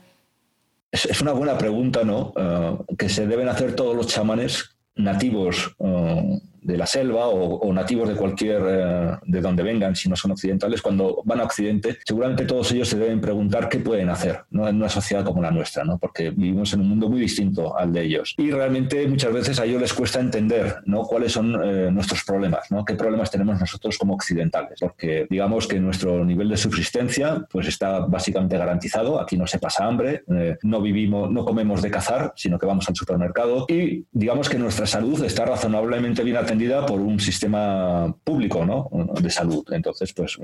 Es, 0.91 1.22
una 1.22 1.34
buena 1.34 1.58
pregunta, 1.58 2.03
¿no? 2.03 2.34
Eh, 2.38 2.77
que 2.98 3.10
se 3.10 3.27
deben 3.27 3.50
hacer 3.50 3.75
todos 3.75 3.96
los 3.96 4.08
chamanes 4.08 4.77
nativos 4.96 5.75
uh, 5.77 6.39
de 6.67 6.77
la 6.77 6.86
selva 6.86 7.27
o, 7.29 7.74
nativos 7.74 8.09
de 8.09 8.15
cualquier, 8.15 8.62
eh, 8.67 9.17
de 9.25 9.41
donde 9.41 9.63
vengan, 9.63 9.95
si 9.95 10.10
no 10.10 10.17
son 10.17 10.32
occidentales, 10.32 10.82
cuando 10.82 11.21
van 11.23 11.39
a 11.39 11.43
Occidente, 11.45 11.97
seguramente 12.06 12.43
todos 12.43 12.73
ellos 12.73 12.89
se 12.89 12.97
deben 12.97 13.21
preguntar 13.21 13.69
qué 13.69 13.80
pueden 13.80 14.10
hacer 14.10 14.41
¿no? 14.51 14.67
en 14.67 14.75
una 14.75 14.89
sociedad 14.89 15.23
como 15.23 15.41
la 15.41 15.49
nuestra, 15.49 15.86
¿no? 15.86 15.97
porque 15.97 16.30
vivimos 16.32 16.73
en 16.73 16.82
un 16.82 16.89
mundo 16.89 17.08
muy 17.08 17.21
distinto 17.21 17.77
al 17.77 17.93
de 17.93 18.03
ellos. 18.03 18.36
Y 18.38 18.51
realmente 18.51 19.08
muchas 19.08 19.32
veces 19.32 19.60
a 19.62 19.65
ellos 19.65 19.82
les 19.82 19.93
cuesta 19.93 20.19
entender 20.19 20.75
¿no? 20.86 21.03
cuáles 21.03 21.32
son 21.32 21.56
eh, 21.63 21.89
nuestros 21.89 22.25
problemas, 22.25 22.69
¿no? 22.69 22.84
qué 22.84 22.95
problemas 22.95 23.32
tenemos 23.32 23.58
nosotros 23.58 23.97
como 23.97 24.15
occidentales, 24.15 24.77
porque 24.82 25.25
digamos 25.30 25.67
que 25.67 25.80
nuestro 25.80 26.25
nivel 26.25 26.49
de 26.49 26.58
subsistencia 26.58 27.45
pues 27.49 27.67
está 27.69 27.99
básicamente 27.99 28.58
garantizado, 28.58 29.21
aquí 29.21 29.38
no 29.38 29.47
se 29.47 29.60
pasa 29.60 29.86
hambre, 29.86 30.25
eh, 30.36 30.58
no 30.63 30.82
vivimos, 30.82 31.32
no 31.32 31.45
comemos 31.45 31.82
de 31.82 31.91
cazar, 31.91 32.34
sino 32.36 32.60
que 32.60 32.65
vamos 32.65 32.89
al 32.89 32.95
supermercado 32.95 33.65
y 33.69 34.06
digamos 34.12 34.49
que 34.49 34.60
nuestra 34.60 34.86
salud 34.86 35.23
está 35.23 35.45
razonablemente 35.45 36.23
bien 36.23 36.36
atendida 36.36 36.57
por 36.86 37.00
un 37.00 37.20
sistema 37.20 38.13
público 38.24 38.65
¿no? 38.65 38.89
de 39.22 39.30
salud. 39.30 39.65
Entonces, 39.72 40.13
pues 40.13 40.38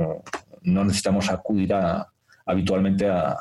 no 0.63 0.83
necesitamos 0.83 1.29
acudir 1.29 1.73
habitualmente 2.45 3.07
a, 3.07 3.35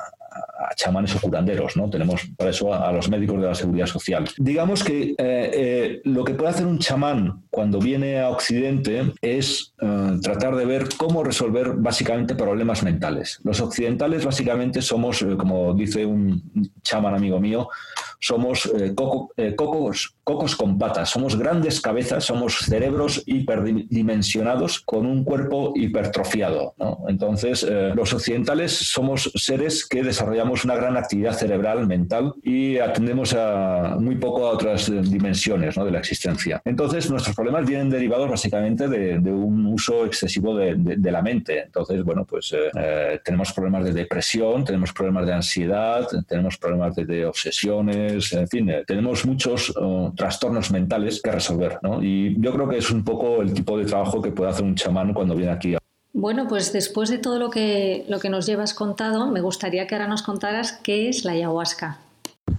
chamanes 0.76 1.14
o 1.14 1.20
curanderos, 1.20 1.76
¿no? 1.76 1.90
Tenemos 1.90 2.22
para 2.36 2.50
eso 2.50 2.72
a, 2.72 2.90
los 2.92 3.08
médicos 3.10 3.40
de 3.40 3.46
la 3.46 3.54
seguridad 3.54 3.86
social. 3.86 4.24
Digamos 4.38 4.82
que 4.82 5.10
eh, 5.10 5.14
eh, 5.18 6.00
lo 6.04 6.24
que 6.24 6.34
puede 6.34 6.50
hacer 6.50 6.66
un 6.66 6.78
chamán 6.78 7.42
cuando 7.50 7.78
viene 7.78 8.20
a 8.20 8.30
Occidente 8.30 9.12
es 9.20 9.74
eh, 9.80 10.18
tratar 10.22 10.56
de 10.56 10.64
ver 10.64 10.88
cómo 10.96 11.22
resolver 11.22 11.74
básicamente 11.74 12.34
problemas 12.34 12.82
mentales. 12.82 13.40
Los 13.44 13.60
occidentales 13.60 14.24
básicamente 14.24 14.80
somos, 14.80 15.24
como 15.36 15.74
dice 15.74 16.06
un 16.06 16.42
chamán 16.82 17.14
amigo 17.14 17.38
mío, 17.38 17.68
somos 18.22 18.66
eh, 18.66 18.94
eh, 19.36 19.54
cocos, 19.56 20.14
cocos 20.22 20.54
con 20.54 20.78
patas, 20.78 21.10
somos 21.10 21.36
grandes 21.36 21.80
cabezas, 21.80 22.24
somos 22.24 22.58
cerebros 22.58 23.24
hiperdimensionados 23.26 24.80
con 24.80 25.06
un 25.06 25.24
cuerpo 25.24 25.72
hipertrofiado. 25.74 26.74
Entonces, 27.08 27.66
eh, 27.68 27.92
los 27.96 28.12
occidentales 28.14 28.72
somos 28.72 29.32
seres 29.34 29.84
que 29.84 30.04
desarrollamos 30.04 30.64
una 30.64 30.76
gran 30.76 30.96
actividad 30.96 31.32
cerebral, 31.32 31.88
mental, 31.88 32.32
y 32.44 32.78
atendemos 32.78 33.34
a 33.34 33.96
muy 33.98 34.14
poco 34.14 34.46
a 34.46 34.50
otras 34.50 34.88
dimensiones 35.10 35.74
de 35.74 35.90
la 35.90 35.98
existencia. 35.98 36.62
Entonces, 36.64 37.10
nuestros 37.10 37.34
problemas 37.34 37.66
vienen 37.66 37.90
derivados 37.90 38.30
básicamente 38.30 38.86
de, 38.86 39.18
un 39.32 39.66
uso 39.66 40.06
excesivo 40.06 40.54
de, 40.54 41.10
la 41.10 41.22
mente. 41.22 41.64
Entonces, 41.64 42.04
bueno, 42.04 42.24
pues 42.24 42.54
tenemos 43.24 43.52
problemas 43.52 43.84
de 43.84 43.92
depresión, 43.92 44.64
tenemos 44.64 44.92
problemas 44.92 45.26
de 45.26 45.32
ansiedad, 45.32 46.06
tenemos 46.28 46.56
problemas 46.56 46.94
de 46.94 47.26
obsesiones, 47.26 48.11
en 48.32 48.48
fin, 48.48 48.70
eh, 48.70 48.84
tenemos 48.86 49.24
muchos 49.26 49.72
oh, 49.76 50.12
trastornos 50.16 50.70
mentales 50.70 51.20
que 51.22 51.30
resolver, 51.30 51.78
¿no? 51.82 52.02
Y 52.02 52.40
yo 52.40 52.52
creo 52.52 52.68
que 52.68 52.78
es 52.78 52.90
un 52.90 53.04
poco 53.04 53.42
el 53.42 53.52
tipo 53.52 53.78
de 53.78 53.84
trabajo 53.84 54.20
que 54.20 54.30
puede 54.30 54.50
hacer 54.50 54.64
un 54.64 54.74
chamán 54.74 55.12
cuando 55.12 55.34
viene 55.34 55.52
aquí. 55.52 55.76
Bueno, 56.12 56.46
pues 56.46 56.72
después 56.72 57.08
de 57.08 57.18
todo 57.18 57.38
lo 57.38 57.50
que, 57.50 58.04
lo 58.08 58.20
que 58.20 58.28
nos 58.28 58.46
llevas 58.46 58.74
contado, 58.74 59.28
me 59.28 59.40
gustaría 59.40 59.86
que 59.86 59.94
ahora 59.94 60.08
nos 60.08 60.22
contaras 60.22 60.72
qué 60.82 61.08
es 61.08 61.24
la 61.24 61.32
ayahuasca. 61.32 61.98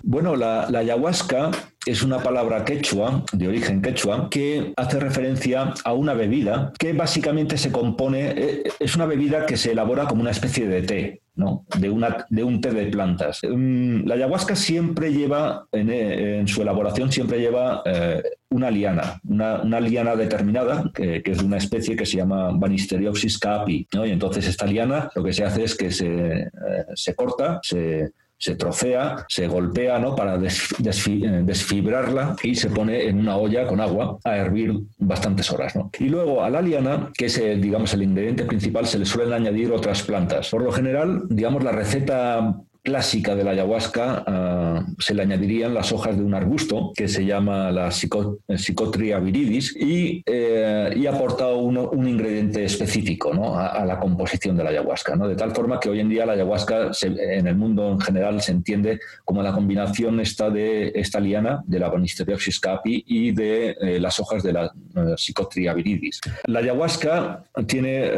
Bueno, 0.05 0.35
la, 0.35 0.65
ayahuasca 0.65 1.49
es 1.85 2.03
una 2.03 2.21
palabra 2.21 2.65
quechua, 2.65 3.23
de 3.31 3.47
origen 3.47 3.81
quechua, 3.81 4.29
que 4.29 4.73
hace 4.75 4.99
referencia 4.99 5.73
a 5.85 5.93
una 5.93 6.13
bebida 6.13 6.73
que 6.77 6.91
básicamente 6.91 7.57
se 7.57 7.71
compone, 7.71 8.33
eh, 8.35 8.63
es 8.81 8.97
una 8.97 9.05
bebida 9.05 9.45
que 9.45 9.55
se 9.55 9.71
elabora 9.71 10.05
como 10.05 10.21
una 10.21 10.31
especie 10.31 10.67
de 10.67 10.81
té, 10.81 11.21
¿no? 11.35 11.65
de, 11.79 11.89
una, 11.89 12.25
de 12.29 12.43
un 12.43 12.59
té 12.59 12.71
de 12.71 12.87
plantas. 12.87 13.39
Mm, 13.49 14.05
la 14.05 14.15
ayahuasca 14.15 14.57
siempre 14.57 15.13
lleva, 15.13 15.67
en, 15.71 15.89
eh, 15.89 16.43
su 16.47 16.61
elaboración, 16.61 17.09
siempre 17.09 17.39
lleva 17.39 17.81
eh, 17.85 18.21
una 18.49 18.69
liana, 18.69 19.21
una, 19.23 19.79
liana 19.79 20.17
determinada, 20.17 20.91
que, 20.93 21.23
es 21.23 21.41
una 21.41 21.57
especie 21.57 21.95
que 21.95 22.05
se 22.05 22.17
llama 22.17 22.51
Banisteriopsis 22.51 23.39
capi. 23.39 23.87
Y 23.89 24.09
entonces 24.09 24.49
esta 24.49 24.65
liana 24.65 25.09
lo 25.15 25.23
que 25.23 25.31
se 25.31 25.45
hace 25.45 25.63
es 25.63 25.75
que 25.75 25.91
se, 25.91 26.49
se 26.93 27.15
corta, 27.15 27.61
se 27.63 28.11
se 28.43 28.56
trocea, 28.56 29.25
se 29.29 29.47
golpea 29.47 29.99
¿no? 29.99 30.17
para 30.17 30.38
desfibrarla 30.38 32.36
y 32.43 32.56
se 32.56 32.69
pone 32.69 33.06
en 33.08 33.19
una 33.19 33.38
olla 33.38 33.65
con 33.65 33.79
agua 33.79 34.17
a 34.25 34.36
hervir 34.36 34.73
bastantes 34.97 35.49
horas. 35.49 35.77
¿no? 35.77 35.89
Y 35.97 36.10
luego 36.10 36.43
a 36.43 36.49
la 36.49 36.62
liana, 36.62 37.10
que 37.17 37.27
es 37.27 37.41
digamos, 37.62 37.93
el 37.93 38.03
ingrediente 38.03 38.43
principal, 38.43 38.86
se 38.86 38.99
le 38.99 39.06
suelen 39.06 39.32
añadir 39.32 39.71
otras 39.71 40.03
plantas. 40.03 40.49
Por 40.49 40.62
lo 40.62 40.73
general, 40.73 41.23
digamos, 41.29 41.63
la 41.63 41.71
receta 41.71 42.53
clásica 42.84 43.34
de 43.34 43.43
la 43.46 43.52
ayahuasca 43.52 44.24
ah, 44.28 44.86
se 45.00 45.13
le 45.13 45.24
añadirían 45.24 45.74
las 45.74 45.91
hojas 45.93 46.17
de 46.17 46.24
un 46.24 46.34
arbusto 46.34 46.91
que 46.93 47.08
se 47.08 47.26
llama 47.26 47.72
la 47.72 47.89
Psychotria 47.91 49.19
viridis 49.19 49.76
y, 49.76 50.22
eh, 50.26 50.93
y 50.96 51.08
aporta 51.08 51.48
un 51.48 52.08
ingrediente 52.08 52.65
específico 52.65 53.32
a, 53.58 53.86
la 53.86 54.00
composición 54.00 54.58
de 54.58 54.63
la 54.63 54.69
ayahuasca. 54.72 55.15
¿no? 55.15 55.28
De 55.28 55.36
tal 55.36 55.56
forma 55.56 55.80
que 55.80 55.89
hoy 55.89 56.00
en 56.02 56.10
día 56.10 56.26
la 56.26 56.34
ayahuasca 56.34 56.91
en 57.02 57.48
el 57.48 57.56
mundo 57.56 57.91
en 57.91 58.00
general 58.02 58.41
se 58.41 58.52
entiende 58.52 59.00
como 59.24 59.41
la 59.41 59.54
combinación 59.54 60.19
esta 60.19 60.50
de 60.50 60.91
esta 60.96 61.19
liana, 61.19 61.63
de 61.65 61.80
la 61.80 61.89
Banisteriopsis 61.89 62.60
capi 62.60 63.04
y 63.08 63.32
de 63.32 63.78
eh, 63.80 64.00
las 64.00 64.19
hojas 64.19 64.43
de 64.43 64.54
la 64.54 64.65
uh, 64.96 65.15
Psychotria 65.15 65.74
viridis. 65.74 66.19
La 66.46 66.60
ayahuasca 66.60 67.43
tiene, 67.67 68.12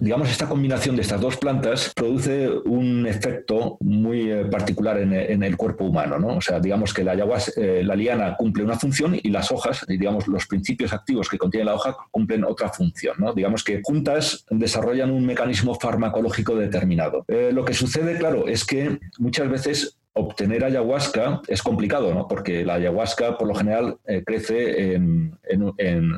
digamos, 0.00 0.30
esta 0.30 0.48
combinación 0.48 0.96
de 0.96 1.02
estas 1.02 1.20
dos 1.20 1.36
plantas 1.36 1.92
produce 1.94 2.48
un 2.48 3.06
efecto 3.06 3.78
muy 3.82 4.30
eh, 4.30 4.44
particular 4.46 4.98
en, 4.98 5.42
el 5.42 5.56
cuerpo 5.56 5.84
humano. 5.84 6.18
¿no? 6.18 6.36
O 6.36 6.40
sea, 6.40 6.60
digamos 6.60 6.94
que 6.94 7.04
la 7.04 7.14
eh, 7.14 7.84
liana 7.96 8.36
cumple 8.36 8.64
una 8.64 8.78
función 8.78 9.18
y 9.20 9.28
las 9.30 9.50
hojas, 9.50 9.84
digamos, 9.86 10.28
los 10.28 10.46
principios 10.46 10.92
activos 10.92 11.28
que 11.28 11.38
contiene 11.38 11.66
la 11.66 11.74
hoja 11.74 11.96
cumplen 12.10 12.44
otra 12.44 12.68
función. 12.68 13.16
¿no? 13.18 13.32
Digamos 13.32 13.64
que 13.64 13.80
juntas 13.82 14.44
desarrollan 14.50 15.10
un 15.10 15.26
mecanismo 15.26 15.74
farmacológico 15.74 16.56
determinado. 16.56 17.24
Eh, 17.28 17.50
lo 17.52 17.64
que 17.64 17.74
sucede, 17.74 18.18
claro, 18.18 18.48
es 18.48 18.64
que 18.64 19.00
muchas 19.18 19.48
veces 19.48 19.98
obtener 20.14 20.64
ayahuasca 20.64 21.40
es 21.48 21.62
complicado, 21.62 22.12
¿no? 22.12 22.28
porque 22.28 22.64
la 22.64 22.74
ayahuasca 22.74 23.38
por 23.38 23.48
lo 23.48 23.54
general 23.54 23.96
eh, 24.06 24.22
crece 24.24 24.94
en, 24.94 25.38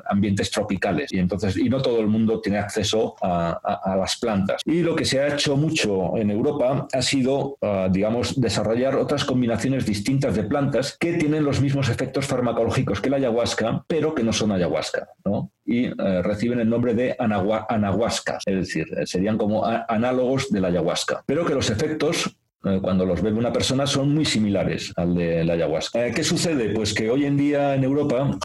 ambientes 0.06 0.50
tropicales 0.50 1.12
y 1.12 1.18
entonces 1.18 1.56
y 1.56 1.68
no 1.68 1.80
todo 1.82 2.00
el 2.00 2.06
mundo 2.06 2.40
tiene 2.40 2.58
acceso 2.58 3.16
a, 3.20 3.96
las 3.96 4.18
plantas. 4.18 4.62
Y 4.64 4.82
lo 4.82 4.94
que 4.94 5.04
se 5.04 5.20
ha 5.20 5.28
hecho 5.28 5.56
mucho 5.56 6.16
en 6.16 6.30
Europa 6.30 6.86
ha 6.92 7.02
sido, 7.02 7.56
ah, 7.62 7.88
digamos, 7.90 8.40
desarrollar 8.40 8.96
otras 8.96 9.24
combinaciones 9.24 9.86
distintas 9.86 10.34
de 10.34 10.44
plantas 10.44 10.96
que 10.98 11.14
tienen 11.14 11.44
los 11.44 11.60
mismos 11.60 11.88
efectos 11.88 12.26
farmacológicos 12.26 13.00
que 13.00 13.10
la 13.10 13.16
ayahuasca, 13.16 13.84
pero 13.86 14.14
que 14.14 14.22
no 14.22 14.32
son 14.32 14.52
ayahuasca, 14.52 15.08
¿no? 15.24 15.50
y 15.64 15.86
eh, 15.86 16.22
reciben 16.22 16.60
el 16.60 16.68
nombre 16.68 16.94
de 16.94 17.16
anahuasca, 17.18 18.38
es 18.44 18.54
decir, 18.54 18.86
serían 19.06 19.38
como 19.38 19.64
análogos 19.64 20.50
de 20.50 20.60
la 20.60 20.68
ayahuasca, 20.68 21.22
pero 21.26 21.44
que 21.44 21.54
los 21.54 21.70
efectos 21.70 22.36
cuando 22.80 23.04
los 23.04 23.20
bebe 23.20 23.38
una 23.38 23.52
persona 23.52 23.86
son 23.86 24.14
muy 24.14 24.24
similares 24.24 24.92
al 24.96 25.14
de 25.14 25.44
la 25.44 25.54
ayahuasca. 25.54 26.06
Eh, 26.06 26.12
¿Qué 26.14 26.24
sucede? 26.24 26.70
Pues 26.70 26.94
que 26.94 27.10
hoy 27.10 27.24
en 27.26 27.36
día 27.36 27.74
en 27.74 27.84
Europa, 27.84 28.38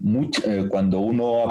eh, 0.45 0.65
cuando 0.69 0.99
uno 0.99 1.47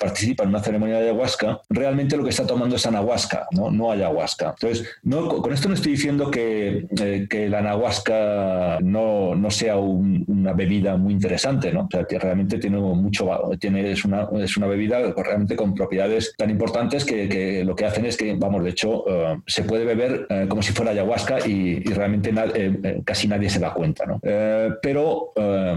participa 0.00 0.44
en 0.44 0.50
una 0.50 0.60
ceremonia 0.60 0.96
de 0.96 1.10
ayahuasca, 1.10 1.60
realmente 1.68 2.16
lo 2.16 2.24
que 2.24 2.30
está 2.30 2.46
tomando 2.46 2.76
es 2.76 2.86
anahuasca, 2.86 3.46
no, 3.52 3.70
no 3.70 3.90
ayahuasca. 3.90 4.54
Entonces, 4.60 4.88
no, 5.02 5.28
con 5.28 5.52
esto 5.52 5.68
no 5.68 5.74
estoy 5.74 5.92
diciendo 5.92 6.30
que, 6.30 6.86
que 7.28 7.48
la 7.48 7.58
anahuasca 7.58 8.78
no, 8.80 9.34
no 9.34 9.50
sea 9.50 9.76
una 9.76 10.52
bebida 10.52 10.96
muy 10.96 11.12
interesante, 11.12 11.72
¿no? 11.72 11.88
Realmente 11.90 12.58
tiene 12.58 12.78
mucho, 12.78 13.28
tiene, 13.58 13.92
es, 13.92 14.04
una, 14.04 14.28
es 14.40 14.56
una 14.56 14.66
bebida 14.66 15.12
realmente 15.16 15.56
con 15.56 15.74
propiedades 15.74 16.34
tan 16.36 16.50
importantes 16.50 17.04
que 17.04 17.62
lo 17.64 17.74
que 17.74 17.84
hacen 17.84 18.06
es 18.06 18.16
que, 18.16 18.34
vamos, 18.34 18.64
de 18.64 18.70
hecho, 18.70 19.04
se 19.46 19.64
puede 19.64 19.84
beber 19.84 20.26
como 20.48 20.62
si 20.62 20.72
fuera 20.72 20.92
ayahuasca 20.92 21.46
y, 21.46 21.81
y 21.84 21.92
realmente 21.92 22.30
eh, 22.30 22.78
eh, 22.82 23.02
casi 23.04 23.28
nadie 23.28 23.50
se 23.50 23.58
da 23.58 23.72
cuenta. 23.72 24.06
¿no? 24.06 24.20
Eh, 24.22 24.70
pero 24.82 25.32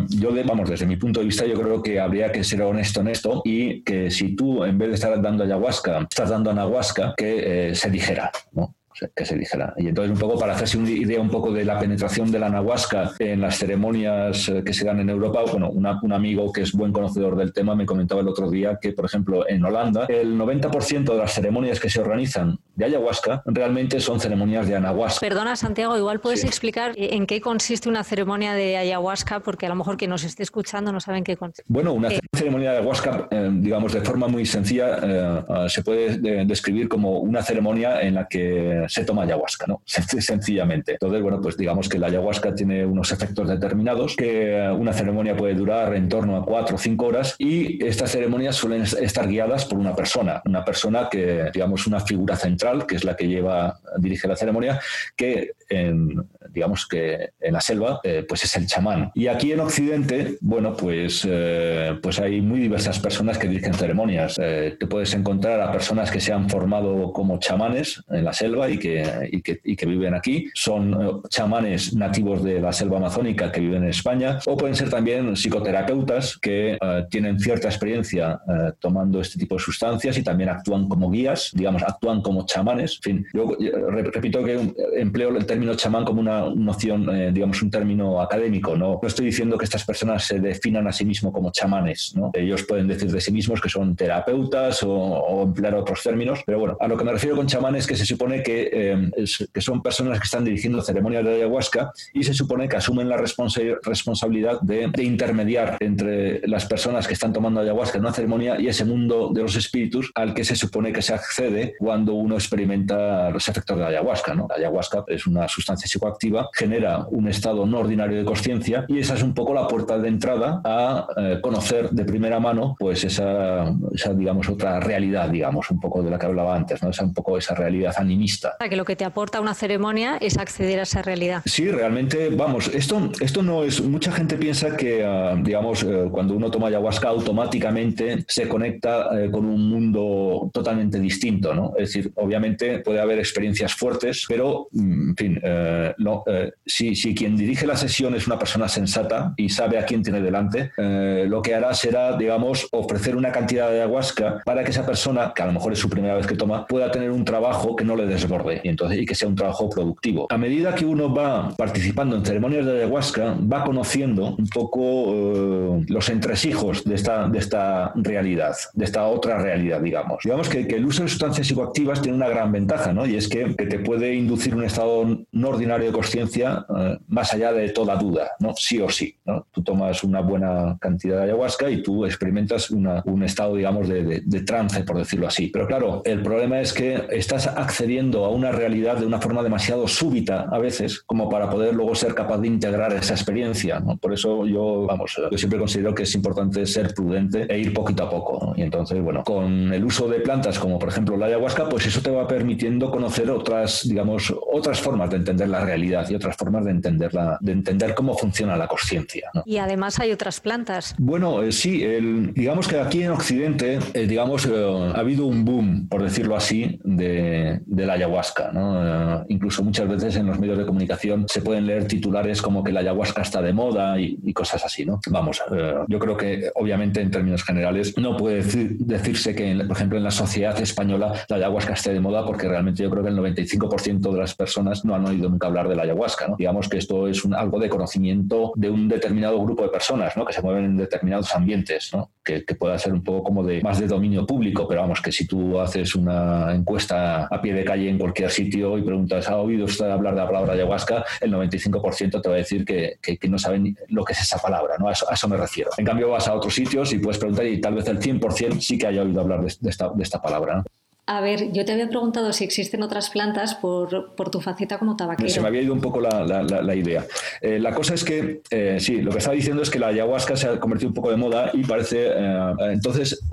yo, 0.10 0.30
vamos, 0.46 0.70
desde 0.70 0.86
mi 0.86 0.98
punto 0.98 1.20
de 1.20 1.26
vista, 1.28 1.46
yo 1.46 1.60
creo 1.60 1.82
que 1.82 2.00
habría 2.00 2.32
que 2.32 2.44
ser 2.44 2.62
honesto 2.62 3.02
en 3.02 3.08
esto 3.10 3.42
y 3.44 3.82
que 3.84 4.12
si 4.12 4.36
tú, 4.36 4.64
en 4.64 4.78
vez 4.78 4.90
de 4.90 4.96
estar 4.96 5.22
dando 5.22 5.44
ayahuasca, 5.44 6.02
estás 6.10 6.30
dando 6.30 6.52
anahuasca, 6.52 7.14
que 7.18 7.72
se 7.74 7.90
dijera. 7.90 8.32
¿no? 8.52 8.76
que 9.16 9.26
se 9.26 9.36
dijera. 9.36 9.74
Y 9.78 9.88
entonces 9.88 10.12
un 10.12 10.20
poco 10.20 10.40
para 10.40 10.54
hacerse 10.54 10.78
una 10.78 10.90
idea 10.90 11.20
un 11.20 11.30
poco 11.30 11.52
de 11.52 11.66
la 11.66 11.80
penetración 11.80 12.32
de 12.32 12.40
la 12.40 12.48
anahuasca 12.48 13.12
en 13.20 13.42
las 13.42 13.58
ceremonias 13.58 14.52
que 14.66 14.74
se 14.74 14.86
dan 14.86 15.00
en 15.00 15.10
Europa, 15.10 15.44
bueno, 15.52 15.70
un 15.70 16.14
amigo 16.14 16.52
que 16.52 16.62
es 16.62 16.72
buen 16.72 16.92
conocedor 16.94 17.36
del 17.36 17.52
tema 17.52 17.76
me 17.76 17.86
comentaba 17.86 18.22
el 18.22 18.28
otro 18.28 18.50
día 18.50 18.80
que, 18.82 18.94
por 18.94 19.06
ejemplo, 19.06 19.48
en 19.50 19.64
Holanda 19.66 20.06
el 20.08 20.38
90% 20.38 21.04
de 21.04 21.18
las 21.18 21.34
ceremonias 21.34 21.80
que 21.80 21.90
se 21.90 22.00
organizan 22.00 22.58
de 22.76 22.86
ayahuasca 22.86 23.42
realmente 23.46 24.00
son 24.00 24.20
ceremonias 24.20 24.68
de 24.68 24.76
anahuasca. 24.76 25.20
Perdona, 25.20 25.56
Santiago, 25.56 25.98
igual 25.98 26.20
puedes 26.20 26.44
explicar 26.44 26.94
en 26.96 27.26
qué 27.26 27.42
consiste 27.42 27.90
una 27.90 28.04
ceremonia 28.04 28.54
de 28.54 28.78
ayahuasca, 28.78 29.40
porque 29.40 29.66
a 29.66 29.70
lo 29.70 29.76
mejor 29.76 29.98
quien 29.98 30.12
nos 30.12 30.24
esté 30.24 30.44
escuchando 30.44 30.92
no 30.92 31.00
sabe 31.00 31.20
en 31.20 31.24
qué 31.24 31.38
consiste. 31.38 31.64
Bueno, 31.68 31.94
una 31.94 32.10
ceremonia 32.34 32.72
de 32.72 32.78
ayahuasca, 32.78 33.28
eh, 33.32 33.50
digamos, 33.54 33.94
de 33.94 34.02
forma 34.02 34.28
muy 34.28 34.46
sencilla, 34.46 35.00
eh, 35.02 35.44
se 35.68 35.84
puede 35.84 36.46
describir 36.46 36.88
como 36.88 37.20
una 37.20 37.42
ceremonia 37.42 38.02
en 38.02 38.16
la 38.16 38.28
que 38.28 38.86
se 38.88 39.06
toma 39.06 39.24
ayahuasca, 39.24 39.66
¿no? 39.68 39.82
Sencillamente. 39.86 40.94
Entonces, 40.94 41.22
bueno, 41.22 41.40
pues 41.42 41.58
digamos 41.58 41.90
que 41.90 42.00
la 42.00 42.08
ayahuasca 42.08 42.54
tiene 42.54 42.86
unos 42.86 43.12
efectos 43.12 43.48
determinados, 43.48 44.16
que 44.16 44.58
eh, 44.58 44.72
una 44.72 44.94
ceremonia 44.94 45.36
puede 45.36 45.54
durar 45.54 45.94
en 45.96 46.10
torno 46.10 46.38
a 46.38 46.46
cuatro 46.46 46.76
o 46.76 46.80
cinco 46.80 47.08
horas 47.08 47.36
y 47.38 47.84
estas 47.86 48.12
ceremonias 48.12 48.56
suelen 48.56 48.84
estar 48.84 49.28
guiadas 49.28 49.66
por 49.66 49.80
una 49.80 49.96
persona, 49.96 50.42
una 50.46 50.64
persona 50.64 51.08
que, 51.10 51.50
digamos, 51.54 51.88
una 51.88 52.00
figura 52.00 52.36
central, 52.36 52.65
que 52.88 52.96
es 52.96 53.04
la 53.04 53.16
que 53.16 53.28
lleva, 53.28 53.80
dirige 53.98 54.28
la 54.28 54.36
ceremonia, 54.36 54.80
que 55.16 55.52
en, 55.70 56.28
digamos 56.50 56.88
que 56.88 57.30
en 57.40 57.54
la 57.54 57.62
selva, 57.62 58.00
eh, 58.04 58.26
pues 58.28 58.44
es 58.44 58.56
el 58.56 58.68
chamán. 58.68 59.12
Y 59.16 59.28
aquí 59.28 59.52
en 59.52 59.60
Occidente, 59.60 60.38
bueno, 60.42 60.76
pues, 60.76 61.28
eh, 61.30 61.98
pues 62.02 62.20
hay 62.20 62.42
muy 62.42 62.60
diversas 62.60 63.00
personas 63.00 63.38
que 63.38 63.48
dirigen 63.48 63.74
ceremonias. 63.74 64.36
te 64.36 64.88
puedes 64.88 65.14
encontrar 65.14 65.62
a 65.62 65.72
personas 65.72 66.12
que 66.12 66.20
se 66.20 66.34
han 66.34 66.50
formado 66.50 67.12
como 67.14 67.40
chamanes 67.40 68.04
en 68.10 68.24
la 68.24 68.34
selva 68.34 68.70
y 68.70 68.78
que 68.78 68.96
y 69.32 69.76
que, 69.76 69.86
viven 69.86 70.14
aquí. 70.14 70.50
Son 70.54 70.94
eh, 70.94 71.12
chamanes 71.30 71.94
nativos 71.94 72.44
de 72.44 72.60
la 72.60 72.72
selva 72.72 72.98
amazónica 72.98 73.52
que 73.52 73.60
viven 73.60 73.84
en 73.84 73.90
España 73.90 74.40
o 74.46 74.58
pueden 74.58 74.76
ser 74.76 74.90
también 74.90 75.36
psicoterapeutas 75.36 76.38
que 76.38 76.74
eh, 76.74 77.06
tienen 77.10 77.40
cierta 77.40 77.68
experiencia 77.68 78.40
eh, 78.48 78.72
tomando 78.80 79.22
este 79.22 79.40
tipo 79.40 79.56
de 79.56 79.62
sustancias 79.62 80.18
y 80.18 80.24
también 80.24 80.50
actúan 80.50 80.88
como 80.88 81.10
guías, 81.12 81.52
digamos, 81.54 81.84
actúan 81.84 82.22
como 82.22 82.46
chamanes. 82.46 82.55
En 82.56 82.88
fin, 83.02 83.28
yo 83.34 83.56
repito 83.90 84.44
que 84.44 84.74
empleo 84.96 85.30
el 85.36 85.46
término 85.46 85.76
chamán 85.76 86.06
como 86.06 86.22
una 86.22 86.50
noción, 86.56 87.34
digamos, 87.34 87.62
un 87.62 87.72
término 87.72 88.22
académico. 88.22 88.76
¿no? 88.76 89.00
no 89.02 89.08
estoy 89.08 89.26
diciendo 89.26 89.58
que 89.58 89.66
estas 89.66 89.86
personas 89.86 90.26
se 90.26 90.40
definan 90.40 90.88
a 90.88 90.92
sí 90.92 91.06
mismos 91.06 91.34
como 91.34 91.52
chamanes. 91.52 92.14
¿no? 92.16 92.32
Ellos 92.34 92.64
pueden 92.64 92.88
decir 92.88 93.12
de 93.12 93.22
sí 93.22 93.32
mismos 93.32 93.62
que 93.62 93.70
son 93.70 93.96
terapeutas 93.96 94.82
o, 94.84 95.44
emplear 95.44 95.76
otros 95.76 96.02
términos, 96.02 96.42
pero 96.46 96.60
bueno, 96.60 96.78
a 96.80 96.88
lo 96.88 96.98
que 96.98 97.04
me 97.04 97.12
refiero 97.12 97.36
con 97.36 97.48
chamán 97.48 97.76
es 97.76 97.88
que 97.88 97.96
se 97.96 98.06
supone 98.06 98.42
que 98.42 98.70
eh, 98.72 99.10
que 99.54 99.62
son 99.62 99.82
personas 99.82 100.20
que 100.20 100.26
están 100.26 100.44
dirigiendo 100.44 100.82
ceremonias 100.82 101.24
de 101.24 101.36
ayahuasca 101.36 101.92
y 102.14 102.24
se 102.24 102.34
supone 102.34 102.68
que 102.68 102.78
asumen 102.78 103.10
la 103.10 103.18
responsabilidad 103.18 104.60
de, 104.62 104.92
intermediar 105.04 105.78
entre 105.80 106.46
las 106.48 106.66
personas 106.66 107.08
que 107.08 107.14
están 107.14 107.34
tomando 107.34 107.62
ayahuasca 107.62 107.98
en 107.98 108.06
una 108.06 108.14
ceremonia 108.14 108.60
y 108.60 108.68
ese 108.68 108.86
mundo 108.86 109.32
de 109.34 109.42
los 109.42 109.56
espíritus 109.56 110.12
al 110.16 110.34
que 110.34 110.44
se 110.44 110.56
supone 110.56 110.92
que 110.92 111.02
se 111.02 111.14
accede 111.14 111.76
cuando 111.80 112.14
uno 112.14 112.38
experimenta 112.46 113.30
los 113.30 113.48
efectos 113.48 113.78
de 113.78 113.84
la 113.84 113.90
ayahuasca. 113.90 114.34
¿no? 114.34 114.48
La 114.50 114.56
ayahuasca 114.56 115.04
es 115.08 115.28
una 115.28 115.48
sustancia 115.48 115.88
psicoactiva, 115.88 116.50
genera 116.54 117.06
un 117.10 117.28
estado 117.28 117.66
no 117.66 117.80
ordinario 117.80 118.18
de 118.18 118.26
conciencia 118.26 118.86
y 118.88 119.00
esa 119.00 119.16
es 119.16 119.24
un 119.24 119.34
poco 119.34 119.54
la 119.54 119.68
puerta 119.68 119.98
de 119.98 120.08
entrada 120.08 120.62
a 120.64 121.08
eh, 121.18 121.40
conocer 121.42 121.90
de 121.90 122.06
primera 122.06 122.40
mano 122.40 122.76
pues 122.78 123.04
esa, 123.04 123.74
esa, 123.94 124.14
digamos, 124.14 124.50
otra 124.50 124.80
realidad, 124.80 125.30
digamos, 125.30 125.72
un 125.72 125.80
poco 125.80 126.04
de 126.04 126.12
la 126.12 126.20
que 126.20 126.26
hablaba 126.26 126.56
antes, 126.56 126.82
¿no? 126.84 126.90
esa, 126.90 127.04
un 127.04 127.14
poco 127.14 127.38
esa 127.38 127.56
realidad 127.56 127.94
animista 127.98 128.56
que 128.70 128.76
lo 128.76 128.86
que 128.86 128.96
te 128.96 129.06
aporta 129.06 129.42
una 129.42 129.54
ceremonia 129.54 130.18
es 130.20 130.38
acceder 130.38 130.80
a 130.80 130.84
esa 130.84 131.02
realidad. 131.02 131.42
Sí, 131.46 131.70
realmente, 131.70 132.30
vamos, 132.30 132.68
esto, 132.74 133.12
esto 133.20 133.44
no 133.44 133.64
es, 133.64 133.82
mucha 133.82 134.12
gente 134.12 134.38
piensa 134.38 134.76
que, 134.76 135.04
ah, 135.04 135.36
digamos, 135.42 135.84
eh, 135.84 136.08
cuando 136.12 136.36
uno 136.36 136.50
toma 136.50 136.68
ayahuasca 136.68 137.10
automáticamente 137.10 138.26
se 138.28 138.48
conecta 138.48 139.10
eh, 139.20 139.30
con 139.32 139.46
un 139.46 139.70
mundo 139.70 140.50
totalmente 140.54 141.00
distinto, 141.00 141.54
¿no? 141.54 141.74
Es 141.78 141.94
decir, 141.94 142.12
obviamente 142.16 142.35
puede 142.84 143.00
haber 143.00 143.20
experiencias 143.20 143.74
fuertes, 143.74 144.26
pero, 144.28 144.68
mm, 144.72 145.10
en 145.10 145.16
fin, 145.16 145.40
eh, 145.44 145.94
no, 145.98 146.24
si, 146.66 146.96
si, 146.96 147.14
quien 147.14 147.36
dirige 147.38 147.66
la 147.68 147.76
sesión 147.76 148.16
es 148.16 148.28
una 148.28 148.38
persona 148.40 148.68
sensata 148.68 149.34
y 149.38 149.50
sabe 149.50 149.80
a 149.80 149.86
quién 149.86 150.04
tiene 150.04 150.22
delante, 150.22 150.72
lo 150.78 151.42
que 151.42 151.54
hará 151.54 151.74
será, 151.74 152.18
digamos, 152.18 152.68
ofrecer 152.72 153.16
una 153.16 153.32
cantidad 153.32 153.70
de 153.70 153.82
ayahuasca 153.82 154.42
para 154.46 154.64
que 154.64 154.72
esa 154.72 154.86
persona, 154.86 155.34
que 155.36 155.42
a 155.42 155.48
lo 155.48 155.54
mejor 155.54 155.74
es 155.74 155.80
su 155.80 155.90
primera 155.90 156.16
vez 156.16 156.28
que 156.28 156.36
toma, 156.36 156.66
pueda 156.68 156.92
tener 156.92 157.12
un 157.12 157.26
trabajo 157.26 157.76
que 157.76 157.84
no 157.84 157.96
le 157.96 158.06
desborde 158.06 158.62
y, 158.64 158.70
entonces, 158.70 159.00
y 159.00 159.06
que 159.06 159.16
sea 159.16 159.28
un 159.28 159.36
trabajo 159.36 159.70
productivo. 159.70 160.28
A 160.30 160.38
medida 160.38 160.76
que 160.76 160.86
uno 160.86 161.14
va 161.14 161.54
participando 161.58 162.16
en 162.16 162.26
ceremonias 162.26 162.66
de 162.66 162.78
ayahuasca, 162.78 163.36
va 163.52 163.64
conociendo 163.64 164.36
un 164.36 164.48
poco 164.48 164.82
eh, 164.82 165.86
los 165.88 166.10
entresijos 166.10 166.84
de 166.84 166.96
esta, 166.96 167.28
de 167.28 167.40
esta 167.40 167.94
realidad, 167.96 168.56
de 168.74 168.86
esta 168.86 169.06
otra 169.08 169.38
realidad, 169.38 169.82
digamos. 169.82 170.20
Digamos 170.24 170.50
que, 170.50 170.66
el 170.76 170.86
uso 170.86 171.04
de 171.04 171.10
sustancias 171.10 171.48
psicoactivas 171.48 172.02
tiene 172.02 172.18
una 172.18 172.25
gran 172.30 172.52
ventaja, 172.52 172.94
¿no? 172.94 173.06
Y 173.06 173.16
es 173.16 173.28
que, 173.28 173.46
te 173.56 173.80
puede 173.80 174.14
inducir 174.14 174.56
un 174.56 174.64
estado 174.64 175.06
no 175.32 175.50
ordinario 175.50 175.88
de 175.88 175.92
conciencia 175.92 176.66
eh, 176.78 176.98
más 177.08 177.34
allá 177.34 177.52
de 177.52 177.70
toda 177.70 177.96
duda, 177.96 178.32
¿no? 178.40 178.54
Sí 178.56 178.80
o 178.80 178.90
sí, 178.90 179.18
¿no? 179.26 179.48
Tú 179.52 179.64
tomas 179.64 180.04
una 180.04 180.22
buena 180.22 180.78
cantidad 180.80 181.18
de 181.18 181.24
ayahuasca 181.24 181.70
y 181.70 181.82
tú 181.82 182.06
experimentas 182.06 182.70
un 182.72 183.24
estado, 183.24 183.56
digamos, 183.56 183.88
de, 183.88 184.22
trance, 184.46 184.84
por 184.84 184.98
decirlo 184.98 185.28
así. 185.28 185.48
Pero 185.48 185.66
claro, 185.66 186.02
el 186.06 186.22
problema 186.22 186.60
es 186.60 186.74
que 186.74 187.08
estás 187.10 187.48
accediendo 187.48 188.26
a 188.26 188.30
una 188.30 188.52
realidad 188.52 188.98
de 188.98 189.06
una 189.06 189.20
forma 189.20 189.42
demasiado 189.42 189.88
súbita 189.88 190.48
a 190.52 190.60
veces, 190.60 191.02
como 191.02 191.30
para 191.30 191.50
poder 191.50 191.74
luego 191.74 191.96
ser 191.96 192.14
capaz 192.14 192.38
de 192.40 192.48
integrar 192.48 192.94
esa 192.94 193.14
experiencia. 193.14 193.82
Por 194.00 194.14
eso 194.14 194.46
yo, 194.46 194.86
vamos, 194.86 195.16
yo 195.32 195.38
siempre 195.38 195.60
considero 195.60 195.96
que 195.96 196.04
es 196.04 196.14
importante 196.16 196.66
ser 196.66 196.94
prudente 196.94 197.46
e 197.50 197.60
ir 197.60 197.74
poquito 197.74 198.04
a 198.04 198.10
poco, 198.10 198.54
Y 198.56 198.62
entonces, 198.62 199.02
bueno, 199.02 199.24
con 199.24 199.74
el 199.74 199.84
uso 199.84 200.08
de 200.08 200.20
plantas 200.20 200.60
como 200.60 200.80
por 200.80 200.90
ejemplo 200.90 201.18
la 201.18 201.28
ayahuasca, 201.28 201.70
pues 201.70 201.86
eso 201.86 202.02
te 202.02 202.10
va 202.16 202.28
permitiendo 202.28 202.92
conocer 202.92 203.30
otras, 203.30 203.88
digamos, 203.88 204.34
otras 204.52 204.80
formas 204.80 205.10
de 205.10 205.18
entender 205.18 205.50
la 205.50 205.64
realidad 205.64 206.10
y 206.10 206.16
otras 206.16 206.36
formas 206.36 206.66
de 206.66 206.72
entenderla, 206.72 207.38
de 207.42 207.52
entender 207.52 207.94
cómo 207.94 208.18
funciona 208.18 208.56
la 208.56 208.68
conciencia. 208.68 209.30
Y 209.46 209.58
además 209.58 210.00
hay 210.00 210.12
otras 210.12 210.40
plantas. 210.40 210.96
Bueno, 210.98 211.44
eh, 211.44 211.52
sí, 211.52 211.84
el, 211.84 212.34
digamos 212.34 212.68
que 212.68 212.80
aquí 212.80 213.04
en 213.04 213.12
Occidente, 213.12 213.80
eh, 213.94 214.08
digamos, 214.08 214.46
eh, 214.46 214.92
ha 214.96 215.00
habido 215.00 215.26
un 215.26 215.46
boom, 215.46 215.88
por 215.88 216.04
decirlo 216.04 216.36
así, 216.36 216.80
de, 216.84 217.62
la 217.68 217.94
ayahuasca. 217.94 218.52
¿no? 218.52 219.24
incluso 219.30 219.64
muchas 219.64 219.88
veces 219.88 220.16
en 220.16 220.28
los 220.28 220.40
medios 220.40 220.58
de 220.58 220.66
comunicación 220.66 221.26
se 221.28 221.42
pueden 221.42 221.68
leer 221.68 221.88
titulares 221.88 222.42
como 222.42 222.64
que 222.64 222.72
la 222.72 222.80
ayahuasca 222.80 223.22
está 223.22 223.42
de 223.42 223.54
moda 223.54 224.00
y, 224.00 224.34
cosas 224.34 224.66
así. 224.66 224.86
¿no? 224.86 225.00
Vamos, 225.10 225.42
yo 225.88 226.00
creo 226.00 226.18
que 226.18 226.50
obviamente 226.56 227.02
en 227.02 227.12
términos 227.12 227.44
generales 227.44 227.98
no 227.98 228.18
puede 228.18 228.44
decirse 228.80 229.36
que, 229.36 229.56
por 229.68 229.76
ejemplo, 229.76 229.98
en 229.98 230.04
la 230.04 230.12
sociedad 230.12 230.60
española 230.60 231.14
la 231.30 231.36
ayahuasca 231.38 231.74
esté 231.74 231.94
de 231.96 232.02
moda 232.02 232.26
porque 232.26 232.48
realmente 232.48 232.84
yo 232.84 232.90
creo 232.90 233.04
que 233.04 233.10
el 233.10 233.18
95% 233.18 234.12
de 234.12 234.20
las 234.20 234.36
personas 234.36 234.86
no 234.86 234.94
han 234.96 235.06
oído 235.06 235.30
nunca 235.30 235.48
hablar 235.48 235.68
de 235.68 235.76
la 235.76 235.84
ayahuasca. 235.84 236.28
¿no? 236.28 236.36
Digamos 236.38 236.70
que 236.70 236.78
esto 236.78 237.08
es 237.08 237.24
algo 237.36 237.60
de 237.60 237.70
conocimiento 237.70 238.52
de 238.56 238.70
un 238.70 238.88
determinado 238.88 239.42
grupo 239.42 239.64
de 239.64 239.70
personas 239.70 240.16
¿no? 240.16 240.26
que 240.26 240.34
se 240.34 240.42
mueven 240.42 240.66
en 240.66 240.78
determinados 240.78 241.34
ambientes, 241.34 241.92
¿no? 241.94 242.12
que, 242.24 242.44
pueda 242.56 242.78
ser 242.78 242.94
un 242.94 243.04
poco 243.04 243.24
como 243.24 243.44
de 243.44 243.62
más 243.62 243.80
de 243.80 243.88
dominio 243.88 244.26
público, 244.26 244.68
pero 244.68 244.82
vamos, 244.82 245.02
que 245.02 245.12
si 245.12 245.28
tú 245.28 245.60
haces 245.60 245.96
una 245.96 246.54
encuesta 246.54 247.26
a 247.26 247.42
pie 247.42 247.54
de 247.54 247.64
calle 247.64 247.90
en 247.90 248.00
cualquier 248.00 248.30
sitio 248.32 248.78
y 248.78 248.82
preguntas, 248.82 249.30
¿ha 249.30 249.38
oído 249.38 249.66
usted 249.66 249.90
hablar 249.90 250.16
de 250.16 250.22
la 250.22 250.28
palabra 250.28 250.54
ayahuasca? 250.54 251.06
El 251.22 251.34
95% 251.34 252.22
te 252.22 252.30
va 252.30 252.36
a 252.36 252.38
decir 252.38 252.66
que, 252.66 252.98
no 253.30 253.38
saben 253.38 253.78
lo 253.90 254.04
que 254.04 254.14
es 254.14 254.22
esa 254.22 254.40
palabra, 254.40 254.76
¿no? 254.80 254.88
A 254.88 254.92
eso, 254.92 255.28
me 255.28 255.38
refiero. 255.38 255.72
En 255.78 255.86
cambio, 255.86 256.10
vas 256.10 256.28
a 256.28 256.34
otros 256.34 256.54
sitios 256.54 256.94
y 256.94 257.00
puedes 257.00 257.18
preguntar 257.18 257.46
y 257.46 257.60
tal 257.60 257.76
vez 257.76 257.88
el 257.88 258.00
100% 258.00 258.60
sí 258.60 258.78
que 258.78 258.88
haya 258.88 259.02
oído 259.02 259.22
hablar 259.22 259.42
de 259.42 259.70
esta 260.04 260.22
palabra. 260.22 260.64
A 261.08 261.22
ver, 261.22 261.52
yo 261.52 261.66
te 261.66 261.72
había 261.72 261.88
preguntado 261.88 262.34
si 262.34 262.44
existen 262.44 262.82
otras 262.82 263.12
plantas 263.12 263.54
por, 263.54 264.12
tu 264.32 264.42
faceta 264.42 264.80
como 264.80 264.96
tabaquero. 264.96 265.30
Se 265.30 265.40
me 265.40 265.48
había 265.48 265.62
ido 265.62 265.74
un 265.74 265.82
poco 265.82 266.02
la, 266.02 266.76
idea. 266.76 267.06
Eh, 267.42 267.60
la 267.60 267.76
cosa 267.76 267.94
es 267.94 268.04
que, 268.04 268.42
eh, 268.50 268.78
sí, 268.80 269.04
lo 269.04 269.12
que 269.12 269.20
estaba 269.20 269.36
diciendo 269.36 269.62
es 269.62 269.70
que 269.70 269.78
la 269.78 269.88
ayahuasca 269.88 270.36
se 270.36 270.48
ha 270.48 270.60
convertido 270.60 270.90
un 270.90 270.96
poco 270.96 271.12
de 271.12 271.18
moda 271.18 271.52
y 271.54 271.64
parece, 271.64 272.08
eh, 272.08 272.54
entonces, 272.72 273.24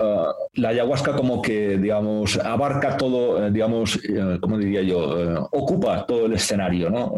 la 0.53 0.69
ayahuasca 0.69 1.15
como 1.15 1.41
que, 1.41 1.79
digamos, 1.79 2.37
abarca 2.37 2.95
todo, 2.95 3.49
digamos, 3.49 3.99
¿cómo 4.39 4.57
diría 4.59 4.83
yo? 4.83 5.49
ocupa 5.51 6.05
todo 6.05 6.27
el 6.27 6.33
escenario, 6.33 6.89
¿no? 6.89 7.13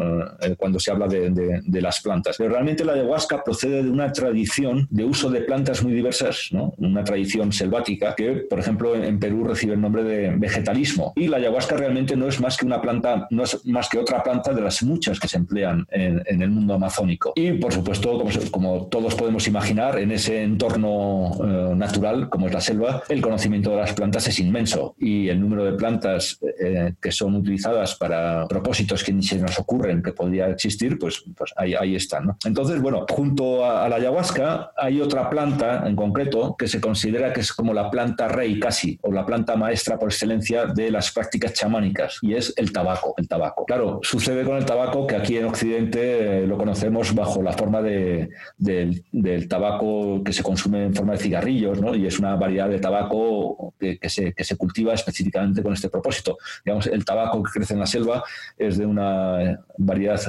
cuando 0.56 0.80
se 0.80 0.90
habla 0.90 1.06
de, 1.06 1.80
las 1.82 2.00
plantas. 2.00 2.36
Pero 2.38 2.50
realmente 2.50 2.84
la 2.84 2.94
ayahuasca 2.94 3.44
procede 3.44 3.82
de 3.82 3.90
una 3.90 4.10
tradición 4.10 4.88
de 4.90 5.04
uso 5.04 5.28
de 5.28 5.42
plantas 5.42 5.82
muy 5.82 5.92
diversas, 5.92 6.48
¿no? 6.52 6.72
Una 6.78 7.04
tradición 7.04 7.52
selvática 7.52 8.14
que, 8.14 8.46
por 8.48 8.58
ejemplo, 8.58 8.94
en 8.94 9.18
Perú 9.18 9.44
recibe 9.44 9.74
el 9.74 9.80
nombre 9.80 10.02
de 10.02 10.45
vegetalismo. 10.46 11.12
Y 11.16 11.28
la 11.28 11.38
ayahuasca 11.38 11.76
realmente 11.76 12.16
no 12.16 12.28
es 12.28 12.40
más 12.40 12.56
que 12.56 12.66
una 12.66 12.80
planta, 12.80 13.26
no 13.30 13.42
es 13.42 13.64
más 13.66 13.88
que 13.88 13.98
otra 13.98 14.22
planta 14.22 14.52
de 14.52 14.60
las 14.60 14.82
muchas 14.82 15.18
que 15.18 15.28
se 15.28 15.36
emplean 15.36 15.86
en, 15.90 16.42
el 16.42 16.50
mundo 16.50 16.74
amazónico. 16.74 17.32
Y 17.34 17.52
por 17.52 17.72
supuesto, 17.72 18.22
como, 18.50 18.86
todos 18.86 19.14
podemos 19.14 19.46
imaginar, 19.48 19.98
en 19.98 20.12
ese 20.12 20.42
entorno 20.42 21.32
eh, 21.42 21.74
natural 21.74 22.28
como 22.28 22.46
es 22.46 22.52
la 22.52 22.60
selva, 22.60 23.02
el 23.08 23.20
conocimiento 23.20 23.70
de 23.70 23.76
las 23.76 23.92
plantas 23.92 24.26
es 24.28 24.38
inmenso 24.38 24.94
y 24.98 25.28
el 25.28 25.40
número 25.40 25.64
de 25.64 25.72
plantas 25.72 26.38
eh, 26.60 26.94
que 27.00 27.10
son 27.10 27.34
utilizadas 27.34 27.94
para 27.96 28.46
propósitos 28.46 29.02
que 29.02 29.12
ni 29.12 29.22
se 29.22 29.38
nos 29.38 29.58
ocurren 29.58 30.02
que 30.02 30.12
podría 30.12 30.48
existir, 30.48 30.98
pues, 30.98 31.24
pues 31.36 31.52
ahí, 31.56 31.74
ahí 31.74 31.96
están. 31.96 32.36
Entonces, 32.44 32.80
bueno, 32.80 33.06
junto 33.08 33.64
a, 33.64 33.84
a 33.84 33.88
la 33.88 33.96
ayahuasca 33.96 34.72
hay 34.76 35.00
otra 35.00 35.28
planta 35.30 35.84
en 35.86 35.96
concreto 35.96 36.54
que 36.56 36.68
se 36.68 36.80
considera 36.80 37.32
que 37.32 37.40
es 37.40 37.52
como 37.52 37.72
la 37.72 37.90
planta 37.90 38.28
rey 38.28 38.60
casi, 38.60 38.98
o 39.02 39.10
la 39.10 39.24
planta 39.24 39.56
maestra 39.56 39.98
por 39.98 40.10
excelencia 40.10 40.35
de 40.38 40.90
las 40.90 41.12
prácticas 41.12 41.52
chamánicas 41.52 42.18
y 42.22 42.34
es 42.34 42.52
el 42.56 42.72
tabaco. 42.72 43.14
El 43.16 43.28
tabaco. 43.28 43.64
Claro, 43.64 44.00
sucede 44.02 44.44
con 44.44 44.56
el 44.56 44.64
tabaco 44.64 45.06
que 45.06 45.16
aquí 45.16 45.36
en 45.36 45.46
Occidente 45.46 46.42
eh, 46.42 46.46
lo 46.46 46.56
conocemos 46.56 47.14
bajo 47.14 47.42
la 47.42 47.52
forma 47.52 47.82
de, 47.82 48.28
del 48.58 49.48
tabaco 49.48 50.22
que 50.24 50.32
se 50.32 50.42
consume 50.42 50.84
en 50.84 50.94
forma 50.94 51.12
de 51.12 51.18
cigarrillos, 51.18 51.80
¿no? 51.80 51.94
Y 51.94 52.06
es 52.06 52.18
una 52.18 52.36
variedad 52.36 52.68
de 52.68 52.78
tabaco 52.78 53.74
que, 53.78 53.98
se, 54.08 54.32
que, 54.32 54.44
se, 54.44 54.56
cultiva 54.56 54.94
específicamente 54.94 55.62
con 55.62 55.72
este 55.72 55.88
propósito. 55.88 56.38
Digamos, 56.64 56.86
el 56.86 57.04
tabaco 57.04 57.42
que 57.42 57.52
crece 57.52 57.74
en 57.74 57.80
la 57.80 57.86
selva 57.86 58.22
es 58.56 58.78
de 58.78 58.86
una 58.86 59.58
variedad 59.78 60.20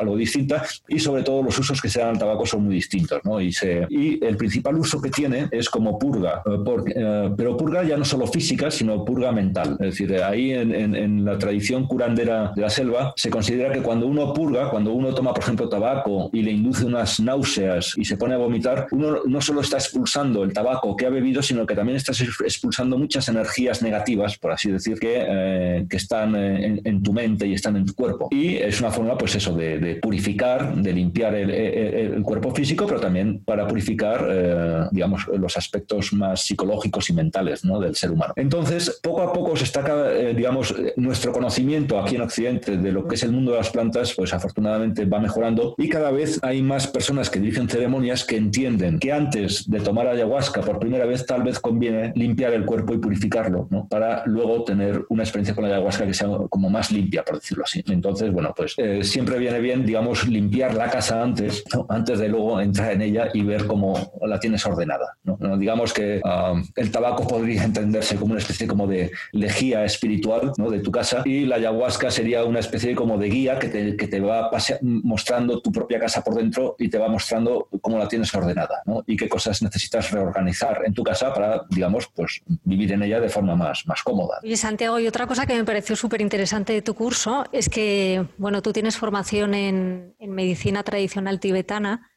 algo, 0.00 0.16
distinta 0.16 0.64
y 0.88 0.98
sobre 0.98 1.22
todo 1.22 1.42
los 1.42 1.58
usos 1.58 1.80
que 1.80 1.88
se 1.88 2.00
dan 2.00 2.10
al 2.10 2.18
tabaco 2.18 2.46
son 2.46 2.64
muy 2.64 2.74
distintos, 2.74 3.20
¿no? 3.24 3.40
Y, 3.40 3.52
se, 3.52 3.86
y 3.90 4.24
el 4.24 4.36
principal 4.36 4.76
uso 4.76 5.00
que 5.00 5.10
tiene 5.10 5.48
es 5.50 5.68
como 5.68 5.98
purga, 5.98 6.42
eh, 6.46 6.92
eh, 6.94 7.30
pero 7.36 7.56
purga 7.56 7.84
ya 7.84 7.96
no 7.96 8.04
solo 8.04 8.26
física, 8.26 8.70
sino 8.70 9.04
purga 9.04 9.32
mental. 9.38 9.76
Es 9.80 9.90
decir, 9.90 10.12
ahí 10.22 10.52
en, 10.52 11.24
la 11.24 11.38
tradición 11.38 11.86
curandera 11.86 12.52
de 12.54 12.62
la 12.62 12.70
selva 12.70 13.12
se 13.16 13.30
considera 13.30 13.72
que 13.72 13.82
cuando 13.82 14.06
uno 14.06 14.32
purga, 14.32 14.70
cuando 14.70 14.92
uno 14.92 15.14
toma, 15.14 15.32
por 15.32 15.42
ejemplo, 15.44 15.68
tabaco 15.68 16.30
y 16.32 16.42
le 16.42 16.52
induce 16.52 16.84
unas 16.84 17.20
náuseas 17.20 17.94
y 17.96 18.04
se 18.04 18.16
pone 18.16 18.34
a 18.34 18.38
vomitar, 18.38 18.86
uno 18.90 19.18
no 19.26 19.40
solo 19.40 19.60
está 19.60 19.76
expulsando 19.76 20.42
el 20.42 20.52
tabaco 20.52 20.96
que 20.96 21.06
ha 21.06 21.10
bebido, 21.10 21.42
sino 21.42 21.66
que 21.66 21.74
también 21.74 21.96
está 21.96 22.12
expulsando 22.44 22.98
muchas 22.98 23.28
energías 23.28 23.82
negativas, 23.82 24.36
por 24.38 24.52
así 24.52 24.70
decir, 24.70 24.98
que, 24.98 25.24
eh, 25.28 25.86
que 25.88 25.96
están 25.96 26.34
en, 26.34 27.02
tu 27.02 27.12
mente 27.12 27.46
y 27.46 27.54
están 27.54 27.76
en 27.76 27.84
tu 27.84 27.94
cuerpo. 27.94 28.28
Y 28.30 28.56
es 28.56 28.80
una 28.80 28.90
forma, 28.90 29.16
pues 29.16 29.34
eso, 29.36 29.54
de, 29.54 29.98
purificar, 30.02 30.74
de 30.74 30.92
limpiar 30.92 31.34
el, 31.34 32.22
cuerpo 32.22 32.52
físico, 32.54 32.86
pero 32.86 33.00
también 33.00 33.40
para 33.44 33.66
purificar, 33.66 34.26
eh, 34.28 34.84
digamos, 34.90 35.26
los 35.28 35.56
aspectos 35.56 36.12
más 36.12 36.42
psicológicos 36.42 37.08
y 37.10 37.12
mentales 37.12 37.64
¿no? 37.64 37.78
del 37.78 37.94
ser 37.94 38.10
humano. 38.10 38.32
Entonces, 38.36 38.98
poco 39.02 39.22
a 39.22 39.27
poco 39.32 39.56
se 39.56 39.64
está, 39.64 40.12
eh, 40.12 40.34
digamos, 40.34 40.74
nuestro 40.96 41.32
conocimiento 41.32 41.98
aquí 42.00 42.16
en 42.16 42.22
Occidente 42.22 42.76
de 42.76 42.92
lo 42.92 43.06
que 43.06 43.14
es 43.14 43.22
el 43.22 43.32
mundo 43.32 43.52
de 43.52 43.58
las 43.58 43.70
plantas, 43.70 44.14
pues 44.14 44.32
afortunadamente 44.32 45.04
va 45.04 45.20
mejorando 45.20 45.74
y 45.78 45.88
cada 45.88 46.10
vez 46.10 46.38
hay 46.42 46.62
más 46.62 46.86
personas 46.86 47.30
que 47.30 47.40
dirigen 47.40 47.68
ceremonias 47.68 48.24
que 48.24 48.36
entienden 48.36 48.98
que 48.98 49.12
antes 49.12 49.68
de 49.68 49.80
tomar 49.80 50.06
ayahuasca 50.06 50.60
por 50.60 50.78
primera 50.78 51.06
vez 51.06 51.26
tal 51.26 51.42
vez 51.42 51.58
conviene 51.58 52.12
limpiar 52.14 52.52
el 52.54 52.64
cuerpo 52.64 52.94
y 52.94 52.98
purificarlo, 52.98 53.68
¿no? 53.70 53.88
Para 53.88 54.24
luego 54.26 54.64
tener 54.64 55.04
una 55.08 55.22
experiencia 55.22 55.54
con 55.54 55.64
la 55.64 55.76
ayahuasca 55.76 56.06
que 56.06 56.14
sea 56.14 56.28
como 56.50 56.70
más 56.70 56.90
limpia, 56.90 57.24
por 57.24 57.36
decirlo 57.36 57.64
así. 57.64 57.82
Entonces, 57.88 58.32
bueno, 58.32 58.52
pues 58.56 58.74
eh, 58.76 59.02
siempre 59.02 59.38
viene 59.38 59.60
bien, 59.60 59.84
digamos, 59.84 60.26
limpiar 60.26 60.74
la 60.74 60.90
casa 60.90 61.22
antes, 61.22 61.64
antes 61.88 62.18
de 62.18 62.28
luego 62.28 62.60
entrar 62.60 62.92
en 62.92 63.02
ella 63.02 63.28
y 63.32 63.42
ver 63.42 63.66
cómo 63.66 64.12
la 64.22 64.38
tienes 64.38 64.64
ordenada. 64.66 65.16
¿no? 65.24 65.38
digamos 65.56 65.92
que 65.92 66.20
ah, 66.24 66.54
el 66.76 66.90
tabaco 66.90 67.26
podría 67.26 67.64
entenderse 67.64 68.16
como 68.16 68.32
una 68.32 68.40
especie 68.40 68.66
como 68.66 68.86
de 68.86 69.10
lejía 69.32 69.84
espiritual 69.84 70.52
¿no? 70.56 70.70
de 70.70 70.80
tu 70.80 70.90
casa 70.90 71.22
y 71.24 71.44
la 71.44 71.56
ayahuasca 71.56 72.10
sería 72.10 72.44
una 72.44 72.60
especie 72.60 72.94
como 72.94 73.18
de 73.18 73.28
guía 73.28 73.58
que 73.58 73.68
te, 73.68 73.96
que 73.96 74.08
te 74.08 74.20
va 74.20 74.50
mostrando 74.82 75.60
tu 75.60 75.72
propia 75.72 75.98
casa 75.98 76.22
por 76.22 76.34
dentro 76.34 76.76
y 76.78 76.88
te 76.88 76.98
va 76.98 77.08
mostrando 77.08 77.68
cómo 77.80 77.98
la 77.98 78.08
tienes 78.08 78.34
ordenada 78.34 78.82
¿no? 78.86 79.02
y 79.06 79.16
qué 79.16 79.28
cosas 79.28 79.62
necesitas 79.62 80.10
reorganizar 80.10 80.82
en 80.84 80.94
tu 80.94 81.02
casa 81.02 81.32
para, 81.32 81.62
digamos, 81.70 82.08
pues 82.14 82.42
vivir 82.64 82.92
en 82.92 83.02
ella 83.02 83.20
de 83.20 83.28
forma 83.28 83.54
más, 83.54 83.86
más 83.86 84.02
cómoda. 84.02 84.38
Y 84.42 84.56
Santiago, 84.56 84.98
y 84.98 85.06
otra 85.06 85.26
cosa 85.26 85.46
que 85.46 85.54
me 85.54 85.64
pareció 85.64 85.96
súper 85.96 86.20
interesante 86.20 86.72
de 86.72 86.82
tu 86.82 86.94
curso 86.94 87.44
es 87.52 87.68
que, 87.68 88.26
bueno, 88.38 88.62
tú 88.62 88.72
tienes 88.72 88.96
formación 88.96 89.54
en, 89.54 90.14
en 90.18 90.30
medicina 90.32 90.82
tradicional 90.82 91.40
tibetana. 91.40 92.10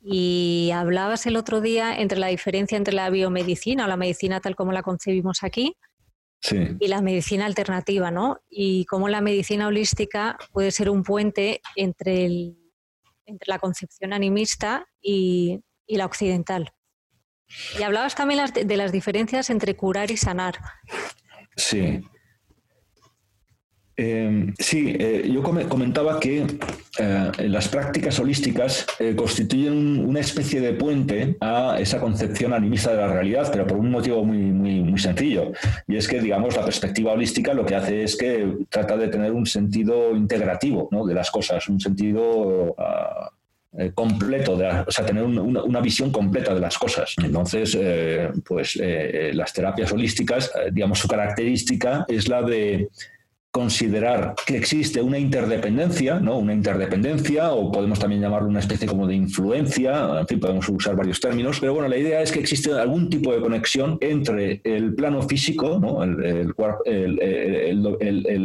Y 0.00 0.70
hablabas 0.72 1.26
el 1.26 1.36
otro 1.36 1.60
día 1.60 1.98
entre 1.98 2.18
la 2.18 2.28
diferencia 2.28 2.78
entre 2.78 2.94
la 2.94 3.10
biomedicina 3.10 3.84
o 3.84 3.88
la 3.88 3.96
medicina 3.96 4.40
tal 4.40 4.54
como 4.54 4.72
la 4.72 4.82
concebimos 4.82 5.42
aquí 5.42 5.76
y 6.50 6.88
la 6.88 7.00
medicina 7.02 7.46
alternativa, 7.46 8.10
¿no? 8.10 8.40
Y 8.48 8.84
cómo 8.86 9.08
la 9.08 9.20
medicina 9.20 9.66
holística 9.66 10.38
puede 10.52 10.70
ser 10.70 10.88
un 10.90 11.02
puente 11.02 11.60
entre, 11.76 12.26
el, 12.26 12.56
entre 13.26 13.48
la 13.48 13.58
concepción 13.58 14.12
animista 14.12 14.86
y, 15.00 15.60
la 15.88 16.06
occidental. 16.06 16.72
Y 17.78 17.82
hablabas 17.82 18.14
también 18.14 18.44
de 18.52 18.76
las 18.76 18.92
diferencias 18.92 19.48
entre 19.50 19.74
curar 19.74 20.10
y 20.10 20.16
sanar. 20.18 20.58
Sí. 21.56 22.02
Em, 24.00 24.54
sí, 24.60 24.94
eh, 24.96 25.28
yo 25.28 25.42
comentaba 25.42 26.20
que 26.20 26.46
eh, 27.00 27.32
las 27.48 27.66
prácticas 27.66 28.16
holísticas 28.20 28.86
eh, 29.00 29.16
constituyen 29.16 30.08
una 30.08 30.20
especie 30.20 30.60
de 30.60 30.72
puente 30.74 31.36
a 31.40 31.78
esa 31.80 31.98
concepción 31.98 32.52
animista 32.52 32.92
de 32.92 32.98
la 32.98 33.08
realidad, 33.08 33.48
pero 33.50 33.66
por 33.66 33.76
un 33.76 33.90
motivo 33.90 34.24
muy, 34.24 34.38
muy, 34.38 34.82
muy 34.82 35.00
sencillo. 35.00 35.50
Y 35.88 35.96
es 35.96 36.06
que, 36.06 36.20
digamos, 36.20 36.56
la 36.56 36.64
perspectiva 36.64 37.12
holística 37.12 37.52
lo 37.52 37.66
que 37.66 37.74
hace 37.74 38.04
es 38.04 38.16
que 38.16 38.58
trata 38.68 38.96
de 38.96 39.08
tener 39.08 39.32
un 39.32 39.46
sentido 39.46 40.14
integrativo 40.14 40.88
de 41.04 41.14
las 41.14 41.30
cosas, 41.30 41.68
un 41.68 41.80
sentido... 41.80 42.76
Ah, 42.78 43.32
completo, 43.94 44.56
de 44.56 44.66
o 44.66 44.90
sea, 44.90 45.04
tener 45.04 45.22
una, 45.22 45.80
visión 45.80 46.10
completa 46.10 46.52
de 46.52 46.58
las 46.58 46.76
cosas. 46.78 47.14
Entonces, 47.22 47.78
pues 48.44 48.80
las 49.34 49.52
terapias 49.52 49.92
holísticas, 49.92 50.50
digamos, 50.72 50.98
su 50.98 51.06
característica 51.06 52.04
es 52.08 52.28
la 52.28 52.42
de 52.42 52.88
considerar 53.50 54.34
que 54.46 54.56
existe 54.56 55.00
una 55.00 55.18
interdependencia, 55.18 56.20
¿no? 56.20 56.36
Una 56.38 56.52
interdependencia, 56.52 57.52
o 57.52 57.72
podemos 57.72 57.98
también 57.98 58.20
llamarlo 58.20 58.48
una 58.48 58.60
especie 58.60 58.86
como 58.86 59.06
de 59.06 59.14
influencia, 59.14 60.20
en 60.20 60.26
fin, 60.26 60.38
podemos 60.38 60.68
usar 60.68 60.94
varios 60.96 61.18
términos, 61.18 61.58
pero 61.58 61.72
bueno, 61.72 61.88
la 61.88 61.96
idea 61.96 62.20
es 62.20 62.30
que 62.30 62.40
existe 62.40 62.70
algún 62.72 63.08
tipo 63.08 63.32
de 63.32 63.40
conexión 63.40 63.96
entre 64.00 64.60
el 64.64 64.94
plano 64.94 65.22
físico, 65.22 65.78
¿no? 65.80 66.02
el, 66.04 66.44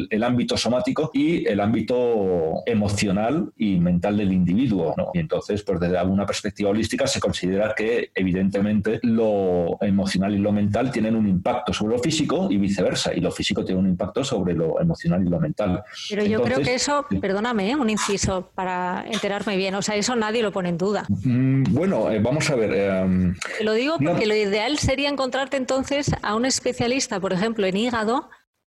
el, 0.09 0.23
ámbito 0.23 0.55
somático 0.55 1.11
y 1.13 1.45
el 1.47 1.59
ámbito 1.59 2.63
emocional 2.65 3.51
y 3.57 3.79
mental 3.79 4.17
del 4.17 4.31
individuo, 4.31 4.93
¿no? 4.97 5.09
Y 5.13 5.19
entonces, 5.19 5.63
pues 5.63 5.81
desde 5.81 5.97
alguna 5.97 6.25
perspectiva 6.25 6.69
holística 6.69 7.07
se 7.07 7.19
considera 7.19 7.73
que 7.75 8.11
evidentemente 8.15 8.99
lo 9.03 9.77
emocional 9.81 10.33
y 10.33 10.37
lo 10.37 10.53
mental 10.53 10.91
tienen 10.91 11.17
un 11.17 11.27
impacto 11.27 11.73
sobre 11.73 11.97
lo 11.97 12.01
físico 12.01 12.47
y 12.49 12.57
viceversa, 12.57 13.13
y 13.13 13.19
lo 13.19 13.31
físico 13.31 13.65
tiene 13.65 13.81
un 13.81 13.89
impacto 13.89 14.23
sobre 14.23 14.53
lo 14.53 14.79
emocional 14.79 14.92
y 15.03 15.07
lo 15.07 15.39
mental. 15.39 15.83
Pero 16.09 16.25
yo 16.25 16.41
creo 16.41 16.61
que 16.61 16.75
eso, 16.75 17.05
perdóname, 17.21 17.71
¿eh? 17.71 17.75
un 17.75 17.89
inciso 17.89 18.51
para 18.55 19.05
enterarme 19.07 19.57
bien, 19.57 19.75
o 19.75 19.81
sea, 19.81 19.95
eso 19.95 20.15
nadie 20.15 20.41
lo 20.41 20.51
pone 20.51 20.69
en 20.69 20.77
duda. 20.77 21.05
Mm, 21.23 21.63
bueno, 21.73 22.11
eh, 22.11 22.19
vamos 22.19 22.49
a 22.49 22.55
ver. 22.55 22.71
Eh, 22.73 23.33
lo 23.61 23.73
digo 23.73 23.97
porque 24.03 24.25
lo 24.25 24.35
ideal 24.35 24.77
sería 24.77 25.09
encontrarte 25.09 25.57
entonces 25.57 26.11
a 26.21 26.35
un 26.35 26.45
especialista, 26.45 27.19
por 27.19 27.33
ejemplo, 27.33 27.65
en 27.65 27.77
hígado, 27.77 28.29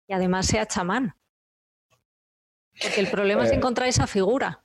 y 0.07 0.13
además 0.13 0.47
sea 0.47 0.65
chamán. 0.65 1.15
Porque 2.81 3.01
el 3.01 3.07
problema 3.07 3.43
es 3.45 3.51
encontrar 3.51 3.88
esa 3.88 4.07
figura. 4.07 4.61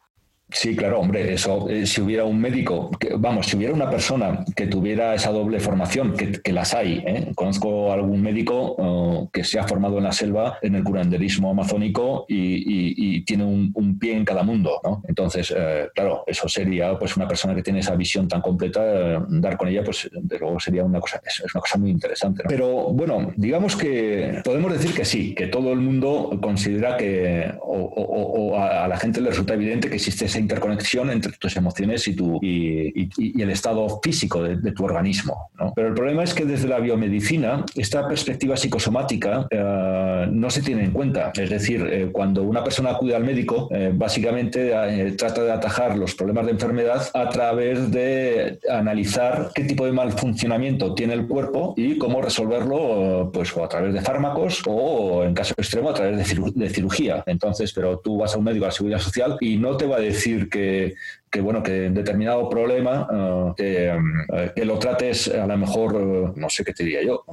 Sí, 0.48 0.76
claro, 0.76 1.00
hombre, 1.00 1.32
eso, 1.32 1.68
eh, 1.68 1.86
si 1.86 2.00
hubiera 2.00 2.24
un 2.24 2.40
médico, 2.40 2.92
vamos, 3.18 3.46
si 3.46 3.56
hubiera 3.56 3.74
una 3.74 3.90
persona 3.90 4.44
que 4.54 4.68
tuviera 4.68 5.12
esa 5.12 5.32
doble 5.32 5.58
formación, 5.58 6.14
que, 6.14 6.52
las 6.52 6.72
hay, 6.72 7.02
¿eh? 7.04 7.32
conozco 7.34 7.92
algún 7.92 8.22
médico 8.22 8.76
oh, 8.78 9.28
que 9.32 9.42
se 9.42 9.58
ha 9.58 9.66
formado 9.66 9.98
en 9.98 10.04
la 10.04 10.12
selva, 10.12 10.58
en 10.62 10.76
el 10.76 10.84
curanderismo 10.84 11.50
amazónico 11.50 12.26
y, 12.28 13.24
tiene 13.24 13.44
un, 13.44 13.98
pie 13.98 14.14
en 14.16 14.24
cada 14.24 14.42
mundo, 14.42 14.80
¿no? 14.84 15.02
Entonces, 15.08 15.52
eh, 15.56 15.88
claro, 15.94 16.22
eso 16.26 16.48
sería, 16.48 16.96
pues, 16.98 17.16
una 17.16 17.26
persona 17.26 17.54
que 17.54 17.62
tiene 17.62 17.80
esa 17.80 17.96
visión 17.96 18.28
tan 18.28 18.40
completa, 18.40 19.24
dar 19.28 19.56
con 19.56 19.68
ella, 19.68 19.82
pues, 19.82 20.08
de 20.12 20.38
luego 20.38 20.60
sería 20.60 20.84
una 20.84 21.00
cosa, 21.00 21.20
es, 21.26 21.40
una 21.54 21.60
cosa 21.60 21.78
muy 21.78 21.90
interesante, 21.90 22.44
Pero, 22.48 22.92
bueno, 22.92 23.32
digamos 23.36 23.74
que 23.74 24.42
podemos 24.44 24.72
decir 24.72 24.94
que 24.94 25.04
sí, 25.04 25.34
que 25.34 25.48
todo 25.48 25.72
el 25.72 25.80
mundo 25.80 26.38
considera 26.40 26.96
que, 26.96 27.52
o, 27.60 28.56
a, 28.56 28.86
la 28.86 28.96
gente 28.96 29.20
le 29.20 29.30
resulta 29.30 29.54
evidente 29.54 29.88
que 29.88 29.96
existe 29.96 30.28
interconexión 30.40 31.10
entre 31.10 31.32
tus 31.32 31.56
emociones 31.56 32.06
y, 32.08 32.14
tu, 32.14 32.38
y, 32.42 33.40
el 33.40 33.50
estado 33.50 34.00
físico 34.02 34.42
de, 34.42 34.72
tu 34.72 34.84
organismo. 34.84 35.50
Pero 35.74 35.88
el 35.88 35.94
problema 35.94 36.22
es 36.24 36.34
que 36.34 36.44
desde 36.44 36.68
la 36.68 36.78
biomedicina 36.78 37.64
esta 37.74 38.06
perspectiva 38.06 38.56
psicosomática 38.56 39.46
eh, 39.50 40.26
no 40.30 40.50
se 40.50 40.62
tiene 40.62 40.84
en 40.84 40.90
cuenta. 40.90 41.32
Es 41.34 41.50
decir, 41.50 41.86
eh, 41.90 42.08
cuando 42.12 42.42
una 42.42 42.62
persona 42.62 42.90
acude 42.90 43.14
al 43.14 43.24
médico, 43.24 43.68
eh, 43.70 43.92
básicamente 43.94 45.14
trata 45.16 45.42
de 45.42 45.52
atajar 45.52 45.96
los 45.96 46.14
problemas 46.14 46.46
de 46.46 46.52
enfermedad 46.52 47.08
a 47.14 47.28
través 47.28 47.90
de 47.90 48.58
analizar 48.70 49.50
qué 49.54 49.64
tipo 49.64 49.86
de 49.86 49.92
mal 49.92 50.12
funcionamiento 50.12 50.94
tiene 50.94 51.14
el 51.14 51.26
cuerpo 51.26 51.74
y 51.76 51.98
cómo 51.98 52.20
resolverlo 52.20 53.30
pues, 53.32 53.56
a 53.56 53.68
través 53.68 53.94
de 53.94 54.00
fármacos 54.00 54.62
o, 54.66 55.24
en 55.24 55.34
caso 55.34 55.54
extremo, 55.56 55.90
a 55.90 55.94
través 55.94 56.18
de 56.54 56.68
cirugía. 56.70 57.22
Entonces, 57.26 57.72
pero 57.72 57.98
tú 57.98 58.18
vas 58.18 58.34
a 58.34 58.38
un 58.38 58.44
médico 58.44 58.64
a 58.64 58.68
la 58.68 58.72
seguridad 58.72 58.98
social 58.98 59.36
y 59.40 59.56
no 59.56 59.76
te 59.76 59.86
va 59.86 59.96
a 59.96 60.00
decir 60.00 60.25
decir 60.26 60.48
que 60.48 60.94
que 61.36 61.42
bueno, 61.42 61.62
que 61.62 61.84
en 61.84 61.92
determinado 61.92 62.48
problema 62.48 63.54
eh, 63.58 63.94
eh, 64.32 64.52
que, 64.56 64.64
lo 64.64 64.78
trates 64.78 65.28
a 65.28 65.46
lo 65.46 65.58
mejor, 65.58 65.94
eh, 65.94 66.32
no 66.34 66.48
sé 66.48 66.64
qué 66.64 66.72
te 66.72 66.82
diría 66.82 67.02
yo, 67.02 67.26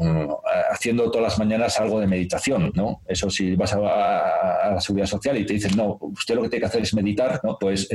haciendo 0.69 1.09
todas 1.09 1.29
las 1.29 1.39
mañanas 1.39 1.79
algo 1.79 2.01
de 2.01 2.07
meditación, 2.07 2.73
¿no? 2.75 3.01
Eso 3.07 3.29
si 3.29 3.55
vas 3.55 3.71
a, 3.73 4.73
la 4.73 4.81
seguridad 4.81 5.07
social 5.07 5.37
y 5.37 5.45
te 5.45 5.53
dicen, 5.53 5.77
no, 5.77 5.97
usted 6.01 6.35
lo 6.35 6.41
que 6.41 6.49
tiene 6.49 6.61
que 6.63 6.65
hacer 6.65 6.81
es 6.81 6.93
meditar, 6.93 7.39
¿no? 7.43 7.57
Pues 7.57 7.87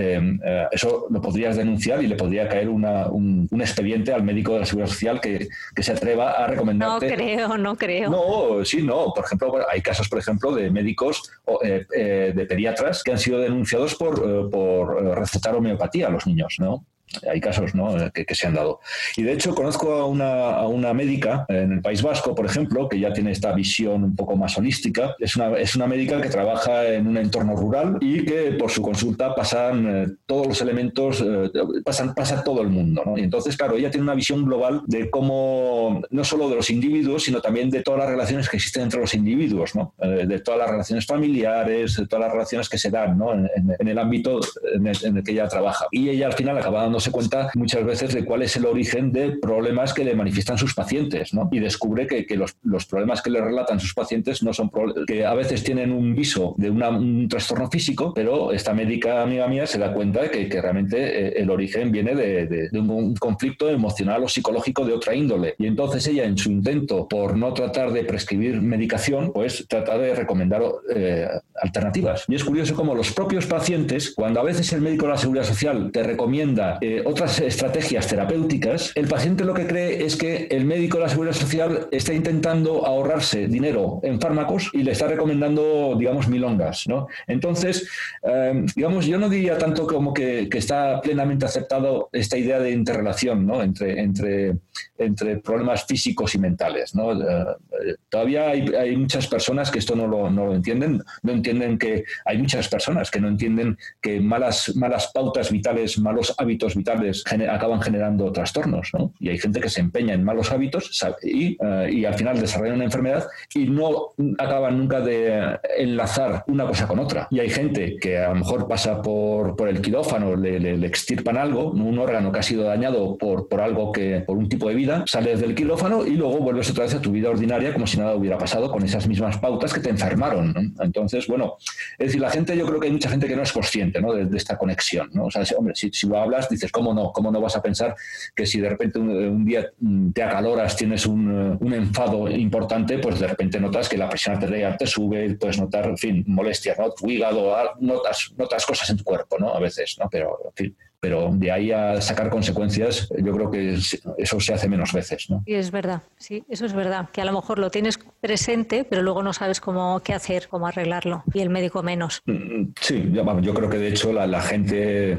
eso 0.72 1.06
lo 1.10 1.20
podrías 1.20 1.58
denunciar 1.58 2.02
y 2.02 2.06
le 2.06 2.16
podría 2.16 2.48
caer 2.48 2.70
una, 2.70 3.08
un, 3.08 3.46
expediente 3.60 4.10
al 4.14 4.22
médico 4.22 4.54
de 4.54 4.60
la 4.60 4.64
seguridad 4.64 4.88
social 4.88 5.20
que, 5.20 5.48
que, 5.74 5.82
se 5.82 5.92
atreva 5.92 6.30
a 6.30 6.46
recomendarte. 6.46 7.10
No 7.10 7.16
creo, 7.16 7.58
no 7.58 7.76
creo. 7.76 8.10
No, 8.10 8.64
sí, 8.64 8.82
no. 8.82 9.12
Por 9.14 9.26
ejemplo, 9.26 9.54
hay 9.70 9.82
casos, 9.82 10.08
por 10.08 10.18
ejemplo, 10.18 10.54
de 10.54 10.70
médicos 10.70 11.30
o 11.44 11.58
de 11.62 12.46
pediatras 12.48 13.02
que 13.02 13.12
han 13.12 13.18
sido 13.18 13.40
denunciados 13.40 13.94
por, 13.94 14.48
por 14.48 15.18
recetar 15.18 15.54
homeopatía 15.54 15.97
a 16.02 16.10
los 16.10 16.26
niños, 16.26 16.56
¿no? 16.58 16.84
Hay 17.30 17.40
casos 17.40 17.72
que, 18.12 18.34
se 18.34 18.46
han 18.46 18.54
dado. 18.54 18.80
Y 19.16 19.22
de 19.22 19.32
hecho 19.32 19.54
conozco 19.54 19.92
a 19.94 20.06
una, 20.06 20.50
a 20.54 20.66
una, 20.66 20.92
médica 20.92 21.44
en 21.48 21.72
el 21.72 21.80
País 21.80 22.02
Vasco, 22.02 22.34
por 22.34 22.46
ejemplo, 22.46 22.88
que 22.88 22.98
ya 22.98 23.12
tiene 23.12 23.30
esta 23.32 23.52
visión 23.52 24.04
un 24.04 24.16
poco 24.16 24.36
más 24.36 24.56
holística. 24.58 25.14
Es 25.18 25.36
una, 25.36 25.56
es 25.58 25.76
una 25.76 25.86
médica 25.86 26.20
que 26.20 26.28
trabaja 26.28 26.86
en 26.86 27.06
un 27.06 27.16
entorno 27.16 27.56
rural 27.56 27.98
y 28.00 28.24
que 28.24 28.52
por 28.52 28.70
su 28.70 28.82
consulta 28.82 29.34
pasan 29.34 29.86
eh, 29.86 30.06
todos 30.26 30.46
los 30.46 30.60
elementos, 30.60 31.22
eh, 31.24 31.50
pasan, 31.84 32.14
pasa 32.14 32.42
todo 32.42 32.62
el 32.62 32.68
mundo. 32.68 33.02
Y 33.16 33.22
entonces, 33.22 33.56
claro, 33.56 33.76
ella 33.76 33.90
tiene 33.90 34.04
una 34.04 34.14
visión 34.14 34.44
global 34.44 34.82
de 34.86 35.10
cómo, 35.10 36.02
no 36.10 36.24
solo 36.24 36.48
de 36.48 36.56
los 36.56 36.70
individuos, 36.70 37.24
sino 37.24 37.40
también 37.40 37.70
de 37.70 37.82
todas 37.82 38.00
las 38.00 38.08
relaciones 38.08 38.48
que 38.48 38.56
existen 38.56 38.84
entre 38.84 39.00
los 39.00 39.14
individuos, 39.14 39.74
¿no? 39.74 39.94
Eh, 40.00 40.26
de 40.26 40.40
todas 40.40 40.60
las 40.60 40.70
relaciones 40.70 41.06
familiares, 41.06 41.96
de 41.96 42.06
todas 42.06 42.26
las 42.26 42.32
relaciones 42.32 42.68
que 42.68 42.78
se 42.78 42.90
dan 42.90 43.18
¿no? 43.18 43.32
en, 43.32 43.48
en, 43.78 43.88
el 43.88 43.98
ámbito 43.98 44.40
en 44.74 44.86
el, 44.86 44.96
en 45.04 45.16
el 45.16 45.24
que 45.24 45.32
ella 45.32 45.48
trabaja. 45.48 45.86
Y 45.90 46.08
ella 46.08 46.26
al 46.26 46.32
final 46.32 46.56
acaba 46.58 46.82
dando 46.82 46.97
se 47.00 47.10
cuenta 47.10 47.50
muchas 47.54 47.84
veces 47.84 48.14
de 48.14 48.24
cuál 48.24 48.42
es 48.42 48.56
el 48.56 48.66
origen 48.66 49.12
de 49.12 49.36
problemas 49.36 49.92
que 49.94 50.04
le 50.04 50.14
manifiestan 50.14 50.58
sus 50.58 50.74
pacientes, 50.74 51.34
¿no? 51.34 51.48
Y 51.52 51.60
descubre 51.60 52.06
que, 52.06 52.26
que 52.26 52.36
los, 52.36 52.56
los, 52.62 52.86
problemas 52.86 53.22
que 53.22 53.30
le 53.30 53.40
relatan 53.40 53.80
sus 53.80 53.94
pacientes 53.94 54.42
no 54.42 54.52
son 54.52 54.70
que 55.06 55.24
a 55.26 55.34
veces 55.34 55.62
tienen 55.62 55.92
un 55.92 56.14
viso 56.14 56.54
de 56.56 56.70
un 56.70 57.28
trastorno 57.28 57.70
físico, 57.70 58.12
pero 58.14 58.52
esta 58.52 58.72
médica 58.72 59.22
amiga 59.22 59.48
mía 59.48 59.66
se 59.66 59.78
da 59.78 59.92
cuenta 59.92 60.22
de 60.22 60.30
que, 60.30 60.48
que 60.48 60.60
realmente 60.60 60.96
eh, 60.98 61.32
el 61.36 61.50
origen 61.50 61.90
viene 61.90 62.14
de, 62.14 62.46
de, 62.46 62.78
un 62.78 63.14
conflicto 63.16 63.68
emocional 63.68 64.22
o 64.24 64.28
psicológico 64.28 64.84
de 64.84 64.92
otra 64.92 65.14
índole. 65.14 65.54
Y 65.58 65.66
entonces 65.66 66.06
ella, 66.06 66.24
en 66.24 66.38
su 66.38 66.50
intento 66.50 67.08
por 67.08 67.36
no 67.36 67.52
tratar 67.52 67.92
de 67.92 68.04
prescribir 68.04 68.60
medicación, 68.60 69.32
pues 69.32 69.66
trata 69.68 69.98
de 69.98 70.14
recomendar 70.14 70.62
eh, 70.94 71.28
alternativas. 71.60 72.24
Y 72.28 72.34
es 72.34 72.44
curioso 72.44 72.74
cómo 72.74 72.94
los 72.94 73.12
propios 73.12 73.46
pacientes, 73.46 74.12
cuando 74.14 74.40
a 74.40 74.44
veces 74.44 74.72
el 74.72 74.80
médico 74.80 75.06
de 75.06 75.12
la 75.12 75.18
seguridad 75.18 75.44
social 75.44 75.90
te 75.92 76.02
recomienda 76.02 76.78
eh, 76.88 77.02
otras 77.04 77.38
estrategias 77.40 78.06
terapéuticas, 78.06 78.92
el 78.94 79.08
paciente 79.08 79.44
lo 79.44 79.52
que 79.52 79.66
cree 79.66 80.06
es 80.06 80.16
que 80.16 80.48
el 80.50 80.64
médico 80.64 80.96
de 80.96 81.02
la 81.02 81.10
seguridad 81.10 81.34
social 81.34 81.86
está 81.90 82.14
intentando 82.14 82.86
ahorrarse 82.86 83.46
dinero 83.46 84.00
en 84.02 84.18
fármacos 84.18 84.70
y 84.72 84.82
le 84.82 84.92
está 84.92 85.06
recomendando, 85.06 85.94
digamos, 85.98 86.28
milongas. 86.28 86.86
¿no? 86.88 87.08
Entonces, 87.26 87.86
eh, 88.22 88.64
digamos, 88.74 89.04
yo 89.04 89.18
no 89.18 89.28
diría 89.28 89.58
tanto 89.58 89.86
como 89.86 90.14
que, 90.14 90.48
está 90.58 91.00
plenamente 91.00 91.44
aceptado 91.44 92.08
esta 92.10 92.36
idea 92.36 92.58
de 92.58 92.72
interrelación 92.72 93.46
¿no? 93.46 93.62
entre, 93.62 94.00
entre, 94.00 94.56
entre 94.96 95.36
problemas 95.36 95.84
físicos 95.84 96.34
y 96.34 96.38
mentales. 96.38 96.94
¿no? 96.96 97.12
Eh, 97.12 97.96
todavía 98.08 98.48
hay, 98.48 98.66
hay, 98.74 98.96
muchas 98.96 99.28
personas 99.28 99.70
que 99.70 99.78
esto 99.78 99.94
no 99.94 100.08
lo, 100.08 100.30
no 100.30 100.46
lo 100.46 100.54
entienden, 100.54 101.02
no 101.22 101.32
entienden 101.32 101.78
que 101.78 102.04
hay 102.24 102.38
muchas 102.38 102.66
personas 102.66 103.10
que 103.10 103.20
no 103.20 103.28
entienden 103.28 103.78
que 104.00 104.20
malas, 104.20 104.74
malas 104.74 105.12
pautas 105.14 105.52
vitales, 105.52 105.96
malos 105.98 106.34
hábitos 106.38 106.74
vitales 106.78 107.24
acaban 107.48 107.82
generando 107.82 108.32
trastornos. 108.32 108.90
¿no? 108.94 109.12
Y 109.20 109.28
hay 109.28 109.38
gente 109.38 109.60
que 109.60 109.68
se 109.68 109.80
empeña 109.80 110.14
en 110.14 110.24
malos 110.24 110.50
hábitos 110.50 110.90
y, 111.22 111.56
eh, 111.60 111.90
y, 111.92 112.04
al 112.04 112.14
final 112.14 112.40
desarrolla 112.40 112.74
una 112.74 112.84
enfermedad 112.84 113.26
y 113.54 113.66
no 113.66 114.14
acaban 114.38 114.78
nunca 114.78 115.00
de 115.00 115.58
enlazar 115.76 116.44
una 116.46 116.66
cosa 116.66 116.86
con 116.86 116.98
otra. 116.98 117.28
Y 117.30 117.40
hay 117.40 117.50
gente 117.50 117.96
que 118.00 118.18
a 118.18 118.30
lo 118.30 118.36
mejor 118.36 118.66
pasa 118.66 119.02
por, 119.02 119.56
por 119.56 119.68
el 119.68 119.80
quirófano, 119.82 120.36
le, 120.36 120.58
le, 120.58 120.86
extirpan 120.86 121.36
algo, 121.36 121.72
un 121.72 121.98
órgano 121.98 122.32
que 122.32 122.38
ha 122.38 122.42
sido 122.42 122.64
dañado 122.64 123.18
por, 123.18 123.48
por 123.48 123.60
algo 123.60 123.92
que, 123.92 124.22
por 124.26 124.38
un 124.38 124.48
tipo 124.48 124.68
de 124.68 124.74
vida, 124.74 125.04
sales 125.06 125.40
del 125.40 125.54
quirófano 125.54 126.06
y 126.06 126.12
luego 126.12 126.38
vuelves 126.38 126.70
otra 126.70 126.84
vez 126.84 126.94
a 126.94 127.02
tu 127.02 127.12
vida 127.12 127.30
ordinaria 127.30 127.72
como 127.72 127.86
si 127.86 127.98
nada 127.98 128.14
hubiera 128.14 128.38
pasado 128.38 128.70
con 128.70 128.82
esas 128.84 129.06
mismas 129.06 129.38
pautas 129.38 129.72
que 129.74 129.80
te 129.80 129.90
enfermaron. 129.90 130.74
Entonces, 130.80 131.26
bueno, 131.26 131.56
es 131.98 132.08
decir, 132.08 132.20
la 132.20 132.30
gente, 132.30 132.56
yo 132.56 132.66
creo 132.66 132.80
que 132.80 132.86
hay 132.86 132.92
mucha 132.92 133.10
gente 133.10 133.26
que 133.26 133.36
no 133.36 133.42
es 133.42 133.52
consciente 133.52 134.00
de, 134.00 134.36
esta 134.36 134.56
conexión. 134.56 135.10
¿no? 135.12 135.26
O 135.26 135.30
sea, 135.30 135.44
hombre, 135.56 135.74
si, 135.74 135.90
si, 135.92 136.06
lo 136.06 136.18
hablas, 136.18 136.48
dices, 136.48 136.67
¿cómo 136.70 136.94
no? 136.94 137.12
¿Cómo 137.12 137.30
no 137.30 137.40
vas 137.40 137.56
a 137.56 137.62
pensar 137.62 137.94
que 138.34 138.46
si 138.46 138.60
de 138.60 138.68
repente 138.68 138.98
un, 138.98 139.44
día 139.44 139.70
mm, 139.78 140.12
te 140.12 140.22
acaloras, 140.22 140.76
tienes 140.76 141.06
un, 141.06 141.58
un, 141.60 141.74
enfado 141.74 142.28
importante, 142.30 142.98
pues 142.98 143.20
de 143.20 143.28
repente 143.28 143.60
notas 143.60 143.88
que 143.88 143.96
la 143.96 144.08
presión 144.08 144.36
arterial 144.36 144.76
te 144.76 144.86
sube, 144.86 145.34
puedes 145.34 145.58
notar, 145.58 145.86
en 145.86 145.98
fin, 145.98 146.24
molestias, 146.26 146.78
¿no? 146.78 146.90
Tu 146.90 147.10
hígado, 147.10 147.54
notas, 147.80 148.32
notas 148.36 148.66
cosas 148.66 148.90
en 148.90 148.96
tu 148.98 149.04
cuerpo, 149.04 149.38
¿no? 149.38 149.54
A 149.54 149.60
veces, 149.60 149.96
¿no? 149.98 150.08
Pero, 150.10 150.38
en 150.44 150.52
fin, 150.54 150.76
pero 151.00 151.30
de 151.32 151.52
ahí 151.52 151.70
a 151.70 152.00
sacar 152.00 152.28
consecuencias, 152.28 153.08
yo 153.16 153.32
creo 153.32 153.50
que 153.50 153.78
eso 154.18 154.40
se 154.40 154.54
hace 154.54 154.68
menos 154.68 154.92
veces. 154.92 155.26
¿no? 155.30 155.42
Sí, 155.46 155.54
es 155.54 155.70
verdad, 155.70 156.02
sí, 156.16 156.44
eso 156.48 156.66
es 156.66 156.72
verdad, 156.72 157.08
que 157.12 157.20
a 157.20 157.24
lo 157.24 157.32
mejor 157.32 157.58
lo 157.58 157.70
tienes 157.70 157.98
presente, 158.20 158.84
pero 158.88 159.02
luego 159.02 159.22
no 159.22 159.32
sabes 159.32 159.60
cómo 159.60 160.00
qué 160.00 160.14
hacer, 160.14 160.48
cómo 160.48 160.66
arreglarlo, 160.66 161.22
y 161.32 161.40
el 161.40 161.50
médico 161.50 161.82
menos. 161.82 162.22
Mm, 162.26 162.70
sí, 162.80 163.10
yo 163.12 163.54
creo 163.54 163.70
que 163.70 163.78
de 163.78 163.88
hecho 163.88 164.12
la, 164.12 164.40
gente, 164.40 165.18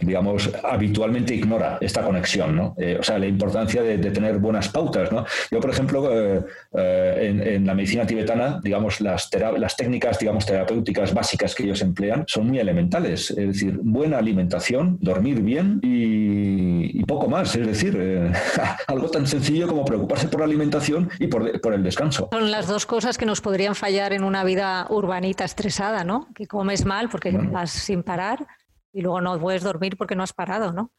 digamos, 0.00 0.50
habitualmente 0.64 1.34
ignora 1.34 1.78
esta 1.80 2.02
conexión, 2.02 2.56
¿no? 2.56 2.74
Eh, 2.78 2.96
o 2.98 3.02
sea, 3.02 3.18
la 3.18 3.26
importancia 3.26 3.82
de, 3.82 3.98
tener 4.10 4.38
buenas 4.38 4.68
pautas, 4.68 5.12
¿no? 5.12 5.24
Yo, 5.52 5.60
por 5.60 5.70
ejemplo, 5.70 6.10
eh, 6.12 6.42
eh, 6.76 7.54
en, 7.54 7.66
la 7.66 7.74
medicina 7.74 8.04
tibetana, 8.04 8.60
digamos, 8.62 9.00
las, 9.00 9.30
las 9.58 9.76
técnicas, 9.76 10.18
digamos, 10.18 10.44
terapéuticas 10.46 11.14
básicas 11.14 11.54
que 11.54 11.62
ellos 11.62 11.80
emplean 11.82 12.24
son 12.26 12.48
muy 12.48 12.58
elementales, 12.58 13.30
es 13.30 13.36
decir, 13.36 13.78
buena 13.82 14.18
alimentación, 14.18 14.98
dormir 15.00 15.19
bien 15.20 15.80
y, 15.82 17.04
poco 17.04 17.28
más. 17.28 17.54
Es 17.56 17.66
decir, 17.66 17.96
eh, 17.98 18.32
algo 18.86 19.10
tan 19.10 19.26
sencillo 19.26 19.66
como 19.66 19.84
preocuparse 19.84 20.28
por 20.28 20.40
la 20.40 20.46
alimentación 20.46 21.10
y 21.18 21.26
por, 21.26 21.60
por, 21.60 21.74
el 21.74 21.82
descanso. 21.82 22.28
Son 22.32 22.50
las 22.50 22.68
dos 22.68 22.86
cosas 22.86 23.18
que 23.18 23.26
nos 23.26 23.40
podrían 23.40 23.74
fallar 23.74 24.12
en 24.12 24.22
una 24.22 24.44
vida 24.44 24.86
urbanita 24.90 25.44
estresada, 25.44 26.04
¿no? 26.04 26.28
Que 26.34 26.46
comes 26.46 26.84
mal 26.84 27.08
porque 27.08 27.32
vas 27.32 27.70
sin 27.70 28.02
parar 28.02 28.46
y 28.92 29.02
luego 29.02 29.20
no 29.20 29.38
puedes 29.40 29.62
dormir 29.62 29.96
porque 29.96 30.14
no 30.14 30.22
has 30.22 30.32
parado, 30.32 30.72
¿no? 30.72 30.92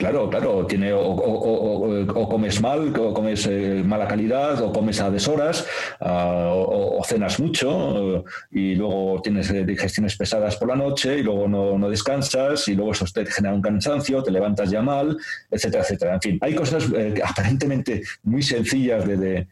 Claro, 0.00 0.30
claro, 0.30 0.66
tiene 0.66 0.94
o, 0.94 2.26
comes 2.26 2.58
mal, 2.62 2.90
o 2.98 3.12
comes 3.12 3.46
eh, 3.46 3.82
mala 3.84 4.08
calidad, 4.08 4.58
o 4.62 4.72
comes 4.72 4.98
a 4.98 5.10
deshoras, 5.10 5.66
ah, 6.00 6.52
o, 6.54 7.04
cenas 7.04 7.38
mucho, 7.38 8.24
y 8.50 8.76
luego 8.76 9.20
tienes 9.22 9.50
eh, 9.50 9.62
digestiones 9.62 10.16
pesadas 10.16 10.56
por 10.56 10.68
la 10.68 10.76
noche, 10.76 11.18
y 11.18 11.22
luego 11.22 11.46
no, 11.46 11.90
descansas, 11.90 12.66
y 12.68 12.76
luego 12.76 12.92
eso 12.92 13.04
te 13.12 13.26
genera 13.26 13.54
un 13.54 13.60
cansancio, 13.60 14.22
te 14.22 14.30
levantas 14.30 14.70
ya 14.70 14.80
mal, 14.80 15.18
etcétera, 15.50 15.82
etcétera. 15.82 16.14
En 16.14 16.22
fin, 16.22 16.38
hay 16.40 16.54
cosas 16.54 16.88
eh, 16.96 17.20
aparentemente 17.22 18.00
muy 18.22 18.42
sencillas 18.42 19.06
de, 19.06 19.46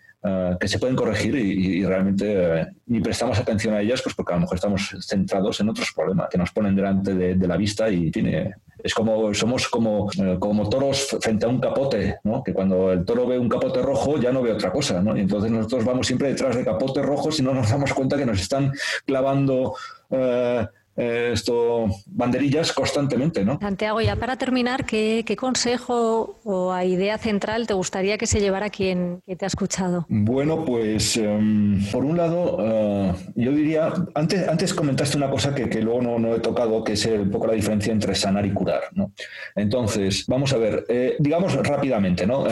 que 0.58 0.66
se 0.66 0.78
pueden 0.78 0.96
corregir 0.96 1.34
y, 1.36 1.84
realmente 1.84 2.68
ni 2.86 3.00
prestamos 3.00 3.38
atención 3.38 3.74
a 3.74 3.82
ellas, 3.82 4.00
pues 4.00 4.14
porque 4.14 4.32
a 4.32 4.36
lo 4.36 4.40
mejor 4.40 4.56
estamos 4.56 4.96
centrados 5.06 5.60
en 5.60 5.68
otros 5.68 5.92
problemas 5.92 6.30
que 6.30 6.38
nos 6.38 6.52
ponen 6.52 6.74
delante 6.74 7.12
de, 7.12 7.46
la 7.46 7.58
vista 7.58 7.90
y 7.90 8.10
tiene 8.10 8.54
es 8.82 8.94
como 8.94 9.32
somos 9.34 9.68
como, 9.68 10.10
eh, 10.18 10.36
como 10.38 10.68
toros 10.68 11.16
frente 11.20 11.46
a 11.46 11.48
un 11.48 11.60
capote, 11.60 12.18
¿no? 12.24 12.42
que 12.42 12.52
cuando 12.52 12.92
el 12.92 13.04
toro 13.04 13.26
ve 13.26 13.38
un 13.38 13.48
capote 13.48 13.82
rojo 13.82 14.18
ya 14.18 14.32
no 14.32 14.42
ve 14.42 14.52
otra 14.52 14.70
cosa, 14.70 15.02
¿no? 15.02 15.16
y 15.16 15.20
entonces 15.20 15.50
nosotros 15.50 15.84
vamos 15.84 16.06
siempre 16.06 16.28
detrás 16.28 16.56
de 16.56 16.64
capotes 16.64 17.04
rojos 17.04 17.38
y 17.40 17.42
no 17.42 17.54
nos 17.54 17.70
damos 17.70 17.92
cuenta 17.92 18.16
que 18.16 18.26
nos 18.26 18.40
están 18.40 18.72
clavando 19.04 19.74
eh, 20.10 20.66
eh, 20.98 21.30
esto 21.32 21.86
banderillas 22.06 22.72
constantemente, 22.72 23.44
¿no? 23.44 23.58
Santiago, 23.60 24.00
ya 24.00 24.16
para 24.16 24.36
terminar, 24.36 24.84
¿qué, 24.84 25.24
consejo 25.38 26.40
o 26.42 26.76
idea 26.82 27.18
central 27.18 27.68
te 27.68 27.74
gustaría 27.74 28.18
que 28.18 28.26
se 28.26 28.40
llevara 28.40 28.68
quien 28.68 29.20
que 29.24 29.36
te 29.36 29.44
ha 29.44 29.48
escuchado? 29.48 30.06
Bueno, 30.08 30.64
pues 30.64 31.16
em, 31.16 31.80
por 31.92 32.04
un 32.04 32.16
lado, 32.16 32.58
eh, 32.60 33.12
yo 33.36 33.52
diría, 33.52 33.92
antes, 34.14 34.48
antes 34.48 34.74
comentaste 34.74 35.16
una 35.16 35.30
cosa 35.30 35.54
que, 35.54 35.68
luego 35.80 36.02
no, 36.02 36.18
no, 36.18 36.34
he 36.34 36.40
tocado, 36.40 36.82
que 36.82 36.94
es 36.94 37.06
un 37.06 37.30
poco 37.30 37.46
la 37.46 37.52
diferencia 37.52 37.92
entre 37.92 38.16
sanar 38.16 38.44
y 38.44 38.50
curar, 38.50 38.82
¿no? 38.94 39.12
Entonces, 39.54 40.24
vamos 40.26 40.52
a 40.52 40.58
ver, 40.58 40.84
eh, 40.88 41.14
digamos 41.20 41.54
rápidamente, 41.54 42.26
¿no? 42.26 42.44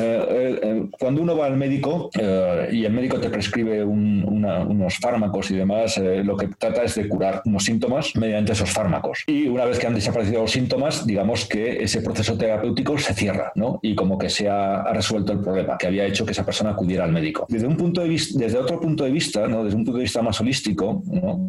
cuando 0.99 1.23
uno 1.23 1.37
va 1.37 1.47
al 1.47 1.57
médico 1.57 2.11
y 2.71 2.85
el 2.85 2.93
médico 2.93 3.19
te 3.19 3.31
prescribe 3.31 3.83
unos 3.85 4.99
fármacos 4.99 5.51
y 5.51 5.57
demás, 5.57 5.99
lo 5.99 6.37
que 6.37 6.49
trata 6.49 6.85
es 6.85 6.95
de 6.95 7.09
curar 7.09 7.43
unos 7.45 7.65
síntomas 7.65 8.15
mediante 8.15 8.36
esos 8.45 8.71
fármacos. 8.71 9.25
Y 9.27 9.49
una 9.49 9.65
vez 9.65 9.79
que 9.79 9.87
han 9.87 9.95
desaparecido 9.95 10.43
los 10.43 10.51
síntomas, 10.51 11.07
digamos 11.07 11.47
que 11.47 11.83
ese 11.83 12.01
proceso 12.01 12.37
terapéutico 12.37 12.99
se 12.99 13.15
cierra, 13.15 13.53
¿no? 13.55 13.79
Y 13.83 13.95
como 13.95 14.19
que 14.19 14.29
se 14.29 14.49
ha, 14.49 14.85
resuelto 14.93 15.33
el 15.33 15.41
problema 15.41 15.77
que 15.77 15.87
había 15.87 16.05
hecho 16.05 16.25
que 16.25 16.33
esa 16.33 16.45
persona 16.45 16.71
acudiera 16.71 17.05
al 17.05 17.13
médico. 17.13 17.47
Desde 17.49 17.67
un 17.67 17.77
punto 17.77 18.01
de 18.01 18.09
vista, 18.09 18.39
desde 18.39 18.59
otro 18.59 18.81
punto 18.81 19.05
de 19.05 19.11
vista, 19.11 19.47
¿no? 19.47 19.65
Desde 19.65 19.77
un 19.77 19.85
punto 19.85 19.99
de 19.99 20.05
vista 20.05 20.23
más 20.23 20.41
holístico, 20.41 21.03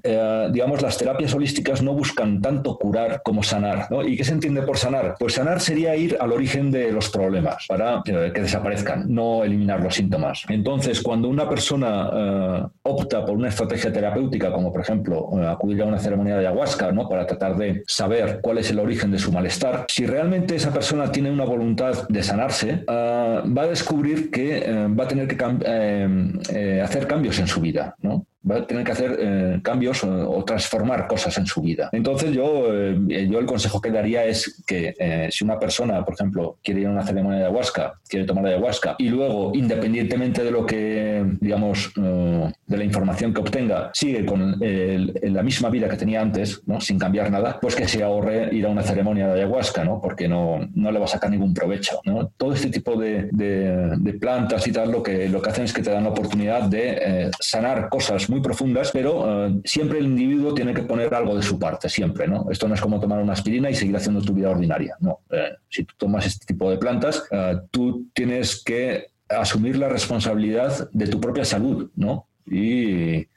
eh, 0.03 0.49
digamos, 0.51 0.81
las 0.81 0.97
terapias 0.97 1.33
holísticas 1.33 1.81
no 1.81 1.93
buscan 1.93 2.41
tanto 2.41 2.77
curar 2.77 3.21
como 3.23 3.43
sanar, 3.43 3.87
¿no? 3.89 4.03
¿Y 4.03 4.17
qué 4.17 4.23
se 4.23 4.33
entiende 4.33 4.61
por 4.63 4.77
sanar? 4.77 5.15
Pues 5.19 5.33
sanar 5.33 5.61
sería 5.61 5.95
ir 5.95 6.17
al 6.19 6.31
origen 6.31 6.71
de 6.71 6.91
los 6.91 7.09
problemas 7.09 7.65
para 7.67 8.01
eh, 8.05 8.31
que 8.33 8.41
desaparezcan, 8.41 9.05
no 9.07 9.43
eliminar 9.43 9.81
los 9.81 9.95
síntomas. 9.95 10.43
Entonces, 10.49 11.01
cuando 11.01 11.29
una 11.29 11.47
persona 11.47 12.09
eh, 12.13 12.63
opta 12.83 13.25
por 13.25 13.35
una 13.35 13.49
estrategia 13.49 13.91
terapéutica, 13.91 14.51
como 14.51 14.71
por 14.71 14.81
ejemplo 14.81 15.29
acudir 15.47 15.81
a 15.81 15.85
una 15.85 15.99
ceremonia 15.99 16.35
de 16.35 16.47
ayahuasca, 16.47 16.76
para 16.77 17.25
tratar 17.25 17.57
de 17.57 17.83
saber 17.87 18.39
cuál 18.41 18.59
es 18.59 18.69
el 18.71 18.79
origen 18.79 19.11
de 19.11 19.19
su 19.19 19.31
malestar. 19.31 19.85
Si 19.89 20.05
realmente 20.05 20.55
esa 20.55 20.71
persona 20.71 21.11
tiene 21.11 21.31
una 21.31 21.45
voluntad 21.45 22.07
de 22.07 22.23
sanarse, 22.23 22.83
ah, 22.87 23.43
va 23.45 23.63
a 23.63 23.67
descubrir 23.67 24.31
que 24.31 24.57
eh, 24.57 24.87
va 24.87 25.03
a 25.03 25.07
tener 25.07 25.27
que 25.27 25.37
eh, 25.65 26.07
eh, 26.53 26.81
hacer 26.83 27.07
cambios 27.07 27.39
en 27.39 27.47
su 27.47 27.61
vida. 27.61 27.95
¿no? 28.01 28.25
Va 28.49 28.57
a 28.57 28.67
tener 28.67 28.83
que 28.83 28.91
hacer 28.91 29.17
eh, 29.19 29.59
cambios 29.61 30.03
o, 30.03 30.43
transformar 30.45 31.07
cosas 31.07 31.37
en 31.37 31.45
su 31.45 31.61
vida. 31.61 31.89
Entonces 31.91 32.31
yo, 32.31 32.73
eh, 32.73 33.27
yo 33.29 33.39
el 33.39 33.45
consejo 33.45 33.81
que 33.81 33.91
daría 33.91 34.25
es 34.25 34.63
que 34.65 34.95
eh, 34.97 35.27
si 35.31 35.43
una 35.43 35.59
persona, 35.59 36.03
por 36.05 36.13
ejemplo, 36.13 36.57
quiere 36.63 36.81
ir 36.81 36.87
a 36.87 36.91
una 36.91 37.05
ceremonia 37.05 37.39
de 37.39 37.45
ayahuasca, 37.45 37.99
quiere 38.07 38.25
tomar 38.25 38.45
ayahuasca 38.45 38.95
y 38.97 39.09
luego, 39.09 39.51
independientemente 39.53 40.43
de 40.43 40.51
lo 40.51 40.65
que, 40.65 41.25
digamos, 41.41 41.91
de 41.95 42.77
la 42.77 42.83
información 42.83 43.33
que 43.33 43.41
obtenga, 43.41 43.91
sigue 43.93 44.25
con 44.25 44.57
la 44.59 45.43
misma 45.43 45.69
vida 45.69 45.89
que 45.89 45.97
tenía 45.97 46.21
antes, 46.21 46.61
¿no? 46.65 46.79
sin 46.79 46.97
cambiar 46.97 47.31
nada, 47.31 47.59
pues 47.59 47.75
que 47.75 47.87
se 47.87 48.03
ahorre 48.03 48.55
ir 48.55 48.65
a 48.65 48.69
una 48.69 48.83
ceremonia 48.83 49.27
de 49.27 49.41
ayahuasca, 49.41 49.83
¿no? 49.83 49.99
porque 50.01 50.27
no, 50.27 50.59
no 50.73 50.91
le 50.91 50.99
va 50.99 51.05
a 51.05 51.09
sacar 51.09 51.29
ningún 51.29 51.53
provecho. 51.53 51.99
¿no? 52.05 52.31
Todo 52.37 52.53
este 52.53 52.69
tipo 52.69 52.95
de, 52.95 53.29
de, 53.31 54.13
plantas 54.13 54.65
y 54.67 54.71
tal 54.71 54.91
lo 54.91 55.03
que, 55.03 55.29
lo 55.29 55.41
que 55.41 55.49
hacen 55.49 55.65
es 55.65 55.73
que 55.73 55.81
te 55.81 55.91
dan 55.91 56.03
la 56.03 56.09
oportunidad 56.09 56.63
de 56.63 57.29
sanar 57.39 57.89
cosas 57.89 58.29
muy 58.29 58.36
profundas, 58.41 58.91
pero 58.91 59.47
eh, 59.47 59.61
siempre 59.65 59.99
el 59.99 60.05
individuo 60.05 60.53
tiene 60.53 60.73
que 60.73 60.83
poner 60.83 61.13
algo 61.13 61.35
de 61.35 61.43
su 61.43 61.59
parte, 61.59 61.89
siempre, 61.89 62.27
¿no? 62.27 62.47
Esto 62.49 62.67
no 62.67 62.75
es 62.75 62.81
como 62.81 62.99
tomar 62.99 63.21
una 63.21 63.33
aspirina 63.33 63.69
y 63.69 63.75
seguir 63.75 63.95
haciendo 63.95 64.21
tu 64.21 64.33
vida 64.33 64.49
ordinaria, 64.49 64.95
no. 64.99 65.21
Eh, 65.29 65.53
si 65.69 65.83
tú 65.83 65.93
tomas 65.97 66.25
este 66.25 66.45
tipo 66.45 66.69
de 66.69 66.77
plantas, 66.77 67.23
eh, 67.31 67.57
tú 67.71 68.07
tienes 68.13 68.63
que 68.63 69.07
asumir 69.29 69.77
la 69.77 69.89
responsabilidad 69.89 70.89
de 70.91 71.07
tu 71.07 71.19
propia 71.19 71.45
salud, 71.45 71.91
¿no? 71.95 72.27
Y, 72.45 73.27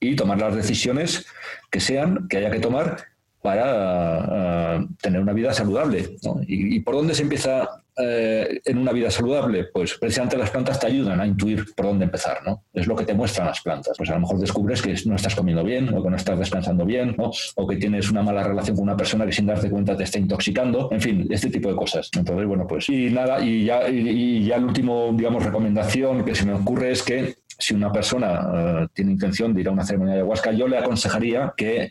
y 0.00 0.16
tomar 0.16 0.38
las 0.38 0.56
decisiones 0.56 1.26
que 1.70 1.80
sean, 1.80 2.28
que 2.28 2.38
haya 2.38 2.50
que 2.50 2.60
tomar 2.60 3.13
para 3.44 4.80
tener 5.02 5.20
una 5.20 5.34
vida 5.34 5.52
saludable. 5.52 6.16
¿no? 6.22 6.40
¿Y, 6.46 6.76
¿Y, 6.76 6.80
por 6.80 6.94
dónde 6.94 7.14
se 7.14 7.24
empieza 7.24 7.68
eh, 7.98 8.58
en 8.64 8.78
una 8.78 8.90
vida 8.90 9.10
saludable? 9.10 9.64
Pues 9.64 9.98
precisamente 9.98 10.38
las 10.38 10.48
plantas 10.48 10.80
te 10.80 10.86
ayudan 10.86 11.20
a 11.20 11.26
intuir 11.26 11.62
por 11.76 11.84
dónde 11.84 12.06
empezar, 12.06 12.38
¿no? 12.42 12.62
Es 12.72 12.86
lo 12.86 12.96
que 12.96 13.04
te 13.04 13.12
muestran 13.12 13.46
las 13.46 13.60
plantas. 13.60 13.98
Pues 13.98 14.08
a 14.08 14.14
lo 14.14 14.20
mejor 14.20 14.38
descubres 14.38 14.80
que 14.80 14.94
no 15.04 15.16
estás 15.16 15.34
comiendo 15.34 15.62
bien, 15.62 15.94
o 15.94 16.02
que 16.02 16.08
no 16.08 16.16
estás 16.16 16.38
descansando 16.38 16.86
bien, 16.86 17.14
o 17.18 17.66
que 17.68 17.76
tienes 17.76 18.10
una 18.10 18.22
mala 18.22 18.42
relación 18.42 18.76
con 18.76 18.84
una 18.84 18.96
persona 18.96 19.26
que 19.26 19.32
sin 19.32 19.44
darte 19.44 19.68
cuenta 19.68 19.94
te 19.94 20.04
está 20.04 20.18
intoxicando, 20.18 20.88
en 20.90 21.02
fin, 21.02 21.26
este 21.28 21.50
tipo 21.50 21.68
de 21.68 21.76
cosas. 21.76 22.08
Entonces, 22.16 22.46
bueno, 22.46 22.66
pues 22.66 22.88
y 22.88 23.10
nada, 23.10 23.44
y 23.44 23.66
ya, 23.66 23.86
y, 23.90 24.42
ya 24.46 24.56
el 24.56 24.64
último, 24.64 25.12
digamos, 25.14 25.44
recomendación 25.44 26.24
que 26.24 26.34
se 26.34 26.46
me 26.46 26.54
ocurre 26.54 26.92
es 26.92 27.02
que 27.02 27.34
si 27.58 27.74
una 27.74 27.92
persona 27.92 28.50
eh, 28.54 28.88
tiene 28.94 29.12
intención 29.12 29.54
de 29.54 29.60
ir 29.60 29.68
a 29.68 29.70
una 29.70 29.84
ceremonia 29.84 30.14
de 30.14 30.20
ayahuasca, 30.20 30.52
yo 30.52 30.66
le 30.66 30.78
aconsejaría 30.78 31.52
que, 31.56 31.88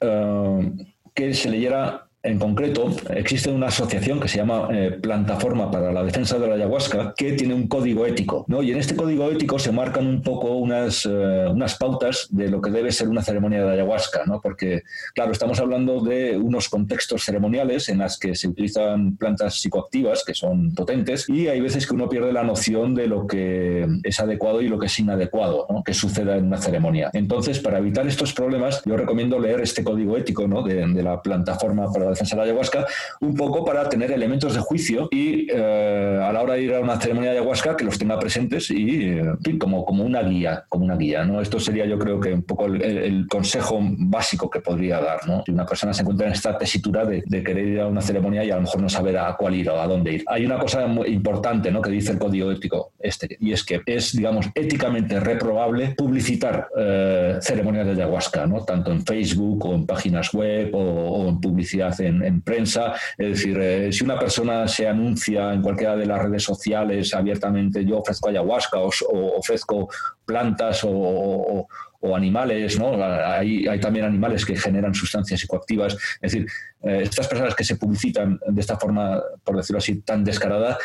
que 1.13 1.33
se 1.33 1.49
leyera 1.49 2.02
en 2.23 2.39
concreto, 2.39 2.89
existe 3.09 3.51
una 3.51 3.67
asociación 3.67 4.21
que 4.21 4.29
se 4.29 4.37
llama 4.37 4.69
eh, 4.71 4.97
Plantaforma 5.01 5.69
para 5.69 5.91
la 5.91 6.03
Defensa 6.03 6.39
de 6.39 6.47
la 6.47 6.55
Ayahuasca, 6.55 7.13
que 7.17 7.33
tiene 7.33 7.53
un 7.53 7.67
código 7.67 8.05
ético, 8.05 8.45
¿no? 8.47 8.63
Y 8.63 8.71
en 8.71 8.77
este 8.77 8.95
código 8.95 9.29
ético 9.29 9.59
se 9.59 9.73
marcan 9.73 10.07
un 10.07 10.21
poco 10.21 10.55
unas, 10.55 11.05
eh, 11.05 11.45
unas 11.51 11.75
pautas 11.77 12.27
de 12.29 12.47
lo 12.47 12.61
que 12.61 12.71
debe 12.71 12.93
ser 12.93 13.09
una 13.09 13.21
ceremonia 13.21 13.65
de 13.65 13.73
ayahuasca, 13.73 14.23
¿no? 14.25 14.39
Porque, 14.39 14.83
claro, 15.13 15.33
estamos 15.33 15.59
hablando 15.59 15.99
de 15.99 16.37
unos 16.37 16.69
contextos 16.69 17.25
ceremoniales 17.25 17.89
en 17.89 17.97
las 17.97 18.17
que 18.17 18.35
se 18.35 18.47
utilizan 18.47 19.17
plantas 19.17 19.59
psicoactivas 19.59 20.23
que 20.23 20.33
son 20.33 20.73
potentes 20.73 21.27
y 21.27 21.49
hay 21.49 21.59
veces 21.59 21.85
que 21.85 21.93
uno 21.93 22.07
pierde 22.07 22.31
la 22.31 22.43
noción 22.43 22.95
de 22.95 23.07
lo 23.07 23.27
que 23.27 23.85
es 24.01 24.19
adecuado 24.21 24.61
y 24.61 24.69
lo 24.69 24.79
que 24.79 24.85
es 24.85 24.97
inadecuado, 24.97 25.67
¿no? 25.69 25.83
Que 25.83 25.93
suceda 25.93 26.37
en 26.37 26.45
una 26.45 26.57
ceremonia. 26.57 27.09
Entonces, 27.11 27.59
para 27.59 27.79
evitar 27.79 28.07
estos 28.07 28.31
problemas, 28.33 28.81
yo 28.85 28.95
recomiendo 28.95 29.39
leer 29.39 29.59
este 29.59 29.83
código 29.83 30.15
ético, 30.15 30.47
¿no? 30.47 30.63
De, 30.63 30.87
de 30.87 31.03
la 31.03 31.21
Plataforma 31.21 31.91
para 31.91 32.05
la 32.05 32.12
defensa 32.13 32.35
de 32.35 32.41
la 32.41 32.43
ayahuasca, 32.45 32.85
un 33.21 33.35
poco 33.35 33.63
para 33.65 33.87
tener 33.89 34.11
elementos 34.11 34.53
de 34.53 34.59
juicio 34.59 35.07
y 35.11 35.47
eh, 35.51 36.19
a 36.21 36.31
la 36.31 36.41
hora 36.41 36.53
de 36.55 36.63
ir 36.63 36.73
a 36.73 36.79
una 36.79 36.99
ceremonia 36.99 37.31
de 37.31 37.37
ayahuasca 37.37 37.75
que 37.75 37.85
los 37.85 37.97
tenga 37.97 38.19
presentes 38.19 38.71
y 38.71 39.17
como, 39.59 39.85
como 39.85 40.03
una 40.03 40.21
guía, 40.23 40.65
como 40.69 40.85
una 40.85 40.95
guía. 40.95 41.23
¿no? 41.25 41.41
Esto 41.41 41.59
sería 41.59 41.85
yo 41.85 41.97
creo 41.97 42.19
que 42.19 42.33
un 42.33 42.43
poco 42.43 42.65
el, 42.65 43.25
consejo 43.29 43.79
básico 43.81 44.49
que 44.49 44.59
podría 44.59 44.99
dar. 44.99 45.27
¿no? 45.27 45.43
Si 45.45 45.51
una 45.51 45.65
persona 45.65 45.93
se 45.93 46.01
encuentra 46.01 46.27
en 46.27 46.33
esta 46.33 46.57
tesitura 46.57 47.05
de, 47.05 47.23
querer 47.43 47.67
ir 47.67 47.79
a 47.81 47.87
una 47.87 48.01
ceremonia 48.01 48.43
y 48.43 48.51
a 48.51 48.55
lo 48.55 48.61
mejor 48.61 48.81
no 48.81 48.89
saber 48.89 49.17
a 49.17 49.35
cuál 49.35 49.55
ir 49.55 49.69
o 49.69 49.79
a 49.79 49.87
dónde 49.87 50.13
ir. 50.13 50.23
Hay 50.27 50.45
una 50.45 50.57
cosa 50.57 50.87
muy 50.87 51.09
importante 51.09 51.71
¿no? 51.71 51.81
que 51.81 51.89
dice 51.89 52.11
el 52.11 52.19
código 52.19 52.51
ético 52.51 52.91
este, 52.99 53.37
y 53.39 53.51
es 53.51 53.63
que 53.63 53.81
es, 53.85 54.15
digamos, 54.15 54.47
éticamente 54.55 55.19
reprobable 55.19 55.93
publicitar 55.97 56.67
eh, 56.77 57.37
ceremonias 57.41 57.85
de 57.85 57.91
ayahuasca, 57.93 58.45
¿no? 58.45 58.63
tanto 58.63 58.91
en 58.91 59.05
Facebook 59.05 59.65
o 59.65 59.73
en 59.73 59.85
páginas 59.85 60.33
web 60.33 60.69
o, 60.73 61.27
en 61.27 61.39
publicidad 61.39 61.99
en, 62.07 62.41
prensa. 62.41 62.93
Es 63.17 63.29
decir, 63.29 63.57
eh, 63.59 63.91
si 63.91 64.03
una 64.03 64.17
persona 64.19 64.67
se 64.67 64.87
anuncia 64.87 65.53
en 65.53 65.61
cualquiera 65.61 65.95
de 65.95 66.05
las 66.05 66.21
redes 66.21 66.43
sociales 66.43 67.13
abiertamente, 67.13 67.85
yo 67.85 67.99
ofrezco 67.99 68.29
ayahuasca 68.29 68.79
o, 68.79 68.91
ofrezco 69.37 69.89
plantas 70.25 70.81
o, 70.83 71.67
animales, 72.15 72.77
¿no? 72.77 73.01
Hay, 73.01 73.65
hay, 73.65 73.79
también 73.79 74.05
animales 74.05 74.45
que 74.45 74.57
generan 74.57 74.93
sustancias 74.93 75.39
psicoactivas. 75.39 75.93
Es 76.21 76.33
decir, 76.33 76.45
eh, 76.83 76.99
estas 77.03 77.29
personas 77.29 77.55
que 77.55 77.63
se 77.63 77.77
publicitan 77.77 78.37
de 78.45 78.59
esta 78.59 78.77
forma, 78.77 79.21
por 79.41 79.55
decirlo 79.55 79.77
así, 79.77 80.01
tan 80.01 80.21
descarada, 80.21 80.77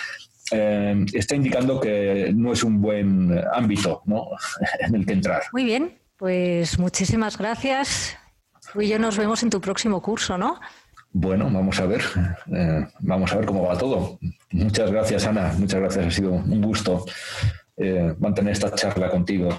eh, 0.51 1.05
está 1.13 1.35
indicando 1.35 1.81
que 1.81 2.33
no 2.35 2.53
es 2.53 2.63
un 2.63 2.81
buen 2.81 3.39
ámbito 3.53 4.03
¿no? 4.07 4.29
en 4.81 4.95
el 4.95 5.07
que 5.07 5.13
entrar. 5.13 5.43
Muy 5.53 5.65
bien, 5.65 5.99
pues 6.17 6.79
muchísimas 6.79 7.37
gracias. 7.37 8.17
Tú 8.73 8.83
y 8.83 8.89
yo 8.89 8.99
nos 8.99 9.17
vemos 9.17 9.43
en 9.43 9.51
tu 9.51 9.61
próximo 9.61 10.03
curso, 10.03 10.39
¿no? 10.39 10.61
Bueno, 11.13 11.51
vamos 11.51 11.81
a 11.81 11.87
ver, 11.87 12.03
eh, 12.55 12.87
vamos 13.01 13.33
a 13.33 13.37
ver 13.37 13.47
cómo 13.47 13.63
va 13.65 13.79
todo. 13.79 14.19
Muchas 14.53 14.91
gracias, 14.91 15.27
Ana. 15.27 15.53
Muchas 15.59 15.81
gracias. 15.81 16.07
Ha 16.07 16.11
sido 16.11 16.33
un 16.33 16.63
gusto 16.63 17.05
mantener 18.19 18.53
esta 18.53 18.75
charla 18.75 19.09
contigo. 19.09 19.51